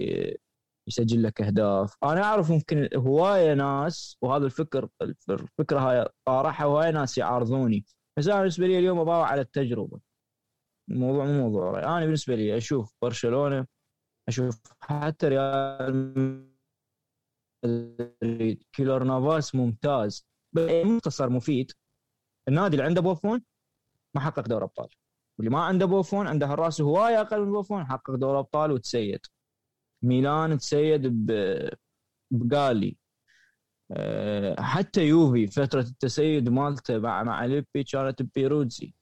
يسجل 0.88 1.24
لك 1.24 1.42
أهداف. 1.42 1.96
أنا 2.04 2.24
أعرف 2.24 2.52
ممكن 2.52 2.90
هواية 2.96 3.54
ناس 3.54 4.18
وهذا 4.22 4.46
الفكر 4.46 4.90
الفكرة 5.30 5.80
هاي 5.80 6.08
طارحها 6.28 6.66
هواية 6.66 6.92
ناس 6.92 7.18
يعارضوني. 7.18 7.86
بس 8.18 8.28
أنا 8.28 8.40
بالنسبة 8.40 8.68
لي 8.68 8.80
اليوم 8.80 9.00
أباوع 9.00 9.28
على 9.28 9.42
التجربة. 9.42 10.00
الموضوع 10.92 11.26
مو 11.26 11.34
موضوع 11.34 11.72
رأي. 11.72 11.84
أنا 11.84 12.06
بالنسبة 12.06 12.36
لي 12.36 12.58
أشوف 12.58 12.96
برشلونة 13.02 13.68
أشوف 14.30 14.62
حتى 14.82 15.28
ريال 15.28 16.54
مدريد. 17.66 18.64
كيلور 18.74 19.04
نافاس 19.04 19.56
ممتاز. 19.56 20.28
مختصر 20.58 21.30
مفيد. 21.30 21.72
النادي 22.48 22.76
اللي 22.76 22.84
عنده 22.86 23.02
بوفون 23.02 23.42
ما 24.16 24.22
حقق 24.22 24.48
دوري 24.48 24.64
أبطال. 24.64 24.88
واللي 25.38 25.52
ما 25.52 25.62
عنده 25.64 25.86
بوفون 25.86 26.28
عنده 26.28 26.48
حراس 26.48 26.82
هواية 26.82 27.22
أقل 27.22 27.40
من 27.46 27.52
بوفون 27.52 27.86
حقق 27.86 28.12
دوري 28.16 28.40
أبطال 28.40 28.72
وتسيد. 28.72 29.20
ميلان 30.02 30.58
تسيد 30.58 31.08
ب- 31.08 31.70
بقالي. 32.32 32.98
أه، 33.92 34.62
حتى 34.62 35.02
يوفي 35.08 35.48
فترة 35.48 35.82
التسيد 35.82 36.50
مالته 36.50 37.00
مع 37.00 37.24
مع 37.24 37.46
ليبي 37.46 37.84
كانت 37.92 38.22
ببيروتزي 38.22 38.94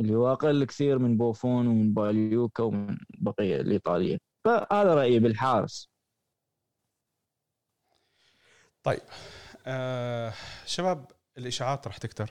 اللي 0.00 0.14
هو 0.14 0.32
أقل 0.32 0.64
كثير 0.64 0.98
من 0.98 1.16
بوفون 1.16 1.66
ومن 1.66 1.94
باليوكا 1.94 2.62
ومن 2.62 2.98
بقية 3.18 3.60
الإيطالية. 3.60 4.18
فهذا 4.44 4.94
رأيي 4.94 5.18
بالحارس. 5.18 5.90
طيب 8.82 9.00
آه 9.66 10.32
شباب 10.66 11.10
الإشاعات 11.38 11.86
رح 11.88 11.96
تكتر. 11.96 12.30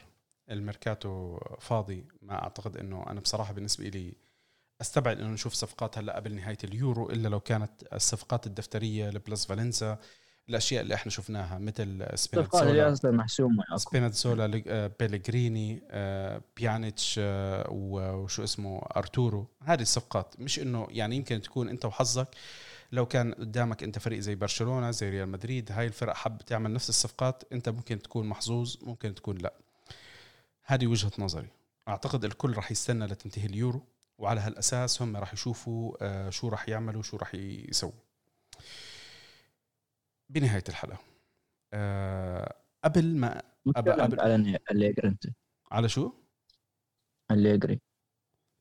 الميركاتو 0.51 1.39
فاضي. 1.59 2.05
ما 2.21 2.43
أعتقد 2.43 2.77
إنه 2.77 3.05
أنا 3.09 3.19
بصراحة 3.19 3.53
بالنسبة 3.53 3.87
لي 3.89 4.13
أستبعد 4.81 5.19
إنه 5.19 5.29
نشوف 5.29 5.53
صفقات 5.53 5.97
هلأ 5.97 6.15
قبل 6.15 6.35
نهاية 6.35 6.57
اليورو 6.63 7.09
إلا 7.09 7.27
لو 7.27 7.39
كانت 7.39 7.71
الصفقات 7.93 8.47
الدفترية 8.47 9.09
ل 9.09 9.45
plusvalenza 9.45 9.97
الأشياء 10.49 10.81
اللي 10.81 10.95
إحنا 10.95 11.11
شفناها 11.11 11.57
مثل 11.57 12.05
أصلا 12.93 13.11
محسومه 13.11 13.63
آه، 14.67 14.91
بيلغريني 14.99 15.81
آه، 15.91 16.41
بيانيتش 16.57 17.15
آه، 17.23 17.67
وشو 17.69 18.43
اسمه 18.43 18.81
أرتورو. 18.97 19.47
هذه 19.63 19.81
الصفقات. 19.81 20.35
مش 20.39 20.59
إنه 20.59 20.87
يعني 20.89 21.15
يمكن 21.15 21.41
تكون 21.41 21.69
أنت 21.69 21.85
وحظك 21.85 22.27
لو 22.91 23.05
كان 23.05 23.33
قدامك 23.33 23.83
انت 23.83 23.99
فريق 23.99 24.19
زي 24.19 24.35
برشلونة 24.35 24.91
زي 24.91 25.09
ريال 25.09 25.29
مدريد 25.29 25.71
هاي 25.71 25.85
الفرق 25.87 26.15
حب 26.15 26.37
تعمل 26.37 26.73
نفس 26.73 26.89
الصفقات 26.89 27.43
انت 27.53 27.69
ممكن 27.69 27.99
تكون 28.01 28.27
محظوظ 28.27 28.77
ممكن 28.83 29.15
تكون 29.15 29.37
لا. 29.37 29.53
هذه 30.63 30.87
وجهة 30.87 31.11
نظري. 31.19 31.47
أعتقد 31.87 32.25
الكل 32.25 32.53
راح 32.53 32.71
يستنى 32.71 33.05
لتنتهي 33.05 33.45
اليورو 33.45 33.81
وعلى 34.17 34.39
هالأساس 34.41 35.01
هم 35.01 35.17
راح 35.17 35.33
يشوفوا 35.33 35.97
آه، 36.01 36.29
شو 36.29 36.49
راح 36.49 36.69
يعملوا 36.69 37.01
شو 37.01 37.17
راح 37.17 37.35
يسووا. 37.35 37.91
بنهاية 40.29 40.63
الحلقة. 40.69 40.99
آه، 41.73 42.55
قبل 42.83 43.17
ما 43.17 43.41
قبل- 43.75 44.21
على 44.21 44.59
أليجري 44.71 45.07
أنت؟ 45.07 45.23
على 45.71 45.89
شو؟ 45.89 46.13
أليجري. 47.31 47.79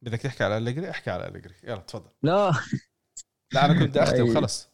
بدك 0.03 0.19
تحكي 0.21 0.45
على 0.45 0.57
أليجري؟ 0.57 0.91
احكي 0.91 1.11
على 1.11 1.29
أليجري. 1.29 1.55
يلا 1.65 1.77
تفضل. 1.81 2.11
لا. 2.23 2.53
لا 3.53 3.65
أنا 3.65 3.79
كنت 3.85 3.97
أختم 3.97 4.25
أي. 4.27 4.35
خلص. 4.35 4.69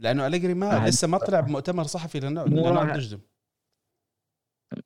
لأنه 0.00 0.26
أليجري 0.26 0.54
ما 0.54 0.80
أحد- 0.80 0.88
لسه 0.88 1.08
ما 1.08 1.18
طلع 1.18 1.40
بمؤتمر 1.40 1.84
صحفي 1.84 2.20
لأنه 2.20 2.42
راح- 2.42 2.82
عم 2.90 2.96
نجدم 2.96 3.20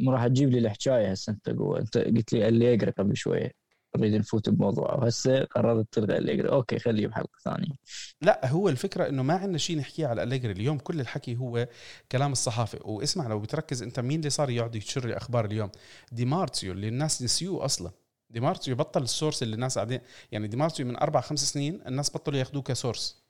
مو 0.01 0.13
راح 0.13 0.27
تجيب 0.27 0.49
لي 0.51 0.59
الحكاية 0.59 1.11
هسه 1.11 1.33
أنت 1.33 1.51
قوة. 1.51 1.81
أنت 1.81 1.99
قلت 1.99 2.33
لي 2.33 2.49
أليجري 2.49 2.91
قبل 2.91 3.17
شوية. 3.17 3.53
نريد 3.97 4.15
نفوت 4.15 4.49
بموضوع 4.49 4.95
وهسه 4.95 5.45
قررت 5.45 5.87
تلغي 5.93 6.19
أليجري. 6.19 6.49
okay 6.49 6.79
خليه 6.79 7.07
بحلقة 7.07 7.39
ثانية. 7.45 7.75
لا 8.23 8.47
هو 8.51 8.69
الفكرة 8.69 9.09
إنه 9.09 9.23
ما 9.23 9.35
عندنا 9.35 9.59
شيء 9.59 9.79
نحكيه 9.79 10.07
على 10.07 10.23
أليجري. 10.23 10.53
اليوم 10.53 10.79
كل 10.79 11.01
الحكي 11.01 11.37
هو 11.37 11.69
كلام 12.13 12.33
الصحافة. 12.33 12.79
واسمع 12.87 13.27
لو 13.27 13.41
بتركز 13.41 13.83
أنت 13.83 14.01
مين 14.01 14.19
اللي 14.19 14.31
صار 14.31 14.51
يقعد 14.51 14.75
ينشر 14.77 15.17
أخبار 15.17 15.45
اليوم؟ 15.45 15.71
دي 16.13 16.25
مارزيو 16.25 16.73
اللي 16.73 16.89
الناس 16.89 17.23
نسيوه 17.23 17.65
أصلا. 17.65 17.91
دي 18.31 18.41
مارزيو 18.41 18.77
بطل 18.77 19.03
ال 19.03 19.09
source 19.09 19.43
اللي 19.43 19.55
الناس 19.55 19.79
قاعدين 19.79 20.01
يعني 20.33 20.49
دي 20.49 20.57
مارزيو 20.57 20.87
من 20.87 20.97
أربع 20.97 21.21
خمس 21.21 21.53
سنين 21.53 21.81
الناس 21.87 22.11
بطلوا 22.11 22.39
ياخذوه 22.39 22.63
ك 22.63 22.70
source. 22.70 23.23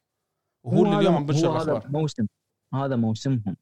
وهو 0.63 0.85
اللي 0.85 0.99
اليوم 0.99 1.17
عم 1.17 1.27
بنشر 1.27 1.53
الاخبار 1.53 1.89
موسم. 1.89 2.27
هذا 2.75 2.97
موسمهم. 2.97 3.57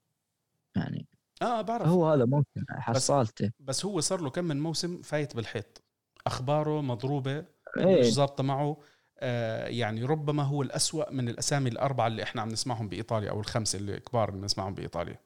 يعني 0.76 1.06
آه 1.42 1.62
بعرف. 1.62 1.88
هو 1.88 2.12
هذا 2.12 2.24
موسم. 2.24 2.64
حصالته. 2.70 3.50
بس 3.60 3.84
هو 3.84 4.00
صار 4.00 4.20
له 4.20 4.30
كم 4.30 4.44
من 4.44 4.60
موسم 4.60 5.02
فايت 5.02 5.36
بالحيط. 5.36 5.82
أخباره 6.26 6.80
مضروبة 6.80 7.40
مش 7.40 7.46
إيه 7.84 8.10
ظابطة 8.10 8.42
معه. 8.42 8.76
آه 9.18 9.66
يعني 9.66 10.04
ربما 10.04 10.42
هو 10.42 10.62
الأسوأ 10.62 11.12
من 11.12 11.28
الأسامي 11.28 11.70
الأربعة 11.70 12.06
اللي 12.06 12.22
إحنا 12.22 12.42
عم 12.42 12.48
نسمعهم 12.48 12.88
بإيطاليا 12.88 13.30
أو 13.30 13.40
الخمسة 13.40 13.78
اللي 13.78 14.00
كبار 14.00 14.28
اللي 14.28 14.44
نسمعهم 14.44 14.74
بإيطاليا. 14.74 15.18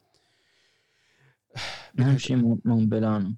اهم 1.99 2.19
شيء 2.19 2.37
مو 2.37 2.59
مو 2.65 2.87
بيلانو 2.87 3.35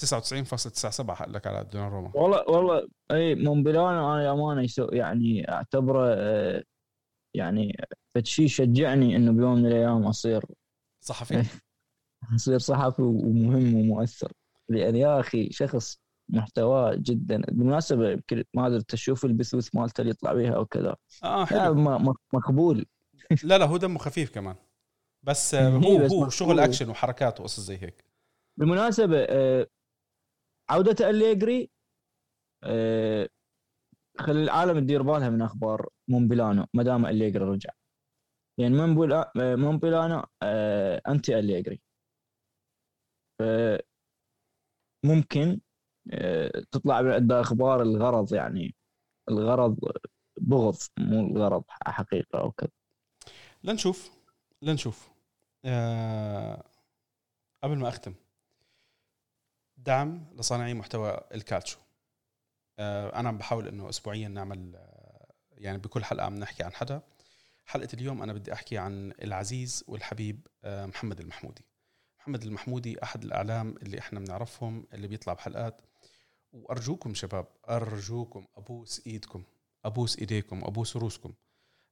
99.97 0.00 1.10
حق 1.10 1.28
لك 1.28 1.46
على 1.46 1.64
دوناروما 1.64 2.10
والله 2.14 2.44
والله 2.48 2.88
إي 3.10 3.34
مونبيلانو 3.34 4.14
أنا 4.14 4.32
أمانة 4.32 4.68
يعني 4.92 5.50
أعتبره 5.52 6.14
آه، 6.14 6.62
يعني 7.34 7.76
فشي 8.14 8.42
يشجعني 8.44 9.16
إنه 9.16 9.32
بيوم 9.32 9.54
من 9.58 9.66
الأيام 9.66 10.06
أصير 10.06 10.44
صحفي. 11.00 11.44
أصير 12.34 12.58
صحفي 12.58 13.02
ومهم 13.02 13.74
ومؤثر. 13.74 14.32
لأن 14.68 14.96
يا 14.96 15.20
أخي 15.20 15.50
شخص 15.52 15.98
محتواه 16.28 16.94
جدا. 16.94 17.40
بالمناسبة 17.48 18.10
يمكن 18.10 18.44
ما 18.54 18.66
أدري 18.66 18.82
تشوف 18.82 19.24
البثوث 19.24 19.74
مالته 19.74 20.00
اللي 20.00 20.10
يطلع 20.10 20.32
بيها 20.32 20.54
أو 20.56 20.66
كذا 20.66 20.96
آه 21.24 21.44
حلو. 21.44 21.74
مقبول. 22.32 22.86
لا 23.44 23.58
لا 23.58 23.64
هو 23.66 23.76
دمه 23.76 23.98
خفيف 23.98 24.30
كمان. 24.34 24.56
بس 25.22 25.54
آه، 25.54 25.68
إيه، 25.68 25.98
هو 25.98 26.04
بس 26.04 26.12
هو. 26.12 26.28
شغل 26.28 26.60
أكشن 26.60 26.90
وحركات 26.90 27.40
وقصص 27.40 27.60
زي 27.60 27.76
هيك. 27.76 28.04
بالمناسبة 28.56 29.16
عودة 30.70 31.10
أليجري 31.10 31.70
آه، 32.64 33.28
خلي 34.18 34.42
العالم 34.42 34.78
تدير 34.80 35.02
بالها 35.02 35.30
من 35.30 35.42
أخبار 35.42 35.88
مونبيلانو 36.08 36.66
ما 36.74 36.82
دام 36.82 37.06
أليجري 37.06 37.44
رجع. 37.44 37.70
يعني 38.58 38.74
مونبيلانو 39.36 40.24
آه، 40.42 41.02
أنتي 41.08 41.38
أليجري. 41.38 41.80
ممكن 45.04 45.60
آه، 46.12 46.62
تطلع 46.72 46.96
عنده 46.96 47.40
أخبار 47.40 47.82
الغرض 47.82 48.34
يعني 48.34 48.74
الغرض 49.28 49.78
بغض 50.40 50.76
مو 50.98 51.20
الغرض 51.20 51.64
حقيقة 51.68 52.40
أو 52.40 52.50
كذا. 52.52 52.70
لنشوف 53.64 54.10
لنشوف. 54.62 55.10
قبل 57.62 57.76
ما 57.78 57.88
أختم. 57.88 58.14
دعم 59.84 60.26
لصانعي 60.34 60.74
محتوى 60.74 61.20
الكالتشو. 61.34 61.78
آه 62.78 63.20
أنا 63.20 63.32
بحاول 63.32 63.68
إنه 63.68 63.88
اسبوعيا 63.88 64.28
نعمل 64.28 64.76
آه 64.76 65.32
يعني 65.52 65.78
بكل 65.78 66.04
حلقة 66.04 66.24
عم 66.26 66.34
نحكي 66.34 66.62
عن 66.62 66.72
حدا. 66.72 67.02
حلقة 67.66 67.88
اليوم 67.94 68.22
أنا 68.22 68.32
بدي 68.32 68.52
أحكي 68.52 68.78
عن 68.78 69.12
العزيز 69.22 69.84
والحبيب 69.88 70.46
آه 70.64 70.86
محمد 70.86 71.20
المحمودي. 71.20 71.64
محمد 72.18 72.42
المحمودي 72.42 73.02
أحد 73.02 73.24
الأعلام 73.24 73.76
اللي 73.82 73.98
إحنا 73.98 74.20
بنعرفهم 74.20 74.86
اللي 74.92 75.08
بيطلع 75.08 75.32
بحلقات. 75.32 75.82
وأرجوكم 76.52 77.14
شباب 77.14 77.46
أرجوكم 77.68 78.46
أبوس 78.56 79.02
إيدكم 79.06 79.44
أبوس 79.84 80.18
إيديكم 80.18 80.64
أبوس 80.64 80.96
رؤوسكم. 80.96 81.34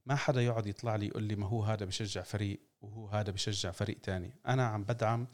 ما 0.07 0.17
حدا 0.17 0.43
يقعد 0.43 0.67
يطلع 0.67 0.97
لي 0.97 1.07
يقول 1.07 1.23
لي 1.23 1.37
ما 1.37 1.47
هو 1.47 1.63
هذا 1.63 1.85
بشجع 1.85 2.23
فريق 2.23 2.61
وهو 2.81 3.09
هذا 3.09 3.31
بشجع 3.31 3.71
فريق 3.71 4.01
تاني. 4.01 4.41
أنا 4.47 4.67
عم 4.67 4.85
بدعم 4.85 5.27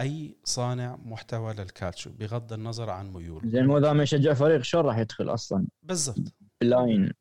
أي 0.00 0.36
صانع 0.44 0.96
محتوى 1.04 1.54
لل 1.54 1.68
calcio 1.68 2.10
بغض 2.10 2.52
النظر 2.52 2.90
عن 2.90 3.12
ميول. 3.12 3.50
زين 3.50 3.66
مو 3.66 3.78
دام 3.78 4.00
يشجع 4.00 4.34
فريق 4.34 4.62
شلون 4.62 4.84
راح 4.84 4.98
يدخل 4.98 5.34
أصلا. 5.34 5.66
بالضبط. 5.82 6.34
بلاين 6.60 7.12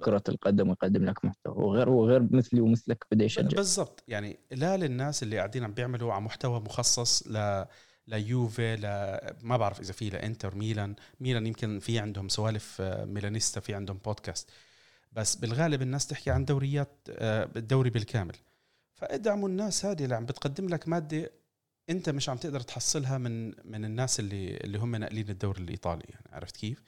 كرة 0.00 0.22
القدم 0.28 0.68
ويقدم 0.68 1.04
لك 1.04 1.24
محتوى 1.24 1.54
وغير 1.64 1.88
وغير 1.88 2.22
مثلي 2.30 2.60
ومثلك 2.60 3.06
بدا 3.12 3.24
يشجع 3.24 3.56
بالضبط. 3.56 4.04
يعني 4.08 4.38
لا 4.50 4.76
للناس 4.76 5.22
اللي 5.22 5.36
قاعدين 5.36 5.64
عم 5.64 5.72
بيعملوا 5.72 6.12
على 6.12 6.24
محتوى 6.24 6.60
مخصص 6.60 7.28
ل 7.28 7.64
ليوفي 8.08 8.76
ل 8.76 8.82
ما 9.46 9.56
بعرف 9.56 9.80
إذا 9.80 9.92
في 9.92 10.10
لإنتر 10.10 10.54
ميلان. 10.54 10.94
ميلان 11.20 11.46
يمكن 11.46 11.78
في 11.78 11.98
عندهم 11.98 12.28
سوالف 12.28 12.80
آه، 12.80 13.04
ميلانيستا 13.04 13.60
في 13.60 13.74
عندهم 13.74 13.98
بودكاست. 14.04 14.50
بس 15.12 15.36
بالغالب 15.36 15.82
الناس 15.82 16.06
تحكي 16.06 16.30
عن 16.30 16.44
دوريات 16.44 17.08
آه، 17.10 17.48
الدوري 17.56 17.90
بالكامل. 17.90 18.34
فإدعموا 18.94 19.48
الناس 19.48 19.84
هذه 19.84 20.04
اللي 20.04 20.14
عم 20.14 20.26
بتقدم 20.26 20.68
لك 20.68 20.88
مادة 20.88 21.30
انت 21.90 22.10
مش 22.10 22.28
عم 22.28 22.36
تقدر 22.36 22.60
تحصلها 22.60 23.18
من 23.18 23.46
من 23.46 23.84
الناس 23.84 24.20
اللي 24.20 24.56
اللي 24.56 24.78
هم 24.78 24.96
ناقلين 24.96 25.28
الدوري 25.28 25.62
الإيطالي 25.62 26.04
يعني 26.08 26.26
عرفت 26.32 26.56
كيف؟ 26.56 26.82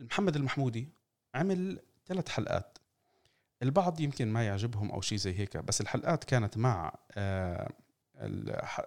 محمد 0.00 0.36
المحمودي 0.36 0.88
عمل 1.34 1.80
ثلاث 2.06 2.28
حلقات. 2.28 2.78
البعض 3.62 4.00
يمكن 4.00 4.28
ما 4.28 4.46
يعجبهم 4.46 4.90
أو 4.90 5.00
شيء 5.00 5.18
زي 5.18 5.38
هيك 5.38 5.56
بس 5.56 5.80
الحلقات 5.80 6.24
كانت 6.24 6.56
مع 6.56 6.92
آه، 7.12 7.72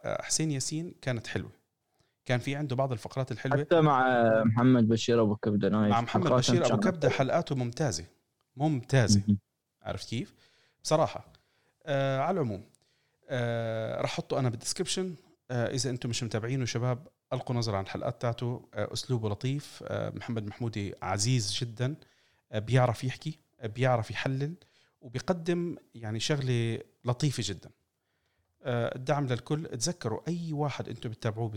حسين 0.05 0.51
ياسين 0.51 0.93
كانت 1.01 1.27
حلوة. 1.27 1.51
كان 2.25 2.39
في 2.39 2.55
عنده 2.55 2.75
بعض 2.75 2.91
الفقرات 2.91 3.31
الحلوة. 3.31 3.57
حتى 3.59 3.81
مع 3.81 4.23
محمد 4.43 4.87
بشير 4.87 5.21
أبو 5.21 5.35
كبدة 5.35 5.69
نايف. 5.69 5.91
مع 5.91 6.01
محمد 6.01 6.31
بشير 6.31 6.65
أبو 6.65 6.77
كبدة 6.79 7.09
حلقاته 7.09 7.55
ممتازة. 7.55 8.05
ممتازة. 8.55 9.21
عرفت 9.81 10.09
كيف؟ 10.09 10.33
بصراحة. 10.83 11.33
آه 11.85 12.19
على 12.19 12.35
العموم 12.35 12.63
آه 13.29 14.01
راح 14.01 14.11
أحطه 14.11 14.39
أنا 14.39 14.49
بال 14.49 14.60
description 14.60 15.15
إذا 15.51 15.89
أنتم 15.89 16.09
مش 16.09 16.23
متابعينه 16.23 16.65
شباب 16.65 17.07
ألقوا 17.33 17.55
نظرة 17.55 17.77
عن 17.77 17.83
الحلقات 17.83 18.21
تاعته 18.21 18.69
آه 18.73 18.93
أسلوبه 18.93 19.29
لطيف. 19.29 19.83
آه 19.87 20.09
محمد 20.09 20.47
محمودي 20.47 20.95
عزيز 21.01 21.53
جدا. 21.53 21.95
آه 22.51 22.59
بيعرف 22.59 23.03
يحكي 23.03 23.39
آه 23.59 23.67
بيعرف 23.67 24.11
يحلل 24.11 24.53
وبيقدم 25.01 25.77
يعني 25.95 26.19
شغلة 26.19 26.79
لطيفة 27.05 27.43
جدا. 27.45 27.69
آه 28.63 28.95
الدعم 28.95 29.27
للكل. 29.27 29.67
تذكروا 29.67 30.21
أي 30.27 30.53
واحد 30.53 30.89
أنتم 30.89 31.09
بتتابعوه 31.09 31.51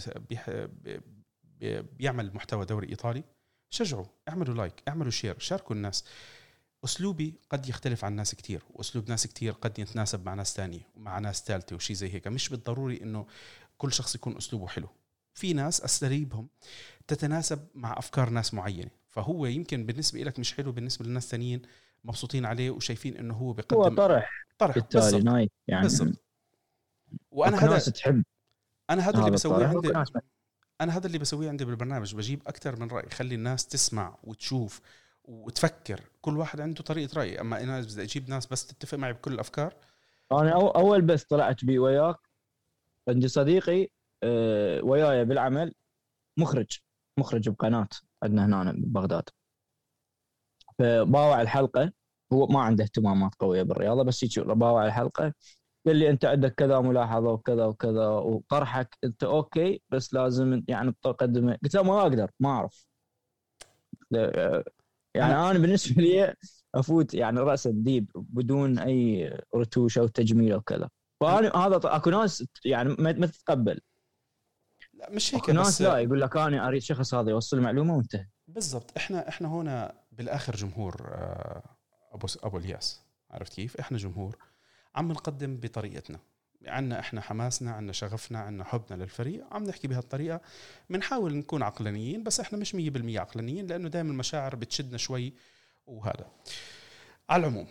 بيعمل 1.99 2.35
محتوى 2.35 2.65
دوري 2.65 2.89
إيطالي 2.89 3.25
شجعوا 3.71 4.07
اعملوا 4.29 4.55
like 4.55 4.83
اعملوا 4.89 5.11
share 5.11 5.39
شاركوا 5.39 5.77
الناس. 5.77 6.05
أسلوبي 6.85 7.35
قد 7.51 7.69
يختلف 7.69 8.05
عن 8.05 8.17
ناس 8.17 8.35
كتير 8.35 8.63
وأسلوب 8.71 9.11
ناس 9.11 9.27
كتير 9.27 9.53
قد 9.53 9.79
يتناسب 9.79 10.27
مع 10.27 10.35
ناس 10.35 10.55
تانية 10.55 10.89
ومع 10.97 11.19
ناس 11.19 11.45
ثالثه 11.45 11.77
وشي 11.77 11.95
زي 11.95 12.15
هيك. 12.15 12.29
مش 12.29 12.49
بالضروري 12.49 13.03
إنه 13.03 13.27
كل 13.83 13.93
شخص 13.93 14.15
يكون 14.15 14.37
أسلوبه 14.37 14.67
حلو. 14.67 14.89
في 15.35 15.53
ناس 15.53 15.81
اساليبهم 15.81 16.49
تتناسب 17.07 17.67
مع 17.75 17.99
أفكار 17.99 18.31
ناس 18.31 18.55
معينة. 18.55 18.91
فهو 19.09 19.47
يمكن 19.47 19.87
بالنسبة 19.87 20.23
لك 20.23 20.39
مش 20.39 20.55
حلو 20.55 20.73
بالنسبة 20.73 21.05
للناس 21.05 21.29
تانيين 21.29 21.63
مبسوطين 22.05 22.47
عليه 22.47 22.71
وشايفين 22.71 23.17
إنه 23.17 23.35
هو 23.35 23.47
هو 23.47 23.53
بيقدم 23.53 23.97
طرح 23.97 24.31
طرح 24.59 24.75
بالتالي 24.75 25.23
نايف 25.23 25.51
يعني. 25.69 25.83
بالضبط. 25.83 26.25
وأنا 27.31 27.59
هذا 27.59 27.71
ناس 27.71 27.85
تحب. 27.85 28.25
أنا 28.91 29.09
هذا 29.09 29.19
اللي 29.19 29.31
بسويه 29.31 29.67
عندي 29.67 29.93
أنا 30.81 30.97
هذا 30.97 31.07
اللي 31.07 31.19
بسويه 31.19 31.49
عندي 31.49 31.65
بالبرنامج. 31.65 32.15
بجيب 32.15 32.43
أكثر 32.47 32.81
من 32.81 32.89
رأي 32.89 33.11
خلي 33.11 33.35
الناس 33.35 33.67
تسمع 33.67 34.19
وتشوف 34.25 34.81
وتفكر. 35.25 36.01
كل 36.21 36.39
واحد 36.39 36.61
عنده 36.61 36.83
طريقة 36.83 37.19
رأي. 37.19 37.41
أما 37.41 37.63
أنا 37.63 37.81
بدي 37.81 38.03
أجيب 38.03 38.29
ناس 38.31 38.47
بس 38.47 38.67
تتفق 38.67 38.99
معي 38.99 39.13
بكل 39.13 39.33
الأفكار 39.33 39.75
أنا 40.33 40.55
أو 40.55 40.69
أول 40.69 41.03
بث 41.03 41.23
طلعت 41.25 41.65
بيه 41.65 41.79
وياك 41.79 42.32
عندي 43.09 43.29
صديقي 43.29 43.89
آه، 44.23 44.85
وياي 44.85 45.25
بالعمل 45.25 45.75
مخرج 46.39 46.79
مخرج 47.19 47.49
بقناة 47.49 47.89
عندنا 48.23 48.63
هنا 48.63 48.73
ببغداد 48.73 49.29
فباوع 50.79 51.43
الحلقة 51.43 51.93
هو 52.33 52.47
ما 52.47 52.61
عنده 52.61 52.85
اهتمامات 52.85 53.35
قوية 53.35 53.63
بالرياضة 53.63 54.03
بس 54.03 54.23
يجي 54.23 54.41
باوع 54.41 54.87
الحلقة 54.87 55.35
قال 55.87 55.97
لي 55.97 56.11
أنت 56.11 56.25
عندك 56.25 56.55
كذا 56.55 56.81
ملاحظة 56.81 57.31
وكذا 57.33 57.65
وكذا 57.65 58.09
وطرحك 58.09 58.99
انت 59.05 59.25
okay 59.25 59.83
بس 59.91 60.15
لازم 60.15 60.63
يعني 60.69 60.95
تقدمه 61.03 61.59
قلت 61.63 61.75
له 61.75 61.83
ما 61.83 62.03
أقدر 62.03 62.31
ما 62.41 62.49
أعرف. 62.51 62.87
يعني 65.15 65.35
أنا 65.35 65.59
بالنسبة 65.59 66.03
لي 66.03 66.35
أفوت 66.75 67.15
يعني 67.15 67.41
رأس 67.41 67.67
الديب 67.67 68.11
بدون 68.15 68.79
أي 68.79 69.31
رتوش 69.57 69.99
أو 69.99 70.07
تجميل 70.07 70.53
أو 70.53 70.61
كذا. 70.61 70.91
فانا 71.23 71.57
هذا 71.57 71.81
أكو 71.85 72.11
ناس 72.11 72.45
يعني 72.65 72.97
ما 72.99 73.27
تتقبل. 73.27 73.81
لا 74.95 75.11
مش 75.11 75.35
هيك 75.35 75.43
أكو 75.43 75.53
ناس 75.53 75.67
بس 75.67 75.83
لا 75.83 75.99
يقول 75.99 76.21
لك 76.21 76.37
أنا 76.37 76.69
أريد 76.69 76.83
شخص 76.83 77.15
هذا 77.15 77.31
يوصل 77.31 77.61
معلومه 77.61 77.97
وانتهى. 77.97 78.27
بالضبط. 78.49 78.97
إحنا 78.97 79.29
إحنا 79.29 79.49
هنا 79.49 79.95
بالآخر 80.13 80.57
جمهور 80.57 81.11
آه، 81.15 81.63
أبو 82.13 82.27
أبو 82.43 82.59
الياس. 82.59 83.01
عرفت 83.31 83.55
كيف؟ 83.55 83.77
إحنا 83.77 83.99
جمهور. 83.99 84.37
عم 84.95 85.13
نقدم 85.13 85.57
بطريقتنا. 85.57 86.19
عنا 86.67 87.01
إحنا 87.01 87.21
حماسنا 87.21 87.73
عنا 87.73 87.93
شغفنا 87.93 88.39
عنا 88.39 88.65
حبنا 88.65 89.03
للفريق. 89.03 89.45
عم 89.51 89.65
نحكي 89.65 89.89
بهالطريقة. 89.89 90.41
بنحاول 90.91 91.35
نكون 91.37 91.63
عقلانيين 91.63 92.23
بس 92.23 92.41
إحنا 92.41 92.59
مش 92.59 92.75
100% 92.75 93.19
عقلانيين 93.19 93.67
لأنه 93.67 93.89
دائما 93.89 94.11
المشاعر 94.11 94.57
بتشدنا 94.57 94.99
شوي 94.99 95.35
وهذا. 95.87 96.31
على 97.31 97.41
العموم 97.41 97.67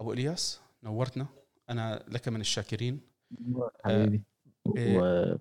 أبو 0.00 0.12
الياس 0.12 0.60
نورتنا. 0.82 1.26
أنا 1.70 2.04
لك 2.08 2.28
من 2.28 2.40
الشاكرين. 2.40 3.00
حبيبي. 3.84 4.22
إيه. 4.76 4.98
و 4.98 5.38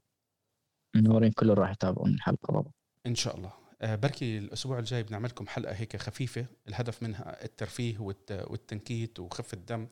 منورين 0.96 1.32
كل 1.32 1.50
راح 1.54 1.72
يتابعون 1.72 2.10
الحلقة 2.14 2.46
طبعا 2.48 2.64
إن 3.06 3.16
شاء 3.16 3.38
الله. 3.38 3.52
آه، 3.82 3.96
بركي 3.96 4.38
الأسبوع 4.38 4.80
الجاي 4.80 5.04
بنعمل 5.04 5.30
لكم 5.30 5.48
حلقة 5.48 5.74
هيك 5.74 5.98
خفيفة. 5.98 6.46
الهدف 6.68 7.04
منها 7.04 7.44
الترفيه 7.46 7.98
والت- 8.00 8.46
والتنكيت 8.48 9.20
وخفه 9.20 9.56
الدم. 9.56 9.88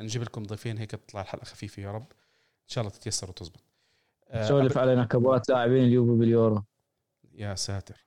نجيب 0.00 0.22
لكم 0.22 0.42
ضيفين 0.42 0.78
هيك 0.78 0.90
تطلع 0.90 1.20
الحلقة 1.20 1.44
خفيفة 1.44 1.82
يا 1.82 1.92
رب. 1.92 2.06
إن 2.62 2.68
شاء 2.68 2.82
الله 2.82 2.94
تتيسر 2.94 3.30
وتزبط. 3.30 3.64
آه، 4.28 4.48
سولف 4.48 4.78
على 4.78 4.96
نكبات 4.96 5.48
لاعبين 5.48 5.84
اليوفي 5.84 6.18
باليورو. 6.18 6.64
يا 7.34 7.54
ساتر. 7.54 8.06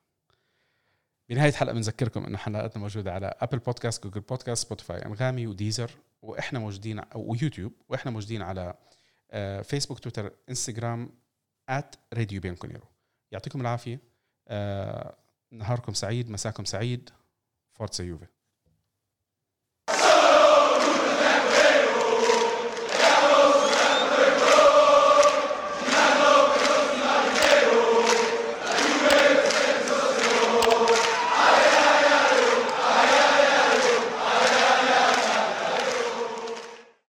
بنهاية 1.29 1.49
الحلقة 1.49 1.73
بنذكركم 1.73 2.25
إنه 2.25 2.37
حلقاتنا 2.37 2.81
موجودة 2.81 3.13
على 3.13 3.33
Apple 3.39 3.57
Podcast، 3.59 4.03
Google 4.03 4.21
Podcast، 4.21 4.65
Spotify، 4.65 5.05
أنغامي 5.05 5.47
و 5.47 5.53
Deezer 5.53 5.91
وإحنا 6.21 6.59
موجودين 6.59 7.01
ويوتيوب 7.15 7.73
وإحنا 7.89 8.11
موجودين 8.11 8.41
على 8.41 8.73
فيسبوك، 9.63 9.99
تويتر، 9.99 10.33
انستغرام 10.49 11.11
Radio 12.13 12.41
Bianconero 12.41 12.87
يعطيكم 13.31 13.61
العافية. 13.61 13.99
آه، 14.47 15.17
نهاركم 15.51 15.93
سعيد 15.93 16.29
مساكم 16.29 16.65
سعيد. 16.65 17.09
forza 17.73 18.03
Juve 18.03 18.25